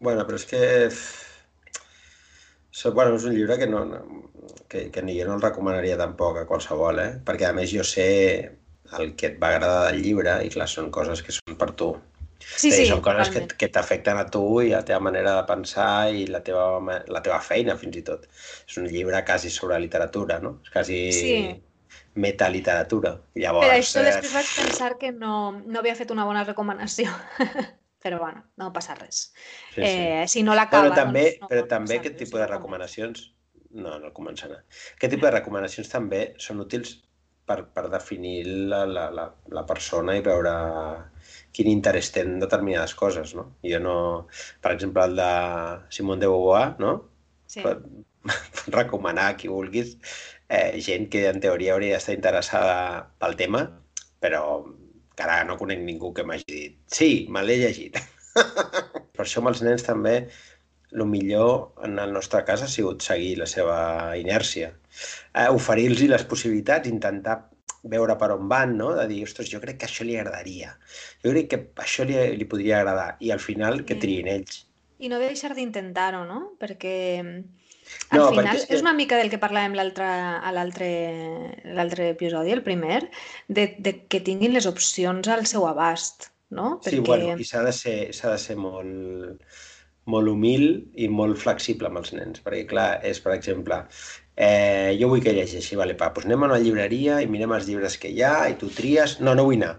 Bueno, 0.00 0.24
però 0.24 0.38
és 0.40 0.46
que... 0.48 0.60
So, 2.72 2.92
bueno, 2.96 3.16
és 3.18 3.26
un 3.28 3.34
llibre 3.36 3.58
que, 3.60 3.66
no, 3.68 3.82
no, 3.84 3.98
que, 4.72 4.86
que 4.94 5.02
ni 5.04 5.18
jo 5.18 5.26
no 5.28 5.34
el 5.36 5.42
recomanaria 5.44 5.98
tampoc 6.00 6.38
a 6.40 6.46
qualsevol, 6.48 7.02
eh? 7.02 7.10
Perquè 7.26 7.50
a 7.50 7.52
més 7.56 7.74
jo 7.74 7.84
sé 7.84 8.06
el 8.98 9.12
que 9.20 9.28
et 9.28 9.36
va 9.42 9.50
agradar 9.52 9.90
del 9.90 10.00
llibre 10.06 10.38
i 10.46 10.48
clar, 10.54 10.68
són 10.72 10.88
coses 10.94 11.20
que 11.26 11.34
són 11.36 11.58
per 11.60 11.68
tu. 11.82 11.90
Sí, 12.40 12.70
sí, 12.72 12.86
són 12.88 13.00
coses 13.04 13.30
que, 13.34 13.42
que 13.60 13.68
t'afecten 13.72 14.18
a 14.20 14.26
tu 14.32 14.42
i 14.64 14.72
a 14.72 14.80
la 14.80 14.84
teva 14.88 15.00
manera 15.06 15.36
de 15.38 15.44
pensar 15.48 16.10
i 16.14 16.26
la 16.26 16.40
teva, 16.46 16.80
la 17.08 17.22
teva 17.24 17.40
feina, 17.44 17.76
fins 17.80 17.96
i 18.00 18.02
tot. 18.06 18.26
És 18.68 18.76
un 18.80 18.86
llibre 18.90 19.22
quasi 19.24 19.50
sobre 19.50 19.78
literatura, 19.82 20.38
no? 20.40 20.58
És 20.64 20.70
quasi 20.74 21.00
Sí. 21.12 21.34
metaliteratura. 22.14 23.12
Llavors, 23.34 23.66
Per 23.68 23.76
això 23.78 24.00
eh, 24.00 24.08
després 24.08 24.32
vaig 24.34 24.54
pensar 24.56 24.94
que 24.98 25.12
no, 25.12 25.52
no 25.66 25.78
havia 25.82 25.94
fet 25.98 26.10
una 26.14 26.24
bona 26.28 26.44
recomanació. 26.44 27.10
Però 28.00 28.16
bueno, 28.18 28.46
no 28.56 28.70
passa 28.72 28.94
res. 28.96 29.26
sí, 29.74 29.82
sí. 29.82 29.84
Eh, 29.84 30.24
si 30.26 30.42
no 30.42 30.54
l'acaba, 30.56 30.88
Bueno, 30.88 30.96
també, 30.96 31.24
doncs 31.34 31.42
no 31.42 31.48
però 31.52 31.66
també 31.68 31.98
aquest 32.00 32.16
tipus 32.22 32.40
de 32.40 32.46
recomanacions... 32.48 33.26
No, 33.70 34.00
no 34.02 34.08
començarà. 34.10 34.56
Aquest 34.96 35.12
tipus 35.12 35.28
de 35.28 35.30
recomanacions 35.36 35.88
també 35.92 36.22
són 36.42 36.58
útils 36.64 36.96
per, 37.46 37.60
per 37.70 37.84
definir 37.92 38.40
la, 38.72 38.80
la, 38.88 39.04
la, 39.14 39.26
la 39.54 39.62
persona 39.68 40.16
i 40.18 40.24
veure 40.26 40.54
quin 41.56 41.70
interès 41.70 42.10
té 42.14 42.24
en 42.26 42.38
determinades 42.42 42.94
coses, 42.98 43.34
no? 43.38 43.48
Jo 43.66 43.80
no... 43.82 43.96
Per 44.62 44.74
exemple, 44.74 45.04
el 45.06 45.16
de 45.18 45.30
Simone 45.96 46.22
de 46.22 46.30
Beauvoir, 46.30 46.76
no? 46.82 46.94
Sí. 47.50 47.64
Pot, 47.64 47.82
pot 48.56 48.76
recomanar 48.76 49.30
a 49.30 49.38
qui 49.40 49.50
vulguis 49.50 49.96
eh, 50.50 50.78
gent 50.82 51.08
que 51.10 51.26
en 51.30 51.40
teoria 51.42 51.74
hauria 51.74 51.96
d'estar 51.96 52.16
interessada 52.18 52.76
pel 53.22 53.36
tema, 53.40 53.64
però 54.20 54.44
encara 54.66 55.42
no 55.48 55.58
conec 55.60 55.82
ningú 55.84 56.12
que 56.16 56.24
m'hagi 56.26 56.48
dit 56.50 56.78
sí, 57.00 57.10
me 57.28 57.42
l'he 57.44 57.58
llegit. 57.60 57.98
per 59.16 59.26
això 59.26 59.42
amb 59.42 59.52
els 59.52 59.62
nens 59.66 59.84
també 59.86 60.14
el 60.90 61.04
millor 61.06 61.84
en 61.86 61.98
el 62.02 62.12
nostre 62.12 62.42
cas 62.46 62.64
ha 62.64 62.70
sigut 62.70 63.04
seguir 63.06 63.36
la 63.38 63.46
seva 63.46 63.78
inèrcia. 64.18 64.72
Eh, 65.34 65.48
Oferir-los 65.54 66.08
les 66.10 66.26
possibilitats, 66.30 66.90
intentar 66.90 67.36
veure 67.82 68.16
per 68.20 68.32
on 68.34 68.48
van, 68.50 68.76
no? 68.78 68.90
De 68.96 69.06
dir, 69.10 69.22
ostres, 69.24 69.48
jo 69.52 69.60
crec 69.62 69.80
que 69.80 69.88
això 69.88 70.04
li 70.04 70.18
agradaria. 70.18 70.74
Jo 71.24 71.32
crec 71.32 71.48
que 71.52 71.60
això 71.84 72.04
li, 72.08 72.18
li 72.36 72.48
podria 72.48 72.80
agradar. 72.80 73.14
I 73.20 73.32
al 73.34 73.40
final 73.40 73.84
que 73.88 73.98
triïn 74.00 74.28
ells. 74.28 74.64
I 75.00 75.08
no 75.08 75.20
deixar 75.20 75.54
d'intentar-ho, 75.56 76.26
no? 76.28 76.42
Perquè 76.60 76.96
mm, 77.22 77.38
al 78.10 78.18
No, 78.18 78.26
final 78.30 78.58
perquè 78.58 78.76
és, 78.76 78.82
una 78.84 78.92
mica 78.96 79.18
del 79.20 79.30
que 79.32 79.40
parlàvem 79.42 79.74
l'altre 79.78 80.06
a 80.06 80.52
l'altre 80.54 82.10
episodi, 82.10 82.52
el 82.54 82.62
primer, 82.66 83.00
de, 83.48 83.70
de 83.78 83.94
que 84.10 84.20
tinguin 84.26 84.54
les 84.54 84.68
opcions 84.70 85.30
al 85.32 85.46
seu 85.50 85.66
abast, 85.70 86.30
no? 86.50 86.76
Sí, 86.84 87.00
bueno, 87.06 87.36
i 87.38 87.46
s'ha 87.46 87.64
de 87.66 87.72
ser, 87.74 87.98
de 88.12 88.38
ser 88.42 88.56
molt, 88.60 89.40
molt 90.12 90.30
humil 90.32 90.66
i 91.04 91.08
molt 91.20 91.38
flexible 91.42 91.88
amb 91.90 92.00
els 92.02 92.12
nens, 92.16 92.42
perquè 92.44 92.66
clar, 92.72 92.88
és, 93.10 93.20
per 93.24 93.32
exemple, 93.36 93.80
eh, 94.36 94.96
jo 95.00 95.10
vull 95.12 95.22
que 95.24 95.34
llegeixi, 95.36 95.78
vale, 95.80 95.96
pa, 96.00 96.10
doncs 96.14 96.28
anem 96.28 96.46
a 96.46 96.50
una 96.52 96.60
llibreria 96.64 97.20
i 97.24 97.28
mirem 97.34 97.56
els 97.56 97.68
llibres 97.70 97.98
que 98.02 98.12
hi 98.12 98.22
ha 98.26 98.34
i 98.52 98.56
tu 98.60 98.70
tries... 98.80 99.18
No, 99.24 99.34
no 99.38 99.46
vull 99.48 99.60
anar. 99.60 99.74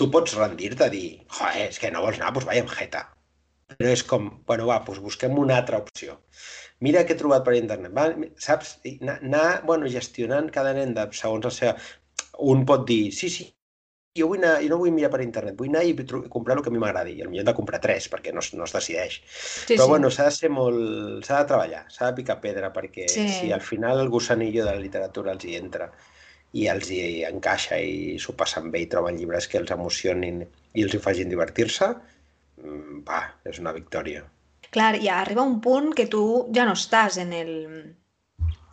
Tu 0.00 0.08
pots 0.14 0.36
rendir-te 0.38 0.88
dir, 0.92 1.08
joder, 1.38 1.68
és 1.70 1.80
que 1.82 1.90
no 1.94 2.02
vols 2.04 2.20
anar, 2.20 2.32
doncs 2.36 2.48
vaig 2.50 2.64
amb 2.64 2.74
jeta. 2.78 3.04
però 3.78 3.90
és 3.90 4.02
com, 4.06 4.26
bueno, 4.48 4.66
va, 4.70 4.78
doncs 4.86 5.00
busquem 5.02 5.38
una 5.40 5.56
altra 5.60 5.78
opció. 5.82 6.18
Mira 6.84 7.02
què 7.06 7.14
he 7.14 7.18
trobat 7.20 7.44
per 7.46 7.54
internet. 7.58 7.92
Va, 7.96 8.04
saps? 8.46 8.76
Anar, 9.00 9.62
bueno, 9.66 9.88
gestionant 9.90 10.50
cada 10.56 10.74
nen 10.78 10.94
de, 10.98 11.08
segons 11.20 11.48
la 11.48 11.54
seva... 11.58 11.76
Un 12.52 12.64
pot 12.66 12.82
dir, 12.86 13.12
sí, 13.14 13.30
sí, 13.30 13.44
jo, 14.14 14.28
vull 14.30 14.38
anar, 14.38 14.60
jo 14.62 14.70
no 14.70 14.76
vull 14.78 14.92
mirar 14.94 15.10
per 15.10 15.22
internet, 15.24 15.56
vull 15.58 15.72
anar 15.72 15.82
i 15.88 15.94
comprar 16.30 16.54
el 16.54 16.62
que 16.62 16.70
a 16.70 16.74
mi 16.74 16.78
m'agradi. 16.82 17.16
I 17.18 17.24
potser 17.24 17.40
hem 17.42 17.48
de 17.48 17.54
comprar 17.58 17.80
tres, 17.82 18.06
perquè 18.12 18.34
no, 18.34 18.42
no 18.54 18.68
es 18.68 18.74
decideix. 18.76 19.16
Sí, 19.26 19.74
Però, 19.74 19.88
sí. 19.88 19.90
bueno, 19.90 20.10
s'ha 20.14 20.28
de 20.28 20.34
ser 20.36 20.50
molt... 20.54 21.24
s'ha 21.26 21.40
de 21.40 21.48
treballar, 21.50 21.80
s'ha 21.90 22.10
de 22.10 22.18
picar 22.20 22.38
pedra, 22.44 22.70
perquè 22.76 23.08
sí. 23.10 23.26
si 23.40 23.50
al 23.52 23.64
final 23.64 24.04
el 24.04 24.12
gossanillo 24.14 24.62
de 24.62 24.70
la 24.70 24.84
literatura 24.84 25.34
els 25.34 25.48
hi 25.48 25.56
entra 25.58 25.90
i 26.54 26.68
els 26.70 26.92
hi 26.94 27.00
encaixa 27.26 27.80
i 27.82 28.14
s'ho 28.22 28.36
passen 28.38 28.70
bé 28.70 28.84
i 28.84 28.88
troben 28.94 29.18
llibres 29.18 29.50
que 29.50 29.58
els 29.58 29.74
emocionin 29.74 30.44
i 30.44 30.86
els 30.86 30.94
hi 30.94 31.02
facin 31.02 31.34
divertir-se, 31.34 31.90
mm, 32.62 33.02
va, 33.08 33.24
és 33.50 33.58
una 33.58 33.74
victòria. 33.74 34.22
Clar, 34.70 34.94
i 35.02 35.10
arriba 35.10 35.42
un 35.42 35.58
punt 35.62 35.90
que 35.98 36.06
tu 36.10 36.24
ja 36.54 36.70
no 36.70 36.78
estàs 36.78 37.18
en 37.18 37.34
el, 37.34 37.54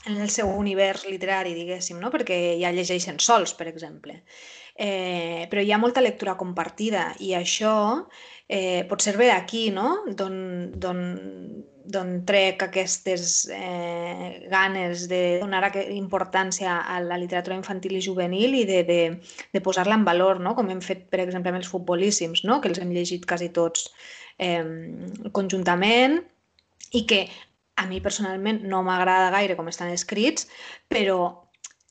en 0.06 0.22
el 0.22 0.30
seu 0.30 0.54
univers 0.54 1.10
literari, 1.10 1.58
diguéssim, 1.58 1.98
no? 1.98 2.14
perquè 2.14 2.60
ja 2.62 2.74
llegeixen 2.74 3.18
sols, 3.18 3.58
per 3.58 3.72
exemple. 3.74 4.22
Eh, 4.82 5.46
però 5.50 5.62
hi 5.62 5.72
ha 5.72 5.78
molta 5.78 6.02
lectura 6.02 6.34
compartida 6.40 7.12
i 7.22 7.36
això 7.38 7.74
eh, 8.50 8.82
pot 8.90 9.04
ser 9.06 9.14
bé 9.20 9.28
d'aquí, 9.30 9.70
no? 9.70 10.08
d'on 11.92 12.10
trec 12.26 12.64
aquestes 12.66 13.46
eh, 13.54 14.48
ganes 14.50 15.06
de 15.12 15.38
donar 15.44 15.70
importància 15.94 16.80
a 16.82 16.98
la 17.04 17.20
literatura 17.22 17.60
infantil 17.60 18.00
i 18.00 18.02
juvenil 18.02 18.58
i 18.58 18.64
de, 18.66 18.82
de, 18.88 19.00
de 19.54 19.62
posar-la 19.62 20.00
en 20.00 20.08
valor, 20.08 20.42
no? 20.42 20.56
com 20.58 20.74
hem 20.74 20.82
fet, 20.82 21.06
per 21.14 21.22
exemple, 21.22 21.54
amb 21.54 21.62
els 21.62 21.70
futbolíssims, 21.70 22.42
no? 22.50 22.58
que 22.58 22.74
els 22.74 22.82
hem 22.82 22.90
llegit 22.96 23.30
quasi 23.30 23.52
tots 23.54 23.86
eh, 24.42 24.66
conjuntament 25.30 26.24
i 26.98 27.06
que 27.06 27.28
a 27.78 27.86
mi 27.86 28.02
personalment 28.02 28.66
no 28.66 28.82
m'agrada 28.82 29.30
gaire 29.38 29.56
com 29.58 29.70
estan 29.70 29.94
escrits, 29.94 30.50
però 30.90 31.41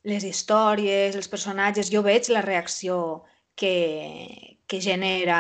les 0.09 0.24
històries, 0.24 1.16
els 1.16 1.28
personatges, 1.28 1.90
jo 1.92 2.03
veig 2.03 2.30
la 2.32 2.42
reacció 2.44 2.96
que, 3.59 4.57
que 4.70 4.80
genera 4.80 5.38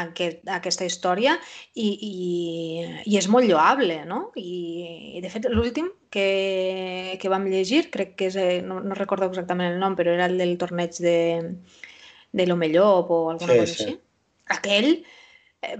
aquest, 0.00 0.42
aquesta 0.50 0.86
història 0.88 1.36
i, 1.74 1.88
i, 1.92 2.12
i 3.06 3.18
és 3.20 3.28
molt 3.30 3.46
lloable, 3.46 4.00
no? 4.08 4.24
I, 4.40 5.18
i 5.18 5.22
de 5.22 5.30
fet, 5.30 5.46
l'últim 5.52 5.90
que, 6.10 7.18
que 7.20 7.32
vam 7.32 7.46
llegir, 7.52 7.84
crec 7.94 8.16
que 8.18 8.30
és, 8.32 8.38
eh, 8.40 8.60
no, 8.66 8.80
no 8.82 8.98
recordo 8.98 9.30
exactament 9.30 9.74
el 9.74 9.82
nom, 9.82 9.96
però 9.98 10.14
era 10.16 10.30
el 10.30 10.38
del 10.40 10.56
torneig 10.60 10.98
de, 11.04 11.18
de 12.32 12.48
l'Homellop 12.48 13.12
o 13.12 13.20
alguna 13.34 13.52
sí, 13.52 13.60
cosa 13.60 13.74
sí. 13.74 13.84
així. 13.84 13.98
Aquell, 14.56 14.90
eh, 15.62 15.76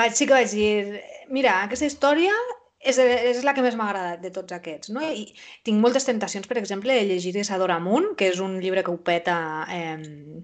vaig, 0.00 0.16
sí 0.18 0.26
que 0.26 0.38
vaig 0.40 0.56
dir, 0.56 1.04
mira, 1.30 1.60
aquesta 1.68 1.86
història 1.86 2.34
és, 2.80 2.98
és 2.98 3.42
la 3.44 3.54
que 3.56 3.64
més 3.64 3.76
m'ha 3.76 3.88
agradat 3.90 4.22
de 4.24 4.32
tots 4.34 4.56
aquests. 4.56 4.92
No? 4.94 5.04
I 5.04 5.26
tinc 5.66 5.80
moltes 5.82 6.08
tentacions, 6.08 6.48
per 6.48 6.58
exemple, 6.60 6.96
de 6.96 7.08
llegir 7.08 7.36
Isadora 7.36 7.76
Amunt, 7.80 8.14
que 8.16 8.30
és 8.32 8.40
un 8.40 8.58
llibre 8.62 8.84
que 8.86 8.94
ho 8.94 9.00
peta 9.04 9.36
eh, 9.68 10.42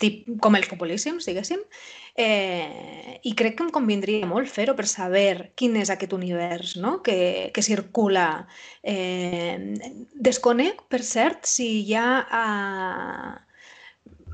tip, 0.00 0.24
com 0.40 0.56
els 0.56 0.68
populíssims, 0.70 1.26
diguéssim, 1.28 1.60
eh, 2.16 3.20
i 3.28 3.32
crec 3.36 3.58
que 3.58 3.66
em 3.66 3.72
convindria 3.74 4.28
molt 4.28 4.48
fer-ho 4.48 4.74
per 4.78 4.86
saber 4.88 5.52
quin 5.60 5.76
és 5.76 5.92
aquest 5.92 6.14
univers 6.16 6.76
no? 6.80 6.98
que, 7.04 7.50
que 7.52 7.64
circula. 7.64 8.46
Eh, 8.82 9.76
desconec, 10.14 10.86
per 10.88 11.02
cert, 11.04 11.44
si 11.50 11.68
hi 11.84 11.98
ha... 12.00 12.08
Eh, 12.42 13.45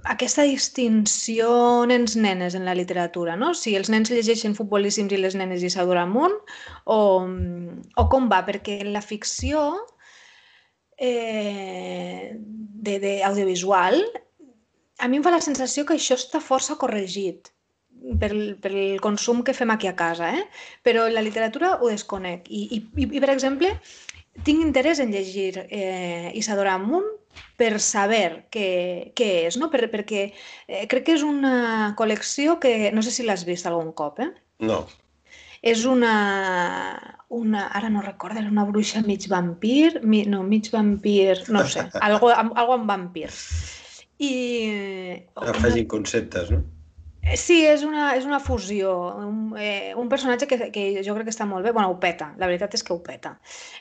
aquesta 0.04 0.42
distinció 0.42 1.84
nens-nenes 1.86 2.54
en 2.54 2.64
la 2.64 2.74
literatura, 2.74 3.36
no? 3.36 3.52
Si 3.54 3.76
els 3.78 3.90
nens 3.92 4.10
llegeixen 4.10 4.56
futbolíssims 4.58 5.12
i 5.12 5.20
les 5.20 5.36
nenes 5.38 5.62
Isadora 5.62 6.02
Amunt, 6.06 6.34
o, 6.84 6.98
o 7.96 8.04
com 8.10 8.28
va, 8.32 8.42
perquè 8.46 8.80
la 8.88 9.02
ficció 9.02 9.62
eh, 10.98 12.32
de, 12.34 12.98
de 12.98 13.14
audiovisual, 13.24 14.02
a 14.98 15.08
mi 15.08 15.18
em 15.18 15.24
fa 15.24 15.34
la 15.34 15.42
sensació 15.42 15.86
que 15.86 15.98
això 15.98 16.18
està 16.18 16.42
força 16.42 16.78
corregit 16.78 17.52
pel, 18.20 18.56
pel 18.62 19.00
consum 19.02 19.42
que 19.46 19.54
fem 19.54 19.70
aquí 19.70 19.90
a 19.90 19.96
casa, 19.98 20.32
eh? 20.34 20.44
però 20.82 21.08
la 21.10 21.22
literatura 21.24 21.76
ho 21.80 21.90
desconec. 21.90 22.50
I, 22.50 22.66
i, 22.78 23.06
i 23.06 23.22
per 23.22 23.30
exemple, 23.34 23.72
tinc 24.46 24.62
interès 24.62 25.02
en 25.02 25.12
llegir 25.14 25.66
eh, 25.68 26.30
Isadora 26.38 26.74
Amunt 26.78 27.10
per 27.60 27.76
saber 27.80 28.46
què, 28.52 29.12
què 29.18 29.30
és, 29.46 29.58
no? 29.60 29.68
Per, 29.72 29.86
perquè 29.92 30.24
eh, 30.30 30.86
crec 30.90 31.06
que 31.06 31.16
és 31.18 31.24
una 31.26 31.92
col·lecció 31.98 32.58
que 32.62 32.90
no 32.94 33.04
sé 33.04 33.14
si 33.14 33.26
l'has 33.26 33.46
vist 33.48 33.68
algun 33.68 33.92
cop, 33.96 34.20
eh? 34.24 34.30
No. 34.62 34.82
És 35.62 35.84
una, 35.86 36.12
una, 37.30 37.68
ara 37.78 37.90
no 37.92 38.02
recordo, 38.02 38.40
és 38.42 38.50
una 38.50 38.66
bruixa 38.66 39.04
mig 39.06 39.28
vampir, 39.30 40.00
mi, 40.02 40.24
no, 40.26 40.42
mig 40.42 40.72
vampir, 40.74 41.44
no 41.54 41.62
sé, 41.70 41.86
algo, 42.08 42.32
algo 42.34 42.78
amb 42.80 42.90
vampir. 42.90 43.30
I... 44.22 44.32
Afegint 45.38 45.90
conceptes, 45.90 46.50
no? 46.50 46.64
Eh, 47.22 47.36
sí, 47.38 47.60
és 47.62 47.84
una, 47.86 48.08
és 48.18 48.26
una 48.26 48.40
fusió, 48.42 48.90
un, 49.22 49.54
eh, 49.54 49.94
un 49.94 50.10
personatge 50.10 50.48
que, 50.50 50.58
que 50.74 50.86
jo 51.06 51.14
crec 51.14 51.28
que 51.28 51.34
està 51.34 51.46
molt 51.46 51.62
bé, 51.62 51.70
bueno, 51.70 51.92
ho 51.94 51.98
peta, 52.02 52.32
la 52.42 52.48
veritat 52.50 52.74
és 52.74 52.82
que 52.82 52.94
ho 52.96 52.98
peta. 53.06 53.36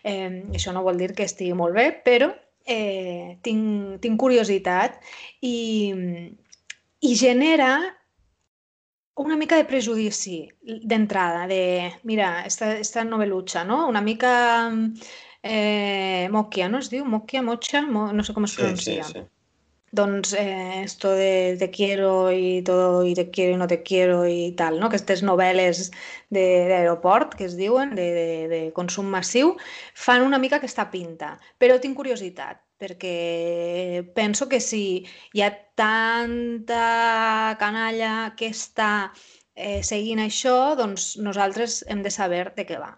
Eh, 0.06 0.44
això 0.54 0.74
no 0.76 0.86
vol 0.86 1.02
dir 1.02 1.10
que 1.18 1.26
estigui 1.26 1.58
molt 1.58 1.74
bé, 1.74 1.90
però 2.06 2.30
eh, 2.66 3.38
tinc, 3.46 3.98
tinc 4.04 4.20
curiositat 4.20 5.00
i, 5.42 5.94
i 7.02 7.16
genera 7.16 7.72
una 9.22 9.36
mica 9.38 9.58
de 9.60 9.68
prejudici 9.70 10.38
d'entrada, 10.62 11.46
de, 11.48 11.92
mira, 12.10 12.42
esta, 12.48 12.72
esta 12.80 13.04
novel·lucha, 13.06 13.66
no? 13.68 13.84
Una 13.90 14.02
mica 14.02 14.32
eh, 15.44 16.28
mòquia, 16.32 16.70
no 16.72 16.80
es 16.82 16.90
diu? 16.90 17.06
Mòquia, 17.06 17.44
motxa? 17.46 17.84
Mo, 17.86 18.08
no 18.16 18.26
sé 18.26 18.34
com 18.34 18.48
es 18.48 18.56
pronuncia. 18.58 19.04
Sí, 19.04 19.14
sí, 19.14 19.20
sí 19.20 19.41
doncs 19.92 20.34
eh, 20.34 20.84
esto 20.84 21.12
de 21.12 21.58
te 21.60 21.70
quiero 21.70 22.32
y 22.32 22.62
todo 22.64 23.06
y 23.06 23.14
te 23.14 23.30
quiero 23.30 23.54
y 23.54 23.58
no 23.58 23.68
te 23.68 23.84
quiero 23.84 24.26
i 24.28 24.54
tal, 24.56 24.80
no? 24.80 24.88
aquestes 24.88 25.22
novel·les 25.24 25.92
d'aeroport 26.32 27.36
que 27.36 27.46
es 27.50 27.58
diuen, 27.60 27.94
de, 27.96 28.08
de, 28.16 28.30
de 28.54 28.62
consum 28.78 29.12
massiu, 29.12 29.58
fan 29.94 30.24
una 30.24 30.40
mica 30.40 30.62
aquesta 30.62 30.88
pinta. 30.92 31.36
Però 31.60 31.78
tinc 31.84 32.00
curiositat, 32.00 32.64
perquè 32.80 34.06
penso 34.16 34.48
que 34.48 34.62
si 34.64 35.04
hi 35.36 35.44
ha 35.44 35.52
tanta 35.76 37.58
canalla 37.60 38.32
que 38.40 38.52
està 38.56 39.12
eh, 39.56 39.82
seguint 39.84 40.24
això, 40.24 40.76
doncs 40.80 41.18
nosaltres 41.20 41.84
hem 41.88 42.02
de 42.02 42.16
saber 42.16 42.46
de 42.56 42.66
què 42.66 42.80
va. 42.80 42.96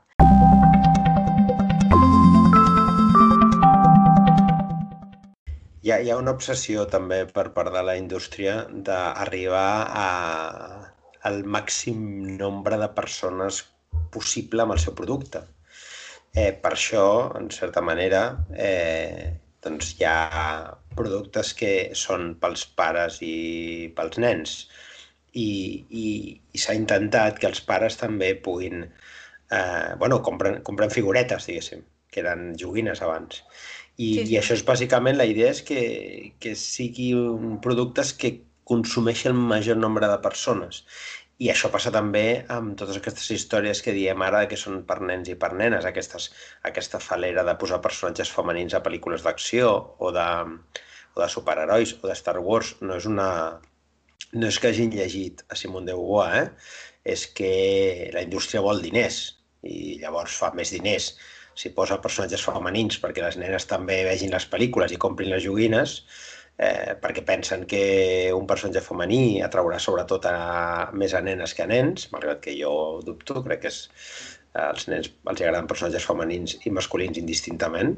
Hi 5.83 5.91
ha, 5.91 5.95
hi 5.99 6.11
ha 6.11 6.15
una 6.15 6.31
obsessió 6.31 6.83
també 6.91 7.15
per 7.37 7.43
part 7.55 7.73
de 7.75 7.81
la 7.83 7.93
indústria 7.99 8.53
d'arribar 8.87 9.71
a, 10.01 10.05
al 11.29 11.41
màxim 11.55 12.05
nombre 12.37 12.77
de 12.79 12.87
persones 12.99 13.57
possible 14.13 14.63
amb 14.63 14.77
el 14.77 14.79
seu 14.83 14.95
producte. 14.99 15.41
Eh, 16.31 16.53
per 16.63 16.71
això, 16.77 17.03
en 17.41 17.51
certa 17.57 17.83
manera, 17.89 18.23
eh, 18.69 19.27
doncs 19.67 19.91
hi 19.97 20.07
ha 20.07 20.15
productes 20.95 21.51
que 21.59 21.73
són 22.05 22.31
pels 22.39 22.63
pares 22.79 23.19
i 23.27 23.35
pels 23.99 24.23
nens 24.23 24.57
i, 25.33 25.49
i, 26.05 26.07
i 26.31 26.63
s'ha 26.63 26.79
intentat 26.79 27.43
que 27.43 27.51
els 27.51 27.59
pares 27.73 27.99
també 27.99 28.31
puguin... 28.47 28.87
Eh, 29.51 29.91
bueno, 29.99 30.23
compren, 30.23 30.61
compren 30.63 30.95
figuretes, 30.95 31.51
diguéssim, 31.51 31.83
que 32.07 32.23
eren 32.23 32.53
joguines 32.63 33.03
abans 33.03 33.43
i, 33.97 34.07
sí, 34.07 34.25
sí. 34.25 34.33
I 34.33 34.39
això 34.39 34.55
és 34.57 34.63
bàsicament, 34.65 35.17
la 35.19 35.27
idea 35.29 35.51
és 35.53 35.61
que, 35.65 35.81
que 36.41 36.55
sigui 36.57 37.11
un 37.17 37.59
productes 37.61 38.13
que 38.17 38.39
consumeixi 38.69 39.29
el 39.29 39.35
major 39.37 39.77
nombre 39.77 40.07
de 40.09 40.17
persones. 40.23 40.83
I 41.43 41.49
això 41.51 41.69
passa 41.73 41.91
també 41.91 42.45
amb 42.55 42.77
totes 42.79 42.97
aquestes 42.99 43.27
històries 43.35 43.81
que 43.83 43.93
diem 43.95 44.21
ara 44.23 44.45
que 44.49 44.57
són 44.59 44.83
per 44.89 44.99
nens 45.01 45.29
i 45.29 45.35
per 45.39 45.51
nenes, 45.59 45.85
aquestes, 45.89 46.29
aquesta 46.69 47.01
falera 47.03 47.43
de 47.43 47.55
posar 47.59 47.81
personatges 47.83 48.31
femenins 48.31 48.73
a 48.73 48.81
pel·lícules 48.85 49.25
d'acció 49.25 49.73
o 49.99 50.11
de, 50.15 50.29
o 51.13 51.21
de 51.21 51.29
superherois 51.35 51.95
o 52.01 52.07
de 52.07 52.17
Star 52.17 52.39
Wars. 52.39 52.75
No 52.81 52.97
és 53.01 53.09
una... 53.09 53.29
No 54.33 54.49
és 54.49 54.57
que 54.57 54.71
hagin 54.71 54.93
llegit 54.95 55.43
a 55.53 55.57
Simone 55.59 55.91
de 55.91 55.93
Beauvoir, 55.93 56.39
eh? 56.39 56.47
és 57.13 57.27
que 57.37 58.09
la 58.15 58.23
indústria 58.25 58.63
vol 58.65 58.81
diners 58.81 59.19
i 59.67 59.99
llavors 60.01 60.37
fa 60.39 60.49
més 60.57 60.71
diners 60.73 61.11
si 61.55 61.73
posa 61.77 62.01
personatges 62.01 62.43
femenins 62.45 62.99
perquè 63.01 63.23
les 63.25 63.37
nenes 63.41 63.67
també 63.69 64.03
vegin 64.07 64.33
les 64.33 64.47
pel·lícules 64.49 64.93
i 64.93 65.01
comprin 65.01 65.31
les 65.33 65.43
joguines, 65.45 65.97
eh, 66.57 66.93
perquè 67.01 67.23
pensen 67.25 67.65
que 67.69 67.83
un 68.35 68.47
personatge 68.49 68.83
femení 68.85 69.41
atraurà 69.45 69.79
sobretot 69.79 70.27
a 70.29 70.37
més 70.93 71.13
a 71.13 71.21
nenes 71.21 71.53
que 71.53 71.65
a 71.65 71.69
nens, 71.69 72.09
malgrat 72.13 72.41
que 72.43 72.55
jo 72.59 73.01
dubto, 73.05 73.41
crec 73.45 73.65
que 73.65 73.73
és 73.73 73.81
als 74.53 74.87
nens 74.87 75.09
els 75.09 75.41
agraden 75.41 75.67
personatges 75.69 76.05
femenins 76.05 76.59
i 76.67 76.71
masculins 76.73 77.17
indistintament, 77.17 77.95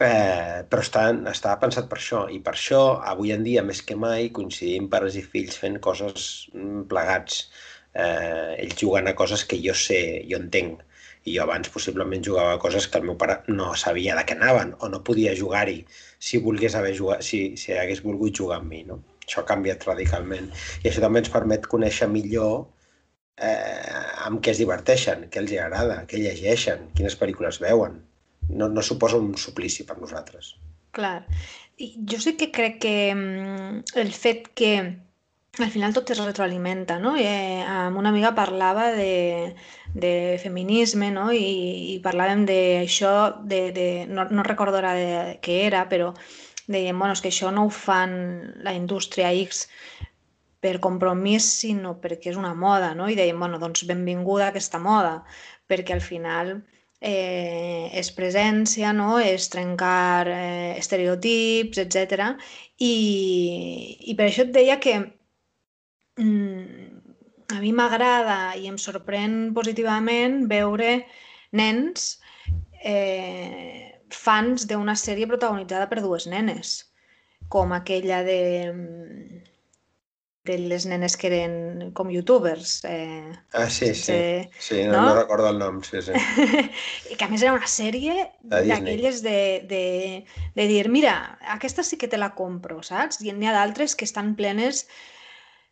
eh, 0.00 0.64
però 0.70 0.84
està, 0.84 1.04
està 1.32 1.54
pensat 1.60 1.88
per 1.90 1.98
això, 2.00 2.24
i 2.32 2.40
per 2.44 2.54
això, 2.56 2.82
avui 3.12 3.34
en 3.34 3.44
dia, 3.44 3.64
més 3.70 3.82
que 3.84 3.96
mai, 3.96 4.30
coincidim 4.38 4.88
pares 4.92 5.18
i 5.20 5.24
fills 5.34 5.58
fent 5.60 5.78
coses 5.84 6.48
mm, 6.54 6.86
plegats, 6.92 7.48
eh, 7.92 8.56
ells 8.64 8.78
jugant 8.80 9.10
a 9.10 9.16
coses 9.18 9.44
que 9.44 9.60
jo 9.64 9.76
sé, 9.76 10.00
jo 10.30 10.40
entenc, 10.40 10.87
i 11.24 11.36
jo 11.36 11.44
abans 11.44 11.70
possiblement 11.74 12.24
jugava 12.24 12.58
coses 12.62 12.86
que 12.88 12.98
el 13.00 13.06
meu 13.08 13.16
pare 13.20 13.40
no 13.48 13.72
sabia 13.76 14.16
de 14.18 14.24
què 14.28 14.36
anaven 14.36 14.74
o 14.78 14.88
no 14.92 15.02
podia 15.04 15.36
jugar-hi 15.38 15.82
si 16.18 16.40
volgués 16.42 16.74
haver 16.74 16.94
jugat, 16.98 17.22
si, 17.22 17.56
si 17.56 17.72
hagués 17.72 18.02
volgut 18.04 18.34
jugar 18.42 18.60
amb 18.60 18.72
mi, 18.72 18.82
no? 18.88 19.00
Això 19.24 19.42
ha 19.42 19.48
canviat 19.48 19.84
radicalment. 19.84 20.48
I 20.82 20.88
això 20.88 21.04
també 21.04 21.22
ens 21.22 21.32
permet 21.32 21.66
conèixer 21.68 22.08
millor 22.10 22.68
eh, 23.36 23.88
amb 24.26 24.40
què 24.42 24.54
es 24.54 24.62
diverteixen, 24.62 25.26
què 25.32 25.42
els 25.42 25.52
agrada, 25.60 26.02
què 26.08 26.20
llegeixen, 26.22 26.88
quines 26.96 27.18
pel·lícules 27.20 27.60
veuen. 27.62 28.00
No, 28.48 28.70
no 28.72 28.82
suposa 28.82 29.20
un 29.20 29.34
suplici 29.36 29.84
per 29.84 29.98
nosaltres. 30.00 30.54
Clar. 30.96 31.20
Jo 31.78 32.18
sí 32.18 32.34
que 32.40 32.48
crec 32.50 32.80
que 32.82 32.94
mm, 33.14 33.98
el 34.00 34.10
fet 34.16 34.48
que 34.58 34.72
al 35.58 35.70
final 35.70 35.94
tot 35.94 36.10
es 36.14 36.20
retroalimenta, 36.22 36.98
no? 37.02 37.14
Eh, 37.18 37.62
amb 37.62 37.98
una 37.98 38.10
amiga 38.14 38.34
parlava 38.34 38.88
de, 38.94 39.54
de 40.02 40.38
feminisme, 40.42 41.10
no? 41.14 41.28
I, 41.32 41.94
i 41.94 41.96
parlàvem 42.04 42.44
d'això, 42.48 43.14
de, 43.50 43.60
de, 43.76 43.88
no, 44.10 44.26
no 44.30 44.46
recordo 44.46 44.80
ara 44.80 44.94
què 45.44 45.60
era, 45.66 45.84
però 45.90 46.12
dèiem, 46.68 46.98
bueno, 46.98 47.16
és 47.16 47.24
que 47.24 47.32
això 47.32 47.52
no 47.54 47.66
ho 47.66 47.72
fan 47.72 48.14
la 48.66 48.74
indústria 48.76 49.32
X 49.44 49.66
per 50.60 50.78
compromís, 50.84 51.46
sinó 51.62 51.94
perquè 52.02 52.32
és 52.32 52.40
una 52.40 52.54
moda, 52.54 52.94
no? 52.98 53.08
I 53.08 53.16
dèiem, 53.18 53.38
bueno, 53.38 53.60
doncs 53.62 53.86
benvinguda 53.88 54.50
aquesta 54.50 54.80
moda, 54.82 55.22
perquè 55.70 55.94
al 55.94 56.04
final 56.04 56.58
eh, 57.00 57.90
és 57.94 58.10
presència, 58.14 58.92
no? 58.92 59.18
és 59.22 59.48
trencar 59.52 60.28
eh, 60.32 60.74
estereotips, 60.78 61.78
etc. 61.84 62.32
I, 62.82 62.94
I 64.10 64.16
per 64.18 64.28
això 64.28 64.46
et 64.46 64.54
deia 64.54 64.78
que 64.82 64.96
mm, 66.18 66.97
a 67.48 67.60
mi 67.60 67.72
m'agrada 67.72 68.54
i 68.60 68.68
em 68.68 68.76
sorprèn 68.80 69.54
positivament 69.56 70.42
veure 70.50 70.90
nens 71.56 72.18
eh, 72.84 73.88
fans 74.12 74.66
d'una 74.68 74.96
sèrie 74.96 75.28
protagonitzada 75.28 75.88
per 75.88 76.02
dues 76.04 76.28
nenes, 76.28 76.78
com 77.48 77.72
aquella 77.72 78.20
de, 78.24 78.40
de 80.48 80.58
les 80.58 80.86
nenes 80.88 81.16
que 81.16 81.28
eren 81.30 81.90
com 81.96 82.12
youtubers. 82.12 82.78
Eh, 82.84 83.32
ah, 83.52 83.68
sí, 83.72 83.94
sí. 83.94 84.12
De, 84.12 84.48
sí, 84.60 84.84
no, 84.84 84.92
no? 84.92 85.02
no 85.08 85.18
recordo 85.20 85.48
el 85.48 85.58
nom, 85.60 85.82
sí, 85.82 86.02
sí. 86.04 86.12
I 86.16 87.16
que 87.18 87.24
a 87.24 87.32
més 87.32 87.44
era 87.44 87.56
una 87.56 87.68
sèrie 87.68 88.30
d'aquelles 88.44 89.22
de, 89.24 89.38
de, 89.68 89.84
de 90.56 90.68
dir, 90.70 90.88
mira, 90.92 91.38
aquesta 91.56 91.84
sí 91.84 92.00
que 92.00 92.12
te 92.12 92.20
la 92.20 92.34
compro, 92.36 92.82
saps? 92.84 93.22
I 93.24 93.32
n'hi 93.32 93.48
ha 93.48 93.56
d'altres 93.56 93.96
que 93.96 94.08
estan 94.08 94.34
plenes 94.36 94.86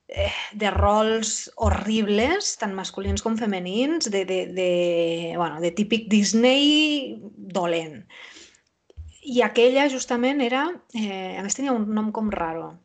de 0.06 0.70
rols 0.70 1.50
horribles, 1.56 2.54
tant 2.60 2.74
masculins 2.76 3.22
com 3.24 3.36
femenins, 3.38 4.10
de, 4.10 4.24
de, 4.24 4.40
de, 4.54 4.70
bueno, 5.36 5.60
de 5.60 5.72
típic 5.74 6.06
Disney 6.12 7.18
dolent. 7.36 8.04
I 9.26 9.42
aquella 9.42 9.88
justament 9.90 10.40
era, 10.44 10.68
eh, 10.94 11.34
a 11.34 11.42
més 11.42 11.58
tenia 11.58 11.74
un 11.74 11.88
nom 11.90 12.12
com 12.14 12.30
raro, 12.30 12.76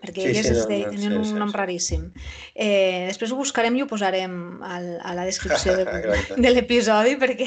perquè 0.00 0.24
sí, 0.24 0.28
elles 0.32 0.48
sí, 0.48 0.54
no, 0.56 0.66
de, 0.66 0.80
tenien 0.90 1.14
sí, 1.14 1.18
un 1.20 1.24
sí, 1.28 1.36
nom 1.38 1.52
sí. 1.52 1.56
raríssim. 1.56 2.06
Eh, 2.54 3.06
després 3.06 3.30
ho 3.30 3.38
buscarem 3.38 3.78
i 3.78 3.84
ho 3.84 3.88
posarem 3.88 4.34
al, 4.66 4.88
a 5.06 5.14
la 5.14 5.26
descripció 5.28 5.76
de, 5.78 5.86
de 6.42 6.50
l'episodi 6.50 7.14
perquè, 7.22 7.46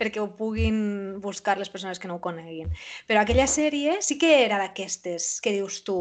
perquè 0.00 0.20
ho 0.20 0.32
puguin 0.34 1.20
buscar 1.22 1.54
les 1.62 1.70
persones 1.70 2.02
que 2.02 2.10
no 2.10 2.18
ho 2.18 2.24
coneguin. 2.24 2.74
Però 3.06 3.22
aquella 3.22 3.46
sèrie 3.46 4.00
sí 4.02 4.18
que 4.18 4.40
era 4.42 4.58
d'aquestes 4.58 5.36
que 5.40 5.54
dius 5.54 5.84
tu, 5.86 6.00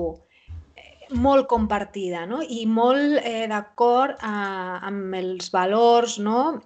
molt 1.12 1.47
compartida 1.51 2.26
no? 2.26 2.41
i 2.41 2.66
molt 2.66 3.20
eh, 3.22 3.45
d'acord 3.51 4.22
amb 4.26 5.16
els 5.20 5.51
valors 5.53 6.20
no? 6.20 6.62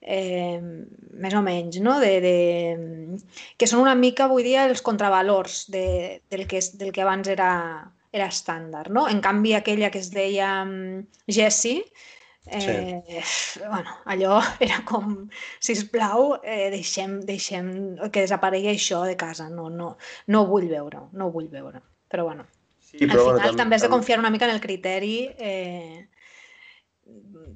eh, 0.00 0.60
més 1.18 1.34
o 1.34 1.42
menys, 1.42 1.80
no? 1.84 1.98
de, 2.00 2.12
de, 2.24 2.34
que 3.58 3.68
són 3.68 3.82
una 3.84 3.96
mica, 3.98 4.28
vull 4.30 4.46
dir, 4.46 4.56
els 4.62 4.82
contravalors 4.84 5.66
de, 5.74 6.20
del, 6.30 6.46
que, 6.50 6.62
del 6.80 6.92
que 6.94 7.04
abans 7.04 7.28
era, 7.28 7.50
era 8.12 8.28
estàndard. 8.32 8.92
No? 8.94 9.08
En 9.10 9.22
canvi, 9.24 9.54
aquella 9.58 9.90
que 9.94 10.02
es 10.02 10.12
deia 10.14 10.52
um, 10.64 11.02
Jessie, 11.26 11.84
eh, 12.46 13.22
sí. 13.24 13.60
bueno, 13.66 13.98
allò 14.06 14.40
era 14.64 14.82
com, 14.88 15.28
si 15.60 15.76
us 15.76 15.84
plau, 15.92 16.38
eh, 16.42 16.68
deixem, 16.74 17.20
deixem 17.28 17.72
que 18.08 18.24
desaparegui 18.24 18.72
això 18.72 19.04
de 19.08 19.18
casa, 19.20 19.50
no, 19.52 19.68
no, 19.68 19.96
no 20.28 20.44
ho 20.44 20.52
vull 20.52 20.70
veure, 20.70 21.08
no 21.12 21.28
ho 21.28 21.34
vull 21.34 21.50
veure. 21.52 21.82
Però 22.08 22.24
bueno, 22.24 22.46
Sí, 22.88 23.02
però, 23.04 23.12
Al 23.12 23.18
final 23.18 23.42
bueno, 23.42 23.58
també 23.60 23.76
has 23.76 23.84
de 23.84 23.90
confiar 23.92 24.18
una 24.22 24.30
mica 24.32 24.46
en 24.48 24.54
el 24.54 24.62
criteri, 24.64 25.16
eh, 25.36 26.08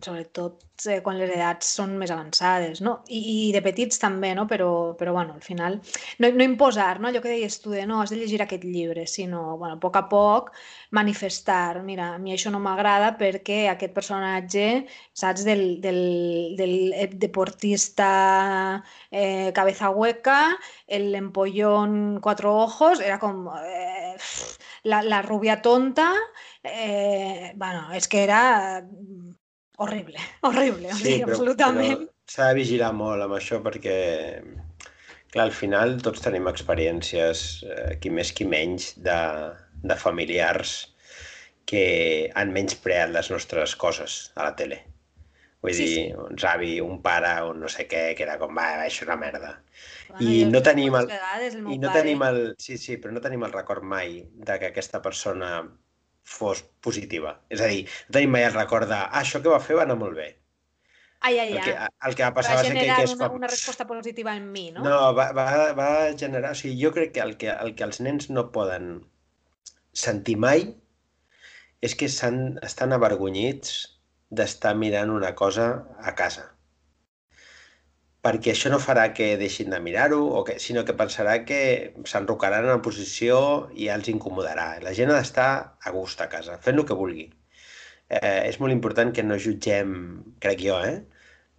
sobretot 0.04 0.60
eh, 0.86 1.00
quan 1.04 1.18
les 1.20 1.30
edats 1.34 1.68
són 1.78 1.96
més 2.00 2.10
avançades, 2.14 2.80
no? 2.84 2.98
I, 3.08 3.20
i 3.48 3.52
de 3.54 3.62
petits 3.64 4.00
també, 4.02 4.32
no? 4.38 4.46
Però, 4.50 4.70
però 4.98 5.14
bueno, 5.16 5.36
al 5.38 5.44
final 5.44 5.78
no, 6.18 6.30
no 6.30 6.46
imposar, 6.46 7.00
no? 7.00 7.08
Allò 7.08 7.22
que 7.22 7.32
deies 7.32 7.58
tu 7.62 7.74
de 7.74 7.84
no, 7.86 8.00
has 8.02 8.12
de 8.12 8.18
llegir 8.20 8.42
aquest 8.44 8.64
llibre, 8.64 9.06
sinó, 9.06 9.56
bueno, 9.58 9.76
a 9.76 9.80
poc 9.82 9.98
a 10.00 10.04
poc 10.10 10.52
manifestar, 10.90 11.82
mira, 11.86 12.12
a 12.14 12.18
mi 12.22 12.34
això 12.34 12.52
no 12.52 12.60
m'agrada 12.62 13.12
perquè 13.20 13.66
aquest 13.70 13.94
personatge, 13.96 14.66
saps, 15.16 15.44
del, 15.48 15.80
del, 15.84 16.02
del 16.58 17.18
deportista 17.18 18.82
eh, 19.10 19.52
cabeza 19.54 19.90
hueca, 19.90 20.58
el 20.86 21.14
empollón 21.14 22.20
cuatro 22.20 22.56
ojos, 22.66 23.00
era 23.00 23.18
com... 23.18 23.48
Eh, 23.64 24.16
la, 24.84 25.02
la 25.02 25.22
rubia 25.22 25.62
tonta, 25.62 26.12
eh, 26.62 27.52
bueno, 27.56 27.92
és 27.94 28.08
que 28.08 28.22
era 28.24 28.42
horrible, 29.82 30.22
horrible, 30.48 30.94
sí, 30.98 31.18
però, 31.20 31.32
absolutament. 31.32 32.06
S'ha 32.30 32.52
de 32.52 32.60
vigilar 32.60 32.92
molt 32.96 33.26
amb 33.26 33.36
això 33.38 33.60
perquè, 33.64 33.96
clar, 35.32 35.48
al 35.48 35.54
final 35.56 35.98
tots 36.04 36.24
tenim 36.24 36.48
experiències, 36.50 37.44
eh, 37.66 37.90
qui 38.00 38.14
més 38.14 38.32
qui 38.36 38.48
menys, 38.48 38.92
de, 39.02 39.18
de 39.82 39.98
familiars 39.98 40.78
que 41.68 42.30
han 42.38 42.54
menyspreat 42.54 43.12
les 43.14 43.30
nostres 43.32 43.76
coses 43.78 44.24
a 44.36 44.48
la 44.48 44.56
tele. 44.58 44.82
Vull 45.62 45.76
sí, 45.78 45.84
dir, 45.86 45.98
sí. 45.98 46.06
un 46.18 46.40
avi, 46.50 46.72
un 46.82 46.96
pare, 47.04 47.36
un 47.46 47.60
no 47.62 47.68
sé 47.70 47.86
què, 47.86 48.02
que 48.18 48.24
era 48.24 48.34
com, 48.40 48.56
va, 48.58 48.66
això 48.82 49.04
és 49.04 49.06
una 49.06 49.18
merda. 49.20 49.52
I 50.20 50.42
no 50.50 50.60
tenim 50.66 50.96
el, 50.98 51.06
vegades, 51.12 51.54
el 51.54 51.68
i 51.70 51.78
no 51.78 51.92
pare... 51.92 52.00
tenim 52.00 52.24
el, 52.26 52.40
sí, 52.58 52.78
sí, 52.82 52.98
però 52.98 53.14
no 53.14 53.22
tenim 53.22 53.46
el 53.46 53.54
record 53.54 53.86
mai 53.86 54.18
de 54.48 54.58
que 54.58 54.72
aquesta 54.72 55.00
persona 55.04 55.52
fos 56.22 56.62
positiva. 56.84 57.36
És 57.50 57.60
a 57.60 57.68
dir, 57.70 57.82
no 58.08 58.18
tenim 58.18 58.32
mai 58.36 58.46
el 58.46 58.54
record 58.54 58.88
de, 58.90 58.98
ah, 58.98 59.20
això 59.22 59.42
que 59.42 59.52
va 59.52 59.60
fer 59.62 59.78
va 59.78 59.86
anar 59.86 59.98
molt 60.00 60.16
bé. 60.18 60.28
Ai, 61.22 61.38
ai, 61.38 61.52
el, 61.54 61.60
que, 61.62 61.74
el 62.08 62.16
que 62.18 62.24
va 62.24 62.34
passar 62.34 62.56
va, 62.58 62.62
ser 62.66 62.74
que, 62.74 62.82
que 62.82 63.02
és 63.06 63.12
una, 63.14 63.28
com... 63.28 63.38
una 63.38 63.50
resposta 63.50 63.86
positiva 63.86 64.34
en 64.34 64.48
mi, 64.50 64.70
no? 64.74 64.82
No, 64.82 65.00
va, 65.14 65.28
va, 65.36 65.46
va 65.78 65.90
generar... 66.18 66.50
O 66.56 66.58
sigui, 66.58 66.74
jo 66.82 66.90
crec 66.94 67.12
que 67.14 67.22
el, 67.22 67.36
que 67.38 67.52
el 67.52 67.76
que 67.78 67.86
els 67.86 68.00
nens 68.02 68.26
no 68.34 68.48
poden 68.54 68.96
sentir 69.92 70.34
mai 70.40 70.66
és 71.82 71.94
que 71.98 72.08
estan 72.08 72.96
avergonyits 72.96 73.76
d'estar 74.32 74.74
mirant 74.78 75.12
una 75.14 75.34
cosa 75.38 75.68
a 76.00 76.14
casa 76.18 76.51
perquè 78.26 78.52
això 78.52 78.70
no 78.70 78.78
farà 78.82 79.04
que 79.16 79.32
deixin 79.40 79.72
de 79.74 79.78
mirar-ho, 79.82 80.20
o 80.38 80.42
que, 80.46 80.58
sinó 80.64 80.84
que 80.88 80.94
pensarà 80.98 81.36
que 81.46 81.60
s'enrocaran 82.10 82.68
en 82.70 82.82
posició 82.86 83.38
i 83.74 83.88
ja 83.88 83.96
els 83.98 84.10
incomodarà. 84.12 84.66
La 84.84 84.92
gent 84.98 85.10
ha 85.10 85.16
d'estar 85.18 85.48
a 85.88 85.94
gust 85.96 86.22
a 86.22 86.28
casa, 86.34 86.58
fent 86.66 86.78
el 86.78 86.86
que 86.90 86.98
vulgui. 87.00 87.26
Eh, 88.12 88.42
és 88.50 88.60
molt 88.62 88.74
important 88.76 89.10
que 89.16 89.24
no 89.26 89.40
jutgem, 89.46 89.96
crec 90.44 90.62
jo, 90.68 90.78
eh? 90.86 91.00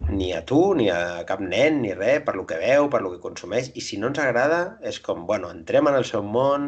ni 0.08 0.32
a 0.36 0.40
tu, 0.48 0.60
ni 0.78 0.88
a 0.90 0.98
cap 1.28 1.40
nen, 1.44 1.80
ni 1.82 1.92
res, 1.94 2.22
per 2.26 2.34
lo 2.38 2.46
que 2.48 2.58
veu, 2.60 2.88
per 2.92 3.00
lo 3.04 3.12
que 3.12 3.22
consumeix, 3.22 3.70
i 3.78 3.84
si 3.84 4.00
no 4.00 4.10
ens 4.10 4.20
agrada, 4.24 4.60
és 4.90 5.00
com, 5.04 5.24
bueno, 5.30 5.52
entrem 5.58 5.88
en 5.90 6.00
el 6.00 6.08
seu 6.08 6.24
món, 6.36 6.66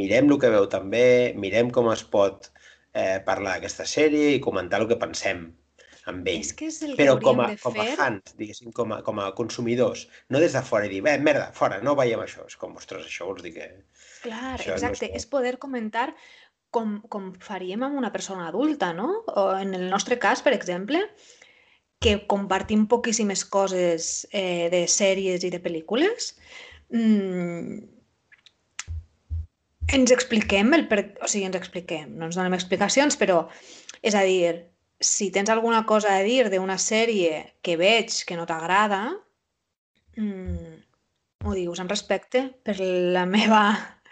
mirem 0.00 0.30
el 0.30 0.40
que 0.42 0.50
veu 0.54 0.70
també, 0.72 1.06
mirem 1.44 1.70
com 1.74 1.90
es 1.92 2.02
pot 2.16 2.50
eh, 2.94 3.18
parlar 3.28 3.56
d'aquesta 3.56 3.86
sèrie 3.96 4.34
i 4.34 4.42
comentar 4.48 4.82
el 4.82 4.90
que 4.90 5.02
pensem 5.02 5.46
amb 6.10 6.28
ell. 6.30 6.42
És 6.44 6.52
que 6.56 6.68
és 6.70 6.80
el 6.86 6.94
Però 6.98 7.16
que 7.18 7.26
com 7.26 7.42
a, 7.42 7.48
de 7.52 7.60
com 7.62 7.76
a 7.76 7.84
fer... 7.84 7.96
fans, 7.98 8.34
diguéssim, 8.38 8.72
com 8.76 8.94
a, 8.94 9.00
com 9.06 9.20
a 9.22 9.30
consumidors, 9.38 10.06
no 10.32 10.42
des 10.42 10.56
de 10.56 10.62
fora 10.66 10.88
i 10.88 10.92
dir, 10.92 11.02
bé, 11.06 11.16
merda, 11.22 11.48
fora, 11.56 11.80
no 11.84 11.96
veiem 11.98 12.22
això. 12.24 12.46
És 12.50 12.58
com, 12.60 12.76
ostres, 12.78 13.08
això 13.08 13.28
vols 13.28 13.44
dir 13.46 13.54
que... 13.56 13.70
Clar, 14.24 14.56
exacte, 14.58 15.08
no 15.08 15.14
és, 15.14 15.22
és 15.22 15.30
poder 15.30 15.56
comentar 15.62 16.10
com, 16.74 17.00
com 17.12 17.32
faríem 17.42 17.84
amb 17.86 17.98
una 17.98 18.12
persona 18.14 18.48
adulta, 18.50 18.92
no? 18.96 19.22
O 19.34 19.48
en 19.56 19.74
el 19.78 19.88
nostre 19.90 20.18
cas, 20.22 20.42
per 20.44 20.54
exemple, 20.56 21.02
que 22.02 22.18
compartim 22.28 22.86
poquíssimes 22.90 23.44
coses 23.48 24.26
eh, 24.30 24.68
de 24.72 24.84
sèries 24.90 25.46
i 25.46 25.50
de 25.52 25.60
pel·lícules, 25.62 26.34
mmm, 26.92 27.78
ens 29.96 30.12
expliquem 30.12 30.74
el 30.76 30.86
per... 30.90 31.02
o 31.22 31.30
sigui, 31.30 31.46
ens 31.48 31.58
expliquem, 31.58 32.12
no 32.18 32.28
ens 32.28 32.38
donem 32.38 32.56
explicacions, 32.56 33.16
però 33.18 33.44
és 34.02 34.14
a 34.18 34.24
dir, 34.26 34.66
si 35.00 35.30
tens 35.30 35.50
alguna 35.50 35.84
cosa 35.86 36.16
a 36.16 36.22
dir 36.24 36.48
d'una 36.50 36.78
sèrie 36.80 37.42
que 37.62 37.76
veig 37.76 38.12
que 38.26 38.36
no 38.36 38.46
t'agrada, 38.48 39.02
mm, 40.16 40.74
ho 41.44 41.54
dius 41.54 41.80
en 41.80 41.88
respecte 41.92 42.46
per 42.64 42.78
la 42.80 43.26
meva 43.36 43.62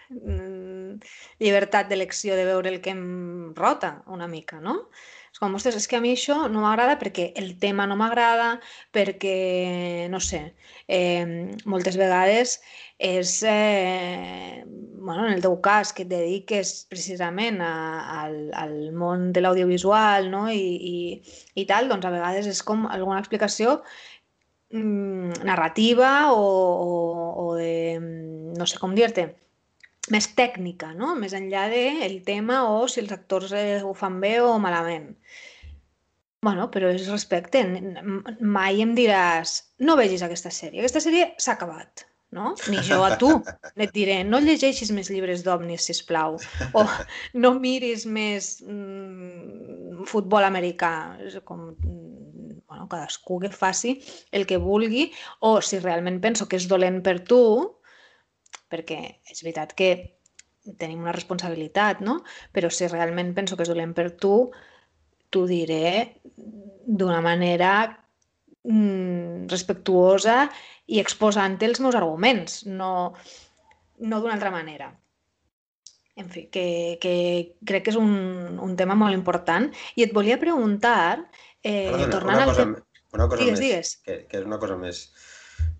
mm, 0.09 1.01
llibertat 1.41 1.89
d'elecció 1.89 2.37
de 2.37 2.45
veure 2.45 2.69
el 2.69 2.81
que 2.81 2.93
em 2.93 3.53
rota 3.57 4.03
una 4.07 4.27
mica, 4.27 4.61
no? 4.61 4.89
És 5.35 5.39
com, 5.43 5.55
ostres, 5.57 5.75
és 5.75 5.89
que 5.91 5.97
a 5.97 5.99
mi 5.99 6.13
això 6.15 6.35
no 6.47 6.61
m'agrada 6.63 6.93
perquè 6.95 7.25
el 7.35 7.49
tema 7.59 7.83
no 7.91 7.97
m'agrada, 7.99 8.53
perquè, 8.95 10.07
no 10.07 10.21
sé, 10.23 10.39
eh, 10.87 11.51
moltes 11.73 11.97
vegades 11.99 12.53
és, 13.09 13.33
eh, 13.43 14.63
bueno, 14.63 15.27
en 15.27 15.33
el 15.33 15.43
teu 15.43 15.59
cas, 15.59 15.91
que 15.91 16.05
et 16.07 16.13
dediques 16.13 16.73
precisament 16.87 17.59
a, 17.59 17.73
al, 18.21 18.39
al 18.63 18.75
món 18.95 19.33
de 19.35 19.43
l'audiovisual 19.43 20.31
no? 20.31 20.47
I, 20.47 20.63
i, 20.95 20.95
i 21.59 21.67
tal, 21.67 21.91
doncs 21.91 22.07
a 22.07 22.15
vegades 22.15 22.47
és 22.55 22.63
com 22.63 22.87
alguna 22.87 23.19
explicació 23.19 23.81
mm, 24.71 25.43
narrativa 25.43 26.31
o, 26.31 26.39
o, 26.39 27.31
o 27.43 27.55
de, 27.59 27.73
mm, 27.99 28.55
no 28.55 28.71
sé 28.71 28.79
com 28.79 28.95
dir-te, 28.95 29.33
més 30.13 30.27
tècnica, 30.37 30.91
no? 30.93 31.13
més 31.17 31.33
enllà 31.33 31.65
del 31.71 32.19
de 32.19 32.23
tema 32.27 32.63
o 32.69 32.85
si 32.91 33.01
els 33.01 33.13
actors 33.15 33.53
eh, 33.57 33.81
ho 33.83 33.93
fan 33.97 34.19
bé 34.21 34.37
o 34.43 34.55
malament. 34.61 35.11
Bueno, 36.45 36.67
però 36.69 36.91
és 36.93 37.07
respecte. 37.09 37.63
Mai 38.41 38.83
em 38.83 38.91
diràs, 38.97 39.57
no 39.81 39.95
vegis 39.97 40.21
aquesta 40.25 40.51
sèrie, 40.53 40.83
aquesta 40.83 41.01
sèrie 41.01 41.31
s'ha 41.41 41.55
acabat, 41.55 42.05
no? 42.37 42.51
Ni 42.69 42.83
jo 42.85 42.99
a 43.05 43.15
tu. 43.17 43.31
Et 43.81 43.93
diré, 43.95 44.19
no 44.27 44.41
llegeixis 44.43 44.91
més 44.93 45.09
llibres 45.09 45.41
d'òmnis, 45.45 45.87
si 45.89 45.95
plau. 46.05 46.37
O 46.77 46.83
no 47.41 47.55
miris 47.57 48.05
més 48.05 48.59
mm, 48.61 50.05
futbol 50.11 50.45
americà. 50.45 50.93
És 51.25 51.39
com, 51.49 51.71
mm, 51.73 52.59
bueno, 52.69 52.85
cadascú 52.91 53.39
que 53.41 53.49
faci 53.49 53.95
el 54.29 54.45
que 54.45 54.61
vulgui. 54.61 55.07
O 55.41 55.57
si 55.65 55.81
realment 55.81 56.21
penso 56.21 56.45
que 56.45 56.61
és 56.61 56.69
dolent 56.69 57.01
per 57.01 57.23
tu, 57.25 57.41
perquè 58.71 58.99
és 59.31 59.43
veritat 59.45 59.73
que 59.77 59.89
tenim 60.79 61.03
una 61.05 61.13
responsabilitat, 61.13 62.01
no? 62.01 62.19
Però 62.55 62.71
si 62.73 62.87
realment 62.89 63.33
penso 63.37 63.57
que 63.57 63.65
és 63.65 63.71
dolent 63.71 63.93
per 63.97 64.09
tu, 64.21 64.49
t'ho 65.29 65.45
diré 65.49 66.21
d'una 66.35 67.21
manera 67.21 67.71
mm, 68.65 69.45
respectuosa 69.51 70.45
i 70.87 71.01
exposant 71.01 71.57
els 71.65 71.81
meus 71.81 71.97
arguments, 71.97 72.63
no, 72.65 73.13
no 73.99 74.21
d'una 74.21 74.37
altra 74.37 74.53
manera. 74.53 74.91
En 76.15 76.29
fi, 76.31 76.45
que, 76.47 76.97
que 77.03 77.13
crec 77.67 77.85
que 77.85 77.91
és 77.91 77.99
un, 77.99 78.13
un 78.63 78.75
tema 78.79 78.95
molt 78.95 79.17
important. 79.17 79.67
I 79.99 80.05
et 80.05 80.13
volia 80.15 80.39
preguntar, 80.39 81.25
eh, 81.59 81.89
Perdona, 81.91 82.11
tornant 82.13 82.37
una 82.39 82.45
al... 82.45 82.53
cosa, 82.53 82.67
una 83.17 83.27
cosa 83.27 83.41
digues, 83.41 83.59
més, 83.59 83.65
digues. 83.65 83.93
Que, 84.05 84.17
que 84.29 84.39
és 84.39 84.47
una 84.47 84.61
cosa 84.61 84.79
més 84.79 85.03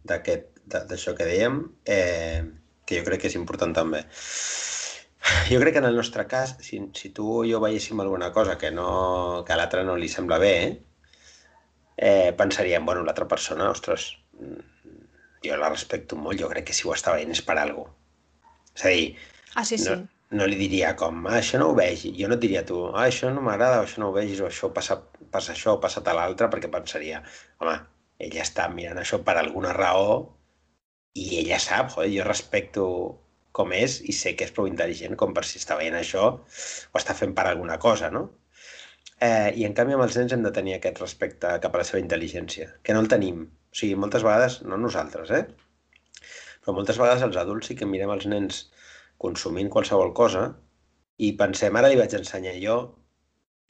d'això 0.05 1.15
que 1.15 1.29
dèiem, 1.29 1.61
eh, 1.87 2.43
que 2.85 2.99
jo 2.99 3.05
crec 3.07 3.25
que 3.25 3.31
és 3.31 3.37
important 3.39 3.73
també. 3.75 4.05
Jo 5.49 5.59
crec 5.61 5.73
que 5.73 5.81
en 5.81 5.89
el 5.89 5.95
nostre 5.97 6.27
cas, 6.29 6.55
si, 6.61 6.79
si 6.93 7.09
tu 7.09 7.25
o 7.39 7.43
jo 7.49 7.59
veiéssim 7.63 8.01
alguna 8.01 8.31
cosa 8.31 8.59
que, 8.61 8.69
no, 8.71 9.43
que 9.45 9.53
a 9.55 9.57
l'altre 9.57 9.83
no 9.87 9.95
li 9.97 10.09
sembla 10.11 10.37
bé, 10.41 10.55
eh, 11.97 12.33
pensaríem, 12.37 12.85
bueno, 12.85 13.03
l'altra 13.03 13.27
persona, 13.27 13.71
ostres, 13.73 14.11
jo 15.45 15.57
la 15.57 15.69
respecto 15.69 16.17
molt, 16.17 16.39
jo 16.41 16.49
crec 16.51 16.69
que 16.69 16.77
si 16.77 16.85
ho 16.85 16.93
està 16.93 17.15
veient 17.15 17.33
és 17.33 17.41
per 17.45 17.57
alguna 17.57 17.89
cosa. 17.89 18.01
És 18.75 18.85
a 18.85 18.91
dir, 18.91 19.09
ah, 19.55 19.65
sí, 19.65 19.79
sí. 19.79 19.89
no, 19.89 20.37
no 20.37 20.47
li 20.51 20.57
diria 20.59 20.93
com, 20.99 21.25
ah, 21.29 21.39
això 21.39 21.61
no 21.61 21.71
ho 21.71 21.75
vegi. 21.77 22.13
Jo 22.19 22.29
no 22.29 22.37
et 22.37 22.45
diria 22.45 22.61
a 22.61 22.69
tu, 22.69 22.81
ah, 22.91 23.05
això 23.07 23.33
no 23.33 23.41
m'agrada, 23.45 23.81
això 23.81 24.03
no 24.03 24.11
ho 24.11 24.15
vegis, 24.17 24.41
o 24.43 24.49
això 24.49 24.69
passa, 24.75 24.99
passa 25.33 25.55
això, 25.55 25.77
passa 25.81 26.03
tal 26.05 26.21
altre, 26.21 26.51
perquè 26.53 26.69
pensaria, 26.71 27.23
home, 27.63 27.77
ella 28.27 28.43
està 28.43 28.67
mirant 28.71 28.99
això 29.01 29.21
per 29.25 29.39
alguna 29.39 29.73
raó 29.73 30.35
i 31.15 31.25
ella 31.41 31.59
sap, 31.63 31.91
joder, 31.95 32.09
jo 32.13 32.25
respecto 32.27 32.85
com 33.55 33.71
és 33.75 34.01
i 34.03 34.13
sé 34.15 34.33
que 34.35 34.47
és 34.47 34.53
prou 34.55 34.67
intel·ligent 34.67 35.15
com 35.19 35.35
per 35.35 35.45
si 35.47 35.61
està 35.61 35.77
veient 35.79 35.95
això 35.99 36.25
o 36.27 36.99
està 36.99 37.15
fent 37.19 37.35
per 37.37 37.45
alguna 37.49 37.77
cosa, 37.85 38.09
no? 38.11 38.25
Eh, 39.27 39.51
I 39.61 39.63
en 39.67 39.75
canvi 39.77 39.95
amb 39.95 40.03
els 40.05 40.17
nens 40.19 40.35
hem 40.35 40.43
de 40.43 40.51
tenir 40.57 40.75
aquest 40.75 40.99
respecte 40.99 41.53
cap 41.63 41.75
a 41.75 41.81
la 41.81 41.85
seva 41.87 42.01
intel·ligència, 42.03 42.67
que 42.83 42.95
no 42.95 43.03
el 43.05 43.07
tenim. 43.13 43.45
O 43.71 43.79
sigui, 43.79 43.95
moltes 44.03 44.27
vegades, 44.27 44.59
no 44.67 44.79
nosaltres, 44.81 45.31
eh? 45.31 45.45
Però 46.65 46.75
moltes 46.75 46.99
vegades 46.99 47.23
els 47.29 47.39
adults 47.39 47.71
sí 47.71 47.79
que 47.79 47.87
mirem 47.87 48.11
els 48.11 48.27
nens 48.35 48.65
consumint 49.25 49.71
qualsevol 49.71 50.11
cosa 50.19 50.49
i 51.23 51.31
pensem, 51.39 51.79
ara 51.79 51.91
li 51.91 51.99
vaig 52.01 52.19
ensenyar 52.19 52.57
jo 52.59 52.79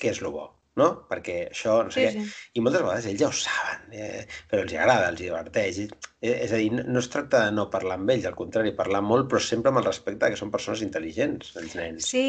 què 0.01 0.15
és 0.15 0.21
el 0.25 0.33
bo 0.33 0.47
no? 0.79 0.89
Perquè 1.09 1.37
això, 1.49 1.81
no 1.87 1.93
sé 1.93 2.05
sí, 2.05 2.05
què... 2.19 2.23
Sí. 2.25 2.49
I 2.59 2.63
moltes 2.65 2.85
vegades 2.85 3.09
ells 3.11 3.21
ja 3.21 3.29
ho 3.31 3.35
saben, 3.39 3.93
eh, 3.95 4.23
però 4.51 4.65
els 4.65 4.77
agrada, 4.77 5.11
els 5.11 5.21
diverteix. 5.21 5.83
Eh, 5.85 6.33
és 6.33 6.55
a 6.55 6.61
dir, 6.61 6.71
no 6.77 7.01
es 7.01 7.11
tracta 7.11 7.45
de 7.45 7.53
no 7.55 7.69
parlar 7.73 7.99
amb 7.99 8.15
ells, 8.15 8.27
al 8.29 8.39
contrari, 8.39 8.75
parlar 8.77 9.03
molt, 9.05 9.29
però 9.31 9.43
sempre 9.43 9.73
amb 9.73 9.83
el 9.83 9.87
respecte 9.89 10.31
que 10.31 10.39
són 10.39 10.53
persones 10.53 10.83
intel·ligents, 10.85 11.55
els 11.61 11.77
nens. 11.79 12.09
Sí, 12.11 12.25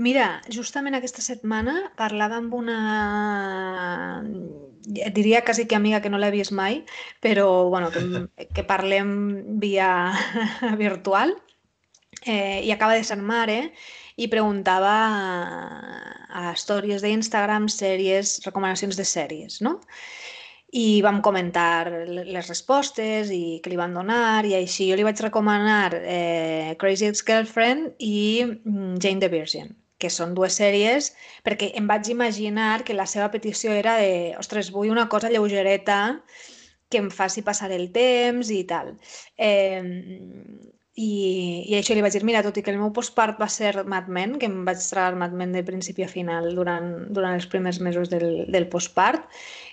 Mira, 0.00 0.40
justament 0.48 0.96
aquesta 0.96 1.22
setmana 1.22 1.92
parlava 1.98 2.38
amb 2.40 2.54
una... 2.56 4.22
Diria 4.82 5.42
quasi 5.44 5.66
que 5.68 5.76
amiga 5.76 6.00
que 6.02 6.10
no 6.10 6.18
l'he 6.18 6.30
vist 6.32 6.54
mai, 6.56 6.80
però 7.22 7.68
bueno, 7.68 7.90
que, 7.92 8.00
que 8.56 8.64
parlem 8.64 9.12
via 9.60 9.90
virtual 10.80 11.36
eh, 12.24 12.64
i 12.64 12.72
acaba 12.72 12.96
de 12.96 13.04
ser 13.04 13.20
mare 13.20 13.58
i 14.16 14.28
preguntava 14.32 14.96
a 16.32 16.52
històries 16.52 17.04
d'Instagram 17.04 17.68
sèries, 17.72 18.38
recomanacions 18.46 18.98
de 18.98 19.06
sèries, 19.08 19.60
no? 19.64 19.78
I 20.72 21.02
vam 21.04 21.20
comentar 21.20 21.90
les 22.08 22.48
respostes 22.48 23.28
i 23.34 23.60
que 23.62 23.70
li 23.70 23.76
van 23.76 23.92
donar 23.92 24.46
i 24.48 24.54
així. 24.56 24.88
Jo 24.88 24.96
li 24.96 25.04
vaig 25.04 25.20
recomanar 25.20 25.92
eh, 26.00 26.72
Crazy 26.80 27.10
Ex-Girlfriend 27.10 28.00
i 28.00 28.16
mm, 28.48 28.96
Jane 28.96 29.20
the 29.20 29.28
Virgin 29.32 29.76
que 30.02 30.10
són 30.10 30.32
dues 30.34 30.56
sèries, 30.58 31.12
perquè 31.46 31.68
em 31.78 31.86
vaig 31.86 32.08
imaginar 32.10 32.82
que 32.82 32.96
la 32.96 33.06
seva 33.06 33.28
petició 33.30 33.70
era 33.70 33.94
de, 34.00 34.32
ostres, 34.40 34.72
vull 34.74 34.90
una 34.90 35.06
cosa 35.12 35.30
lleugereta 35.30 35.98
que 36.90 36.98
em 36.98 37.08
faci 37.14 37.44
passar 37.46 37.70
el 37.72 37.86
temps 37.94 38.50
i 38.50 38.64
tal. 38.68 38.96
Eh, 39.38 39.78
i, 40.94 41.64
I 41.72 41.76
això 41.78 41.94
li 41.96 42.02
vaig 42.04 42.12
dir, 42.12 42.24
mira, 42.28 42.42
tot 42.44 42.58
i 42.60 42.62
que 42.64 42.72
el 42.72 42.80
meu 42.80 42.90
postpart 42.92 43.38
va 43.40 43.48
ser 43.48 43.72
Mad 43.88 44.10
Men, 44.12 44.34
que 44.40 44.48
em 44.50 44.58
vaig 44.66 44.82
tragar 44.84 45.16
Mad 45.16 45.32
Men 45.32 45.54
de 45.56 45.62
principi 45.64 46.04
a 46.04 46.08
final 46.10 46.50
durant, 46.58 46.90
durant 47.16 47.38
els 47.38 47.46
primers 47.48 47.80
mesos 47.80 48.10
del, 48.12 48.44
del 48.52 48.68
postpart, 48.68 49.24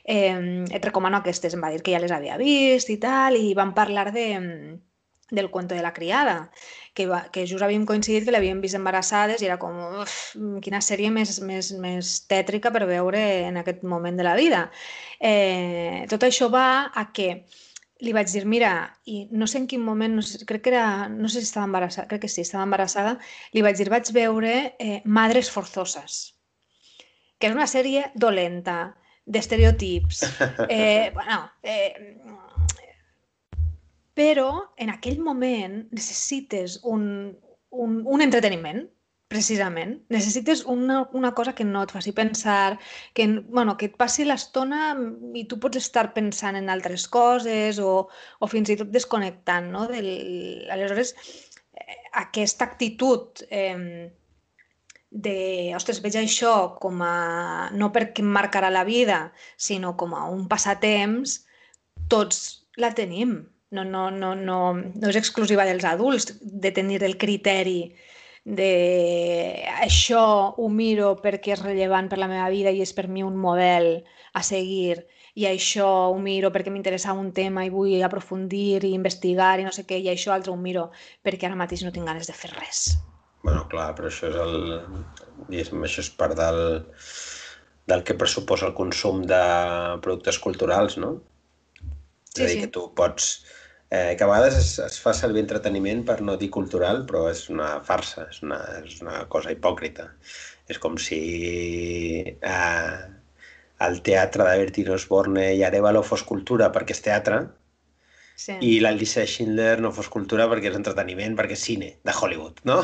eh, 0.05 0.63
et 0.71 0.85
recomano 0.85 1.19
aquestes. 1.19 1.55
Em 1.55 1.65
va 1.65 1.73
dir 1.73 1.83
que 1.83 1.91
ja 1.95 1.99
les 1.99 2.15
havia 2.15 2.39
vist 2.39 2.93
i 2.93 2.97
tal, 3.03 3.35
i 3.35 3.51
vam 3.57 3.75
parlar 3.75 4.13
de, 4.15 4.29
del 5.29 5.51
cuento 5.51 5.75
de 5.75 5.83
la 5.83 5.93
criada, 5.93 6.51
que, 6.93 7.05
va, 7.07 7.25
que 7.31 7.45
just 7.47 7.67
havíem 7.67 7.85
coincidit 7.85 8.23
que 8.23 8.31
l'havíem 8.33 8.63
vist 8.63 8.79
embarassades 8.79 9.43
i 9.43 9.51
era 9.51 9.59
com, 9.59 9.75
uf, 10.01 10.15
quina 10.63 10.79
sèrie 10.79 11.11
més, 11.11 11.35
més, 11.43 11.73
més 11.83 12.15
tètrica 12.31 12.71
per 12.71 12.87
veure 12.87 13.21
en 13.47 13.59
aquest 13.59 13.83
moment 13.83 14.17
de 14.17 14.23
la 14.23 14.35
vida. 14.39 14.69
Eh, 15.19 16.05
tot 16.09 16.23
això 16.23 16.49
va 16.53 16.93
a 16.95 17.09
que 17.11 17.43
li 18.05 18.13
vaig 18.15 18.31
dir, 18.31 18.45
mira, 18.47 18.71
i 19.11 19.25
no 19.35 19.47
sé 19.47 19.59
en 19.59 19.67
quin 19.67 19.81
moment, 19.83 20.15
no 20.15 20.23
sé, 20.23 20.39
crec 20.47 20.63
que 20.65 20.71
era, 20.71 21.09
no 21.11 21.27
sé 21.27 21.41
si 21.41 21.49
estava 21.49 21.67
embarassada, 21.67 22.07
crec 22.07 22.23
que 22.23 22.31
sí, 22.31 22.45
estava 22.45 22.63
embarassada, 22.63 23.17
li 23.55 23.63
vaig 23.65 23.79
dir, 23.79 23.89
vaig 23.91 24.11
veure 24.15 24.53
eh, 24.79 25.01
Madres 25.05 25.51
Forzoses, 25.51 26.19
que 27.39 27.49
és 27.49 27.55
una 27.55 27.67
sèrie 27.67 28.07
dolenta, 28.15 28.79
d'estereotips, 29.29 30.23
eh, 30.69 31.11
bueno, 31.13 31.41
eh, 31.61 32.15
però 34.17 34.49
en 34.77 34.89
aquell 34.95 35.19
moment 35.23 35.83
necessites 35.91 36.79
un, 36.83 37.03
un, 37.69 37.99
un 38.05 38.25
entreteniment, 38.25 38.81
Precisament. 39.29 39.91
Necessites 40.09 40.63
una, 40.65 41.03
una 41.13 41.29
cosa 41.37 41.53
que 41.53 41.65
no 41.65 41.83
et 41.85 41.91
faci 41.93 42.11
pensar, 42.17 42.79
que, 43.13 43.27
bueno, 43.57 43.75
que 43.77 43.91
et 43.91 43.97
passi 43.99 44.25
l'estona 44.25 44.95
i 45.37 45.43
tu 45.45 45.59
pots 45.61 45.77
estar 45.77 46.07
pensant 46.15 46.57
en 46.57 46.71
altres 46.73 47.05
coses 47.13 47.77
o, 47.77 47.91
o 48.09 48.49
fins 48.49 48.73
i 48.73 48.77
tot 48.79 48.89
desconnectant, 48.89 49.69
no? 49.75 49.85
Del, 49.91 50.09
aleshores, 50.73 51.13
eh, 51.77 51.99
aquesta 52.23 52.65
actitud 52.65 53.45
eh, 53.53 54.09
de, 55.11 55.37
ostres, 55.77 56.01
veig 56.01 56.17
això 56.17 56.55
com 56.81 57.05
a, 57.05 57.13
no 57.69 57.93
perquè 57.93 58.25
em 58.25 58.33
marcarà 58.33 58.73
la 58.73 58.85
vida, 58.89 59.21
sinó 59.57 59.95
com 59.97 60.17
a 60.17 60.25
un 60.25 60.47
passatemps, 60.49 61.43
tots 62.09 62.45
la 62.81 62.95
tenim. 62.97 63.43
No, 63.69 63.83
no, 63.85 64.09
no, 64.09 64.33
no, 64.33 64.61
no 64.73 65.09
és 65.13 65.17
exclusiva 65.19 65.69
dels 65.69 65.85
adults 65.85 66.31
de 66.41 66.71
tenir 66.73 67.03
el 67.05 67.19
criteri 67.21 67.91
de 68.49 69.63
això 69.83 70.23
ho 70.57 70.67
miro 70.73 71.13
perquè 71.21 71.53
és 71.53 71.61
rellevant 71.61 72.09
per 72.09 72.17
la 72.17 72.29
meva 72.31 72.49
vida 72.49 72.73
i 72.73 72.81
és 72.81 72.93
per 72.97 73.05
mi 73.07 73.21
un 73.21 73.37
model 73.37 73.91
a 74.33 74.41
seguir 74.45 75.03
i 75.37 75.45
això 75.45 75.85
ho 76.09 76.17
miro 76.19 76.49
perquè 76.51 76.73
m'interessa 76.73 77.13
un 77.13 77.29
tema 77.35 77.63
i 77.65 77.69
vull 77.73 78.01
aprofundir 78.03 78.81
i 78.83 78.95
investigar 78.97 79.59
i 79.59 79.67
no 79.67 79.73
sé 79.75 79.85
què, 79.85 79.99
i 80.01 80.09
això 80.11 80.33
altre 80.33 80.51
ho 80.51 80.57
miro 80.57 80.89
perquè 81.23 81.47
ara 81.47 81.59
mateix 81.59 81.85
no 81.85 81.93
tinc 81.95 82.09
ganes 82.09 82.27
de 82.27 82.35
fer 82.35 82.51
res. 82.55 82.87
Bueno, 83.43 83.63
clar, 83.71 83.93
però 83.95 84.09
això 84.09 84.27
és 84.31 84.39
el... 84.41 84.57
Diguéssim, 85.47 85.85
això 85.85 86.03
és 86.03 86.09
part 86.19 86.35
del, 86.35 86.59
del 87.87 88.03
que 88.03 88.17
pressuposa 88.19 88.67
el 88.67 88.75
consum 88.75 89.21
de 89.29 89.39
productes 90.03 90.41
culturals, 90.43 90.97
no? 90.99 91.13
Sí, 92.33 92.41
és 92.41 92.43
a 92.43 92.49
dir, 92.49 92.57
sí. 92.57 92.65
que 92.65 92.73
tu 92.75 92.89
pots... 92.97 93.31
Eh, 93.89 94.15
que 94.17 94.23
a 94.23 94.27
vegades 94.29 94.55
es, 94.57 94.71
es 94.85 94.99
fa 95.01 95.15
servir 95.17 95.41
entreteniment 95.41 96.03
per 96.05 96.19
no 96.21 96.35
dir 96.37 96.51
cultural, 96.53 97.05
però 97.09 97.23
és 97.31 97.47
una 97.49 97.69
farsa, 97.85 98.27
és 98.29 98.43
una, 98.45 98.59
és 98.85 98.99
una 99.01 99.23
cosa 99.33 99.53
hipòcrita. 99.55 100.11
És 100.69 100.77
com 100.83 100.97
si 101.01 101.21
eh, 102.29 102.99
el 103.87 104.01
teatre 104.05 104.45
de 104.45 104.59
Bertino 104.61 104.93
Osborne 104.93 105.47
i 105.55 105.63
Arevalo 105.65 106.03
fos 106.05 106.21
cultura 106.33 106.69
perquè 106.75 106.93
és 106.97 107.01
teatre, 107.09 107.41
Sí. 108.39 108.53
i 108.63 108.79
la 108.79 108.93
Lisa 108.95 109.25
Schindler 109.27 109.81
no 109.83 109.89
fos 109.91 110.07
cultura 110.07 110.45
perquè 110.47 110.69
és 110.69 110.75
entreteniment, 110.77 111.33
perquè 111.35 111.57
és 111.57 111.63
cine 111.67 111.89
de 112.07 112.13
Hollywood, 112.15 112.61
no? 112.69 112.77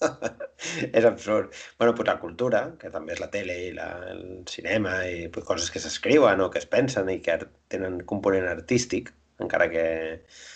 és 0.98 1.04
absurd. 1.04 1.52
bueno, 1.78 1.94
pues 1.94 2.06
la 2.08 2.18
cultura, 2.18 2.62
que 2.80 2.88
també 2.94 3.12
és 3.12 3.20
la 3.20 3.28
tele 3.34 3.58
i 3.66 3.74
la, 3.76 3.90
el 4.14 4.22
cinema 4.48 4.94
i 5.04 5.28
pues, 5.28 5.44
coses 5.44 5.68
que 5.70 5.82
s'escriuen 5.84 6.40
o 6.40 6.48
que 6.48 6.62
es 6.62 6.68
pensen 6.72 7.10
i 7.12 7.18
que 7.20 7.36
tenen 7.68 8.00
component 8.08 8.48
artístic, 8.48 9.12
encara 9.40 9.68
que 9.70 9.84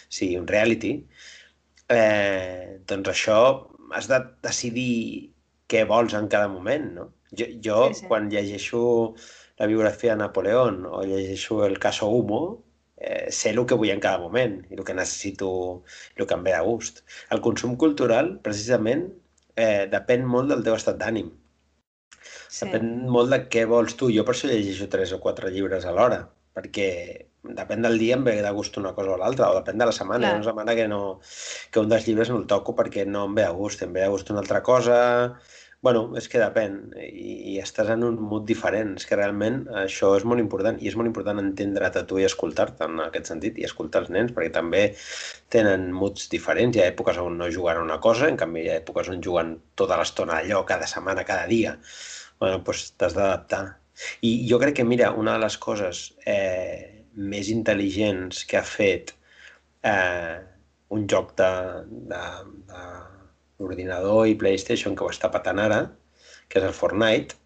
sigui 0.09 0.37
un 0.41 0.47
reality, 0.49 0.93
eh, 1.89 2.81
doncs 2.87 3.11
això 3.13 3.39
has 3.97 4.09
de 4.11 4.19
decidir 4.47 5.35
què 5.71 5.85
vols 5.91 6.15
en 6.19 6.29
cada 6.29 6.49
moment, 6.49 6.87
no? 6.99 7.07
Jo, 7.39 7.47
jo 7.67 7.79
Sí, 7.95 8.01
sí. 8.01 8.07
quan 8.09 8.29
llegeixo 8.31 8.81
la 9.59 9.67
biografia 9.67 10.13
de 10.13 10.19
Napoleón 10.25 10.85
o 10.87 11.03
llegeixo 11.05 11.65
el 11.67 11.79
caso 11.79 12.09
Humo, 12.09 12.41
eh, 12.97 13.31
sé 13.33 13.51
el 13.51 13.65
que 13.67 13.75
vull 13.75 13.91
en 13.91 14.01
cada 14.01 14.19
moment 14.19 14.57
i 14.71 14.75
el 14.79 14.85
que 14.85 14.95
necessito, 14.95 15.51
el 16.17 16.27
que 16.27 16.35
em 16.35 16.43
ve 16.45 16.53
de 16.57 16.61
gust. 16.71 17.05
El 17.31 17.41
consum 17.41 17.77
cultural, 17.77 18.39
precisament, 18.43 19.07
eh, 19.57 19.87
depèn 19.93 20.25
molt 20.27 20.49
del 20.51 20.65
teu 20.65 20.75
estat 20.75 20.99
d'ànim. 20.99 21.31
sí. 22.49 22.67
Depèn 22.67 22.87
molt 23.17 23.31
de 23.35 23.39
què 23.55 23.65
vols 23.71 23.95
tu. 24.01 24.11
Jo 24.17 24.25
per 24.29 24.35
això 24.35 24.49
llegeixo 24.51 24.89
tres 24.95 25.13
o 25.17 25.21
quatre 25.25 25.51
llibres 25.55 25.87
a 25.87 25.93
l'hora, 25.97 26.21
perquè 26.57 26.87
depèn 27.45 27.87
del 27.87 27.99
dia 27.99 28.17
em 28.19 28.25
ve 28.25 28.37
de 28.43 28.51
gust 28.57 28.77
una 28.77 28.93
cosa 28.97 29.15
o 29.15 29.21
l'altra, 29.21 29.49
o 29.51 29.61
depèn 29.61 29.79
de 29.81 29.89
la 29.89 29.95
setmana. 29.97 30.25
Hi 30.25 30.29
ha 30.29 30.35
Clar. 30.35 30.43
una 30.43 30.51
setmana 30.51 30.75
que, 30.77 30.89
no, 30.89 31.01
que 31.71 31.81
un 31.81 31.89
dels 31.89 32.07
llibres 32.09 32.31
no 32.31 32.43
el 32.43 32.47
toco 32.51 32.77
perquè 32.77 33.07
no 33.09 33.25
em 33.29 33.39
ve 33.39 33.47
de 33.47 33.57
gust, 33.57 33.83
em 33.87 33.93
ve 33.97 34.05
de 34.05 34.13
gust 34.13 34.31
una 34.31 34.45
altra 34.45 34.63
cosa... 34.63 35.01
bueno, 35.81 36.11
és 36.21 36.27
que 36.29 36.37
depèn, 36.37 36.75
i, 37.01 37.55
i 37.55 37.61
estàs 37.63 37.89
en 37.89 38.03
un 38.05 38.19
mood 38.21 38.45
diferent. 38.45 38.91
És 39.01 39.07
que 39.09 39.17
realment 39.17 39.63
això 39.83 40.11
és 40.19 40.27
molt 40.29 40.43
important, 40.43 40.77
i 40.77 40.91
és 40.91 40.97
molt 40.99 41.09
important 41.09 41.41
entendre't 41.41 41.97
a 41.97 42.03
tu 42.05 42.19
i 42.21 42.27
escoltar-te 42.29 42.85
en 42.85 43.01
aquest 43.07 43.31
sentit, 43.33 43.57
i 43.57 43.65
escoltar 43.65 44.03
els 44.03 44.11
nens, 44.13 44.35
perquè 44.37 44.53
també 44.53 44.83
tenen 45.49 45.89
moods 45.97 46.29
diferents. 46.29 46.77
Hi 46.77 46.85
ha 46.85 46.91
èpoques 46.93 47.17
on 47.25 47.41
no 47.41 47.49
juguen 47.49 47.81
a 47.81 47.87
una 47.87 47.97
cosa, 48.05 48.29
en 48.29 48.37
canvi 48.37 48.67
hi 48.67 48.71
ha 48.75 48.79
èpoques 48.83 49.09
on 49.09 49.25
juguen 49.25 49.57
tota 49.81 49.97
l'estona 49.97 50.37
a 50.37 50.45
allò, 50.45 50.67
cada 50.69 50.85
setmana, 50.85 51.25
cada 51.25 51.49
dia. 51.49 51.79
Bueno, 52.37 52.61
doncs 52.61 52.91
t'has 53.01 53.17
d'adaptar. 53.17 53.65
I 54.21 54.37
jo 54.53 54.61
crec 54.61 54.83
que, 54.83 54.85
mira, 54.85 55.15
una 55.17 55.39
de 55.39 55.47
les 55.47 55.57
coses 55.57 56.11
eh, 56.29 57.00
més 57.15 57.51
intel·ligents 57.53 58.45
que 58.49 58.59
ha 58.61 58.67
fet 58.67 59.15
eh, 59.87 60.39
un 60.95 61.07
joc 61.11 61.35
de, 61.39 61.51
de, 62.13 62.23
de 62.71 62.85
l'ordinador 63.61 64.27
i 64.29 64.39
PlayStation 64.39 64.97
que 64.97 65.07
ho 65.07 65.11
està 65.13 65.31
patant 65.33 65.61
ara, 65.63 65.81
que 66.49 66.61
és 66.61 66.67
el 66.67 66.77
Fortnite, 66.77 67.37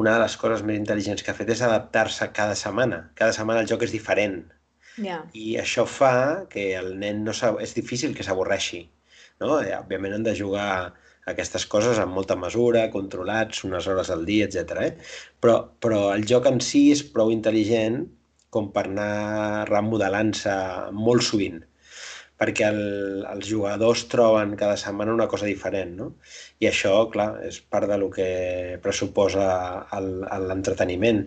una 0.00 0.16
de 0.16 0.22
les 0.24 0.36
coses 0.40 0.64
més 0.66 0.80
intel·ligents 0.80 1.22
que 1.24 1.32
ha 1.32 1.36
fet 1.36 1.52
és 1.52 1.62
adaptar-se 1.64 2.28
cada 2.36 2.56
setmana. 2.58 3.02
Cada 3.18 3.34
setmana 3.36 3.62
el 3.62 3.68
joc 3.70 3.84
és 3.86 3.94
diferent. 3.94 4.40
Ja. 4.96 5.22
I 5.32 5.56
això 5.60 5.84
fa 5.88 6.14
que 6.52 6.72
el 6.78 6.94
nen 7.00 7.22
no 7.26 7.34
és 7.60 7.76
difícil 7.76 8.16
que 8.16 8.24
s'avorreixi. 8.26 8.82
No? 9.40 9.58
Eh, 9.60 9.72
òbviament 9.76 10.16
han 10.16 10.26
de 10.26 10.34
jugar 10.38 10.92
aquestes 11.32 11.66
coses 11.70 12.00
amb 12.02 12.16
molta 12.16 12.36
mesura, 12.36 12.88
controlats, 12.90 13.62
unes 13.68 13.86
hores 13.86 14.10
al 14.10 14.24
dia, 14.28 14.48
etc. 14.48 14.82
Eh? 14.88 14.92
Però, 15.40 15.58
però 15.80 16.02
el 16.16 16.26
joc 16.28 16.48
en 16.50 16.60
si 16.64 16.88
és 16.94 17.04
prou 17.14 17.30
intel·ligent 17.34 18.02
com 18.54 18.70
per 18.76 18.86
anar 18.88 19.66
remodelant-se 19.70 20.56
molt 21.04 21.24
sovint 21.28 21.60
perquè 22.42 22.64
el, 22.72 22.78
els 23.30 23.46
jugadors 23.46 24.00
troben 24.10 24.56
cada 24.58 24.74
setmana 24.80 25.12
una 25.14 25.28
cosa 25.30 25.46
diferent, 25.46 25.92
no? 25.98 26.08
I 26.64 26.66
això, 26.70 26.94
clar, 27.12 27.28
és 27.46 27.60
part 27.70 27.86
de 27.90 27.98
lo 28.00 28.08
que 28.10 28.26
pressuposa 28.82 29.44
l'entreteniment, 30.48 31.20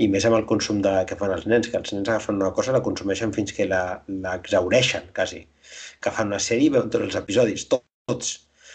i 0.00 0.08
més 0.12 0.24
amb 0.28 0.38
el 0.38 0.46
consum 0.52 0.80
de, 0.86 0.94
que 1.10 1.18
fan 1.20 1.34
els 1.36 1.44
nens, 1.52 1.68
que 1.68 1.76
els 1.80 1.92
nens 1.92 2.08
agafen 2.08 2.40
una 2.40 2.52
cosa, 2.56 2.72
la 2.76 2.82
consumeixen 2.86 3.34
fins 3.36 3.52
que 3.56 3.68
exaureixen, 3.68 5.10
quasi. 5.16 5.42
Que 6.00 6.14
fan 6.16 6.32
una 6.32 6.40
sèrie 6.46 6.70
i 6.70 6.74
veuen 6.76 6.90
tots 6.94 7.08
els 7.10 7.18
episodis, 7.20 7.66
to- 7.72 7.82
tots, 8.08 8.32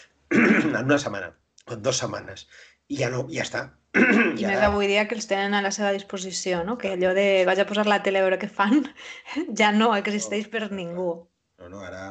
en 0.37 0.77
una 0.83 0.99
setmana, 1.01 1.33
en 1.73 1.81
dues 1.83 2.03
setmanes, 2.03 2.45
i 2.93 3.01
ja 3.01 3.09
no, 3.13 3.25
ja 3.33 3.43
està. 3.47 3.65
I 4.37 4.45
més 4.47 4.61
avui 4.67 4.87
dia 4.91 5.05
que 5.09 5.15
els 5.17 5.27
tenen 5.29 5.55
a 5.57 5.61
la 5.65 5.71
seva 5.75 5.91
disposició, 5.95 6.63
no? 6.67 6.77
Que 6.81 6.93
allò 6.95 7.13
de 7.17 7.27
vaig 7.49 7.59
a 7.63 7.67
posar 7.69 7.87
la 7.89 8.01
tele 8.05 8.19
a 8.21 8.25
veure 8.27 8.39
què 8.41 8.49
fan 8.49 8.83
ja 9.59 9.71
no 9.75 9.93
existeix 9.97 10.47
per 10.53 10.67
ningú. 10.71 11.09
No, 11.59 11.69
no, 11.73 11.81
ara, 11.85 12.03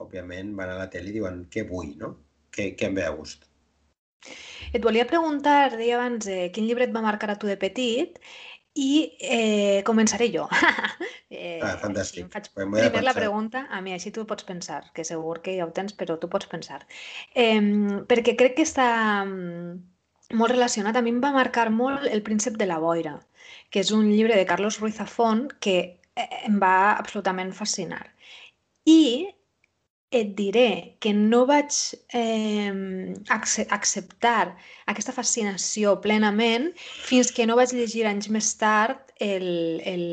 òbviament, 0.00 0.54
van 0.56 0.70
a 0.74 0.78
la 0.80 0.88
tele 0.92 1.10
i 1.12 1.16
diuen 1.18 1.44
què 1.52 1.66
vull, 1.68 1.94
no? 2.00 2.14
Què, 2.54 2.72
què 2.78 2.88
em 2.88 2.96
ve 2.96 3.04
a 3.06 3.12
gust. 3.16 3.44
Et 4.74 4.82
volia 4.82 5.06
preguntar, 5.06 5.70
deia 5.78 5.96
abans, 5.98 6.26
eh, 6.26 6.48
quin 6.54 6.66
llibre 6.66 6.84
et 6.88 6.94
va 6.94 7.02
marcar 7.04 7.30
a 7.30 7.36
tu 7.38 7.46
de 7.50 7.56
petit 7.60 8.18
i 8.78 8.88
eh, 9.20 9.82
començaré 9.86 10.28
jo. 10.34 10.46
eh, 11.30 11.58
Ah, 11.62 11.76
fantàstic. 11.82 12.24
em 12.26 12.30
faig 12.32 12.48
de 12.48 12.54
primer 12.56 13.02
la 13.04 13.14
pensar. 13.14 13.14
pregunta 13.20 13.66
a 13.70 13.80
mi, 13.84 13.92
així 13.94 14.12
tu 14.14 14.24
pots 14.26 14.46
pensar, 14.48 14.80
que 14.94 15.04
segur 15.04 15.40
que 15.44 15.56
ja 15.58 15.66
ho 15.66 15.72
tens, 15.76 15.94
però 15.98 16.18
tu 16.22 16.30
pots 16.32 16.46
pensar. 16.50 16.80
Eh, 17.34 17.60
perquè 18.10 18.36
crec 18.38 18.56
que 18.58 18.66
està 18.68 18.88
mm, 19.24 19.78
molt 20.34 20.52
relacionat, 20.52 20.96
a 20.96 21.02
mi 21.02 21.12
em 21.14 21.22
va 21.24 21.32
marcar 21.32 21.70
molt 21.72 22.04
El 22.10 22.22
príncep 22.22 22.58
de 22.60 22.66
la 22.68 22.78
boira, 22.82 23.16
que 23.70 23.80
és 23.80 23.90
un 23.94 24.10
llibre 24.10 24.36
de 24.36 24.46
Carlos 24.46 24.78
Ruiz 24.80 24.96
Zafón 25.00 25.48
que 25.60 25.76
eh, 26.16 26.28
em 26.44 26.58
va 26.60 26.92
absolutament 26.96 27.52
fascinar. 27.56 28.04
I 28.84 29.28
et 30.10 30.32
diré 30.36 30.96
que 31.04 31.12
no 31.12 31.42
vaig 31.48 31.74
eh, 32.16 32.72
acce 33.28 33.66
acceptar 33.76 34.54
aquesta 34.88 35.12
fascinació 35.12 35.98
plenament 36.00 36.70
fins 36.78 37.32
que 37.32 37.44
no 37.46 37.58
vaig 37.60 37.74
llegir 37.76 38.06
anys 38.08 38.30
més 38.32 38.54
tard 38.56 39.12
el, 39.20 39.80
el, 39.84 40.06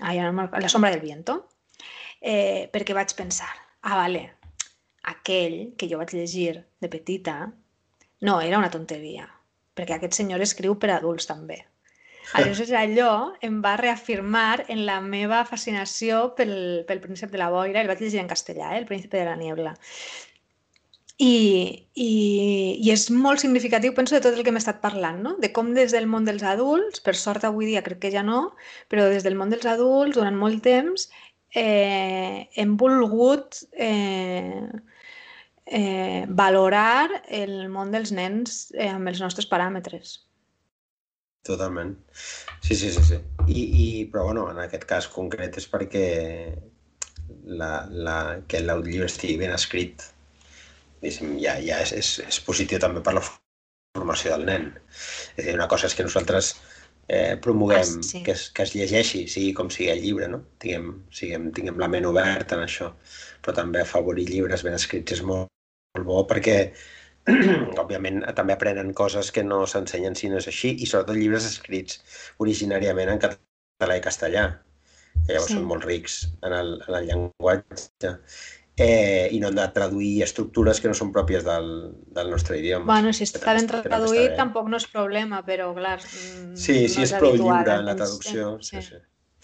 ai, 0.00 0.20
La 0.20 0.68
sombra 0.68 0.90
del 0.90 1.00
viento, 1.00 1.38
eh, 2.20 2.68
perquè 2.72 2.92
vaig 2.92 3.16
pensar, 3.16 3.52
ah, 3.80 3.96
vale, 3.96 4.26
aquell 5.08 5.72
que 5.78 5.88
jo 5.88 5.98
vaig 5.98 6.12
llegir 6.12 6.60
de 6.80 6.88
petita 6.92 7.36
no 8.22 8.40
era 8.40 8.58
una 8.62 8.70
tonteria, 8.70 9.28
perquè 9.76 9.98
aquest 9.98 10.18
senyor 10.20 10.42
escriu 10.44 10.78
per 10.78 10.92
adults 10.94 11.28
també. 11.30 11.60
Aleshores 12.38 12.72
allò 12.78 13.12
em 13.44 13.60
va 13.64 13.76
reafirmar 13.80 14.64
en 14.72 14.84
la 14.88 15.00
meva 15.04 15.42
fascinació 15.48 16.28
pel, 16.38 16.52
pel 16.88 17.02
príncep 17.02 17.32
de 17.34 17.40
la 17.42 17.50
boira, 17.52 17.82
el 17.82 17.90
vaig 17.90 18.00
llegir 18.04 18.22
en 18.22 18.30
castellà, 18.30 18.72
eh? 18.72 18.82
el 18.82 18.86
príncipe 18.88 19.18
de 19.18 19.26
la 19.28 19.38
niebla. 19.40 19.74
I, 21.22 21.34
i, 21.94 22.12
I 22.82 22.90
és 22.90 23.04
molt 23.12 23.42
significatiu, 23.42 23.92
penso, 23.94 24.16
de 24.16 24.22
tot 24.24 24.38
el 24.38 24.42
que 24.42 24.50
hem 24.50 24.58
estat 24.58 24.80
parlant, 24.82 25.20
no? 25.22 25.34
De 25.42 25.52
com 25.54 25.74
des 25.76 25.92
del 25.94 26.08
món 26.10 26.24
dels 26.26 26.42
adults, 26.54 27.02
per 27.04 27.14
sort 27.18 27.44
avui 27.46 27.68
dia 27.68 27.82
crec 27.86 28.00
que 28.02 28.10
ja 28.14 28.24
no, 28.26 28.40
però 28.90 29.04
des 29.12 29.26
del 29.26 29.36
món 29.38 29.52
dels 29.52 29.68
adults, 29.68 30.16
durant 30.16 30.38
molt 30.40 30.64
temps, 30.64 31.10
eh, 31.54 32.48
hem 32.56 32.74
volgut 32.80 33.60
eh, 33.76 34.66
eh, 35.72 36.24
valorar 36.28 37.22
el 37.28 37.56
món 37.72 37.90
dels 37.94 38.12
nens 38.12 38.68
eh, 38.76 38.90
amb 38.92 39.08
els 39.08 39.22
nostres 39.24 39.48
paràmetres. 39.50 40.18
Totalment. 41.42 41.96
Sí, 42.60 42.76
sí, 42.76 42.92
sí. 42.94 43.02
sí. 43.02 43.18
I, 43.48 43.62
i, 43.62 43.86
però, 44.12 44.28
bueno, 44.28 44.46
en 44.52 44.60
aquest 44.62 44.84
cas 44.86 45.08
concret 45.10 45.58
és 45.58 45.66
perquè 45.70 46.06
la, 47.44 47.88
la, 47.90 48.18
que 48.46 48.60
el 48.62 48.70
llibre 48.86 49.08
estigui 49.10 49.40
ben 49.40 49.54
escrit 49.56 50.04
diguéssim, 51.02 51.38
ja, 51.42 51.56
ja 51.58 51.80
és, 51.82 51.92
és, 51.98 52.10
és 52.28 52.38
positiu 52.46 52.78
també 52.78 53.02
per 53.02 53.16
la 53.16 53.24
formació 53.26 54.36
del 54.36 54.46
nen. 54.46 54.68
És 55.36 55.46
dir, 55.46 55.56
una 55.56 55.68
cosa 55.68 55.88
és 55.90 55.96
que 55.98 56.06
nosaltres 56.06 56.54
eh, 57.08 57.36
promoguem 57.42 57.98
Ah, 57.98 58.02
sí. 58.06 58.22
que, 58.22 58.36
es, 58.36 58.48
que 58.54 58.62
es 58.62 58.74
llegeixi, 58.76 59.26
sigui 59.28 59.52
com 59.58 59.70
sigui 59.70 59.90
el 59.90 60.02
llibre, 60.04 60.28
no? 60.30 60.44
Tinguem, 60.62 60.92
siguem, 61.10 61.50
tinguem 61.56 61.80
la 61.82 61.90
ment 61.90 62.06
oberta 62.06 62.56
en 62.56 62.66
això. 62.68 62.92
Però 63.42 63.56
també 63.56 63.82
afavorir 63.82 64.28
llibres 64.30 64.62
ben 64.62 64.78
escrits 64.78 65.18
és 65.18 65.24
molt, 65.26 65.51
molt 65.92 66.06
bo 66.08 66.22
perquè 66.28 66.56
òbviament 67.82 68.22
també 68.34 68.54
aprenen 68.56 68.92
coses 68.96 69.30
que 69.34 69.44
no 69.44 69.62
s'ensenyen 69.68 70.16
si 70.18 70.30
no 70.32 70.40
és 70.40 70.48
així 70.50 70.72
i 70.82 70.88
sobretot 70.88 71.18
llibres 71.18 71.44
escrits 71.46 72.00
originàriament 72.42 73.12
en 73.12 73.20
català 73.22 73.98
i 73.98 74.04
castellà 74.04 74.46
que 75.26 75.34
llavors 75.34 75.50
Sí. 75.52 75.58
són 75.58 75.68
molt 75.68 75.84
rics 75.86 76.16
en 76.42 76.54
el, 76.56 76.72
en 76.88 76.96
el 76.98 77.06
llenguatge 77.10 78.14
eh, 78.80 79.28
i 79.30 79.38
no 79.42 79.50
han 79.50 79.58
de 79.60 79.66
traduir 79.76 80.22
estructures 80.24 80.80
que 80.80 80.88
no 80.90 80.96
són 80.98 81.12
pròpies 81.14 81.44
del, 81.44 81.68
del 82.16 82.30
nostre 82.32 82.56
idioma. 82.58 82.88
Bueno, 82.88 83.12
si 83.12 83.26
està 83.28 83.52
ben 83.54 83.68
traduït 83.68 84.32
tampoc 84.38 84.70
no 84.72 84.80
és 84.80 84.88
problema, 84.90 85.42
però 85.46 85.68
clar... 85.76 85.98
mm, 86.00 86.56
Sí, 86.56 86.88
sí, 86.88 87.02
no 87.02 87.04
és 87.04 87.12
prou 87.20 87.36
lliure 87.36 87.76
en 87.76 87.84
la 87.86 87.94
doncs, 87.94 88.16
traducció. 88.24 88.54
eh, 88.56 88.64
Sí, 88.64 88.82
sí. 88.88 88.98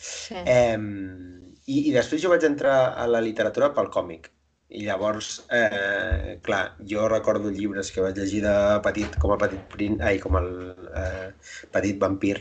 sí. 0.08 0.40
Eh, 0.40 0.80
i, 1.68 1.78
I 1.90 1.94
després 1.94 2.24
jo 2.24 2.32
vaig 2.32 2.48
entrar 2.48 2.78
a 2.96 3.06
la 3.06 3.20
literatura 3.22 3.70
pel 3.76 3.92
còmic. 3.92 4.32
I 4.68 4.82
llavors, 4.84 5.28
eh, 5.50 6.38
clar, 6.44 6.76
jo 6.90 7.06
recordo 7.08 7.50
llibres 7.50 7.90
que 7.92 8.02
vaig 8.04 8.18
llegir 8.20 8.42
de 8.44 8.54
petit, 8.84 9.14
com 9.22 9.32
a 9.32 9.38
petit 9.40 9.62
prin, 9.72 9.96
ai, 10.04 10.18
com 10.20 10.36
el 10.40 10.50
eh, 11.02 11.30
petit 11.72 11.96
vampir, 12.02 12.34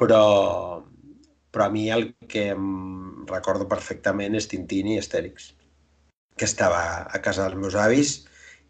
però, 0.00 0.20
però 1.52 1.66
a 1.66 1.72
mi 1.74 1.90
el 1.92 2.06
que 2.32 2.46
em 2.54 3.26
recordo 3.28 3.68
perfectament 3.68 4.38
és 4.40 4.48
Tintín 4.48 4.88
i 4.94 4.96
Astèrix, 5.02 5.50
que 6.36 6.48
estava 6.48 6.80
a 7.04 7.20
casa 7.26 7.44
dels 7.44 7.60
meus 7.60 7.76
avis 7.76 8.14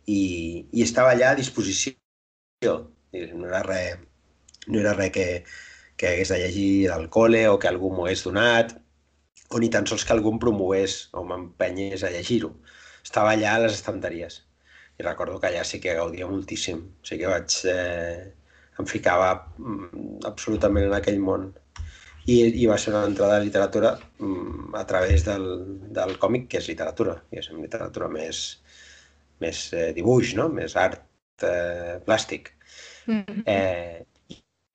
i, 0.06 0.66
i 0.72 0.82
estava 0.82 1.14
allà 1.14 1.30
a 1.32 1.38
disposició. 1.38 1.94
No 3.14 3.46
era 3.46 3.62
res, 3.62 4.02
no 4.66 4.80
era 4.82 4.96
res 4.98 5.14
que, 5.14 5.28
que 5.96 6.10
hagués 6.10 6.34
de 6.34 6.40
llegir 6.42 6.70
del 6.90 7.06
col·le 7.16 7.46
o 7.52 7.58
que 7.62 7.70
algú 7.70 7.92
m'ho 7.94 8.08
hagués 8.08 8.24
donat, 8.26 8.74
o 9.50 9.60
ni 9.60 9.68
tan 9.70 9.86
sols 9.86 10.04
que 10.04 10.14
algú 10.14 10.32
em 10.32 10.40
promovés 10.42 11.08
o 11.12 11.24
m'empenyés 11.28 12.04
a 12.04 12.12
llegir-ho. 12.14 12.54
Estava 13.04 13.34
allà 13.34 13.56
a 13.56 13.64
les 13.64 13.76
estanteries. 13.76 14.40
I 14.98 15.04
recordo 15.04 15.40
que 15.40 15.50
allà 15.50 15.64
sí 15.66 15.80
que 15.82 15.94
gaudia 15.98 16.30
moltíssim. 16.30 16.80
O 17.02 17.06
sigui 17.08 17.24
que 17.24 17.34
vaig... 17.34 17.60
Eh, 17.70 18.32
em 18.78 18.88
ficava 18.90 19.28
mm, 19.58 20.24
absolutament 20.26 20.88
en 20.88 20.96
aquell 20.96 21.20
món. 21.22 21.52
I, 22.24 22.38
i 22.62 22.64
va 22.66 22.78
ser 22.80 22.94
una 22.94 23.04
entrada 23.06 23.36
de 23.38 23.44
literatura 23.46 23.92
mm, 24.18 24.72
a 24.80 24.84
través 24.88 25.26
del, 25.26 25.44
del 25.98 26.16
còmic, 26.22 26.48
que 26.50 26.58
és 26.62 26.70
literatura, 26.70 27.18
i 27.30 27.38
és 27.42 27.50
literatura 27.52 28.08
més, 28.08 28.40
més 29.44 29.60
eh, 29.76 29.90
dibuix, 29.96 30.32
no? 30.38 30.48
més 30.48 30.74
art 30.80 31.04
eh, 31.44 32.00
plàstic. 32.06 32.54
Mm 33.06 33.20
-hmm. 33.20 33.42
eh, 33.46 34.02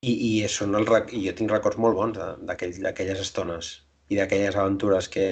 i, 0.01 0.13
i, 0.13 0.47
són 0.47 0.75
el, 0.79 0.87
i 1.11 1.25
jo 1.25 1.35
tinc 1.35 1.51
records 1.51 1.77
molt 1.77 1.95
bons 1.97 2.19
d'aquelles 2.47 2.85
aquell, 2.85 3.17
estones 3.17 3.73
i 4.09 4.17
d'aquelles 4.17 4.57
aventures 4.57 5.09
que, 5.13 5.27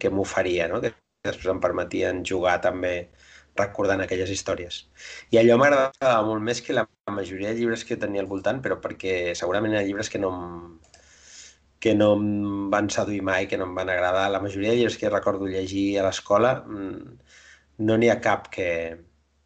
que 0.00 0.10
m'oferia, 0.10 0.68
no? 0.70 0.80
que 0.80 0.94
després 1.26 1.50
em 1.52 1.60
permetien 1.62 2.24
jugar 2.26 2.60
també 2.64 2.94
recordant 3.58 4.00
aquelles 4.00 4.30
històries. 4.30 4.84
I 5.34 5.40
allò 5.40 5.58
m'agradava 5.60 6.22
molt 6.26 6.42
més 6.46 6.62
que 6.64 6.76
la 6.76 6.86
majoria 7.10 7.50
de 7.50 7.58
llibres 7.58 7.84
que 7.84 7.98
tenia 8.00 8.22
al 8.22 8.30
voltant, 8.30 8.62
però 8.64 8.78
perquè 8.80 9.34
segurament 9.38 9.74
eren 9.74 9.88
llibres 9.88 10.08
que 10.12 10.20
no 10.22 10.30
em, 10.32 10.46
que 11.80 11.94
no 11.96 12.12
em 12.16 12.70
van 12.72 12.90
seduir 12.92 13.20
mai, 13.26 13.48
que 13.50 13.58
no 13.58 13.66
em 13.68 13.74
van 13.76 13.90
agradar. 13.90 14.28
La 14.30 14.42
majoria 14.44 14.72
de 14.72 14.80
llibres 14.80 14.98
que 15.00 15.12
recordo 15.12 15.50
llegir 15.50 15.98
a 15.98 16.06
l'escola 16.06 16.54
mm, 16.60 17.18
no 17.88 17.96
n'hi 17.96 18.12
ha 18.12 18.20
cap 18.22 18.48
que, 18.54 18.70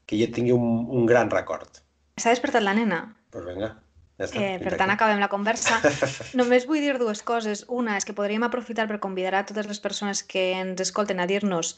que 0.06 0.20
jo 0.20 0.30
tingui 0.34 0.54
un, 0.54 0.84
un 0.90 1.06
gran 1.10 1.32
record. 1.32 1.80
S'ha 2.20 2.34
despertat 2.34 2.62
la 2.62 2.76
nena? 2.76 3.00
Doncs 3.32 3.32
pues 3.34 3.48
vinga. 3.50 3.70
Ja 4.14 4.28
està, 4.28 4.38
eh, 4.38 4.58
per 4.62 4.76
tant, 4.76 4.90
aquí. 4.92 4.94
acabem 4.94 5.18
la 5.18 5.28
conversa. 5.28 5.80
Només 6.38 6.68
vull 6.70 6.82
dir 6.84 6.94
dues 7.00 7.22
coses. 7.26 7.64
Una 7.68 7.96
és 7.98 8.06
que 8.06 8.14
podríem 8.14 8.46
aprofitar 8.46 8.86
per 8.90 9.00
convidar 9.02 9.34
a 9.34 9.44
totes 9.48 9.66
les 9.66 9.82
persones 9.82 10.22
que 10.22 10.52
ens 10.54 10.80
escolten 10.84 11.18
a 11.18 11.26
dir-nos 11.26 11.74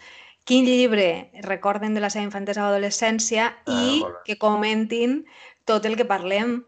quin 0.47 0.67
llibre 0.69 1.31
recorden 1.43 1.97
de 1.97 2.03
la 2.05 2.11
seva 2.13 2.27
infantesa 2.27 2.63
o 2.63 2.69
adolescència 2.71 3.49
ah, 3.51 3.81
i 3.83 4.05
que 4.29 4.39
comentin 4.39 5.25
tot 5.67 5.89
el 5.89 5.97
que 5.97 6.07
parlem. 6.07 6.61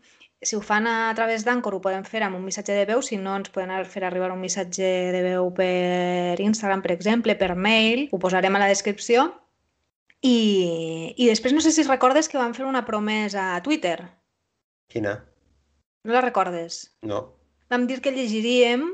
Si 0.43 0.57
ho 0.57 0.63
fan 0.63 0.87
a 0.87 1.13
través 1.19 1.45
d'Anchor 1.45 1.77
ho 1.77 1.83
poden 1.83 2.05
fer 2.07 2.23
amb 2.25 2.39
un 2.39 2.45
missatge 2.47 2.75
de 2.75 2.87
veu, 2.89 3.03
si 3.03 3.19
no 3.19 3.37
ens 3.37 3.51
poden 3.55 3.73
fer 3.91 4.05
arribar 4.07 4.33
un 4.33 4.41
missatge 4.41 4.89
de 5.15 5.23
veu 5.23 5.51
per 5.55 6.39
Instagram, 6.41 6.83
per 6.83 6.95
exemple, 6.95 7.35
per 7.39 7.55
mail, 7.55 8.07
ho 8.11 8.21
posarem 8.23 8.57
a 8.57 8.63
la 8.63 8.71
descripció. 8.71 9.33
I, 10.23 11.15
i 11.15 11.27
després 11.29 11.55
no 11.55 11.63
sé 11.63 11.71
si 11.75 11.87
recordes 11.87 12.31
que 12.31 12.39
van 12.39 12.55
fer 12.55 12.67
una 12.67 12.87
promesa 12.87 13.53
a 13.55 13.63
Twitter. 13.63 13.99
Quina? 14.91 15.19
No 16.05 16.13
la 16.13 16.21
recordes? 16.21 16.95
No. 17.03 17.35
Vam 17.71 17.87
dir 17.89 18.01
que 18.01 18.13
llegiríem 18.15 18.85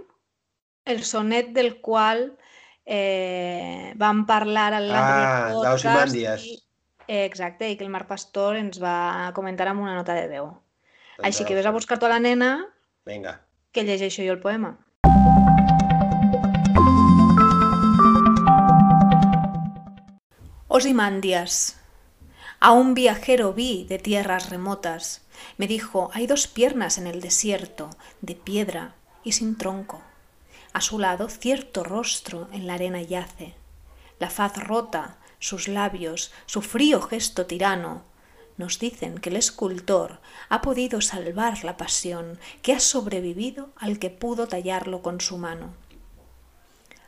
el 0.84 1.04
sonet 1.04 1.52
del 1.54 1.80
qual 1.80 2.38
eh, 2.84 3.92
vam 3.96 4.24
parlar 4.26 4.72
al 4.74 4.90
ah, 4.92 5.50
podcast. 5.52 6.16
I, 6.16 6.24
eh, 7.06 7.24
exacte, 7.24 7.68
i 7.70 7.76
que 7.76 7.84
el 7.84 7.92
Marc 7.92 8.08
Pastor 8.08 8.56
ens 8.60 8.80
va 8.82 9.30
comentar 9.36 9.68
amb 9.70 9.84
una 9.84 9.94
nota 9.94 10.16
de 10.16 10.26
veu. 10.32 10.50
Doncs 11.16 11.28
Així 11.28 11.46
que 11.46 11.54
ves 11.54 11.68
a 11.68 11.74
buscar-t'ho 11.74 12.08
a 12.08 12.14
la 12.16 12.22
nena 12.22 12.56
Venga. 13.06 13.38
que 13.70 13.84
llegeixo 13.84 14.24
jo 14.24 14.34
el 14.34 14.42
poema. 14.42 14.74
Osimandias. 20.68 21.76
A 22.58 22.72
un 22.72 22.94
viajero 22.94 23.52
vi 23.52 23.84
de 23.86 23.98
tierras 23.98 24.50
remotas 24.50 25.23
Me 25.56 25.66
dijo, 25.66 26.10
hay 26.12 26.26
dos 26.26 26.46
piernas 26.46 26.98
en 26.98 27.06
el 27.06 27.20
desierto, 27.20 27.90
de 28.20 28.34
piedra 28.34 28.94
y 29.22 29.32
sin 29.32 29.56
tronco. 29.56 30.02
A 30.72 30.80
su 30.80 30.98
lado 30.98 31.28
cierto 31.28 31.84
rostro 31.84 32.48
en 32.52 32.66
la 32.66 32.74
arena 32.74 33.00
yace, 33.00 33.54
la 34.18 34.30
faz 34.30 34.56
rota, 34.56 35.18
sus 35.38 35.68
labios, 35.68 36.32
su 36.46 36.62
frío 36.62 37.00
gesto 37.00 37.46
tirano, 37.46 38.04
nos 38.56 38.78
dicen 38.78 39.18
que 39.18 39.30
el 39.30 39.36
escultor 39.36 40.20
ha 40.48 40.62
podido 40.62 41.00
salvar 41.00 41.64
la 41.64 41.76
pasión, 41.76 42.38
que 42.62 42.72
ha 42.72 42.80
sobrevivido 42.80 43.70
al 43.76 43.98
que 43.98 44.10
pudo 44.10 44.46
tallarlo 44.46 45.02
con 45.02 45.20
su 45.20 45.38
mano. 45.38 45.74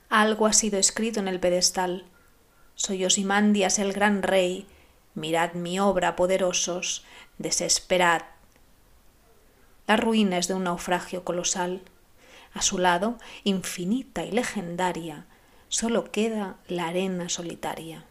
Algo 0.08 0.46
ha 0.46 0.52
sido 0.52 0.78
escrito 0.78 1.20
en 1.20 1.28
el 1.28 1.38
pedestal. 1.38 2.06
Soy 2.74 3.04
Osimandias 3.04 3.78
el 3.78 3.92
gran 3.92 4.22
rey. 4.22 4.66
Mirad 5.14 5.54
mi 5.54 5.78
obra, 5.78 6.16
poderosos, 6.16 7.04
desesperad. 7.38 8.22
La 9.86 9.96
ruina 9.96 10.38
es 10.38 10.48
de 10.48 10.54
un 10.54 10.64
naufragio 10.64 11.24
colosal. 11.24 11.82
A 12.54 12.62
su 12.62 12.78
lado, 12.78 13.18
infinita 13.44 14.24
y 14.24 14.32
legendaria, 14.32 15.26
solo 15.68 16.10
queda 16.10 16.56
la 16.68 16.88
arena 16.88 17.28
solitaria. 17.28 18.04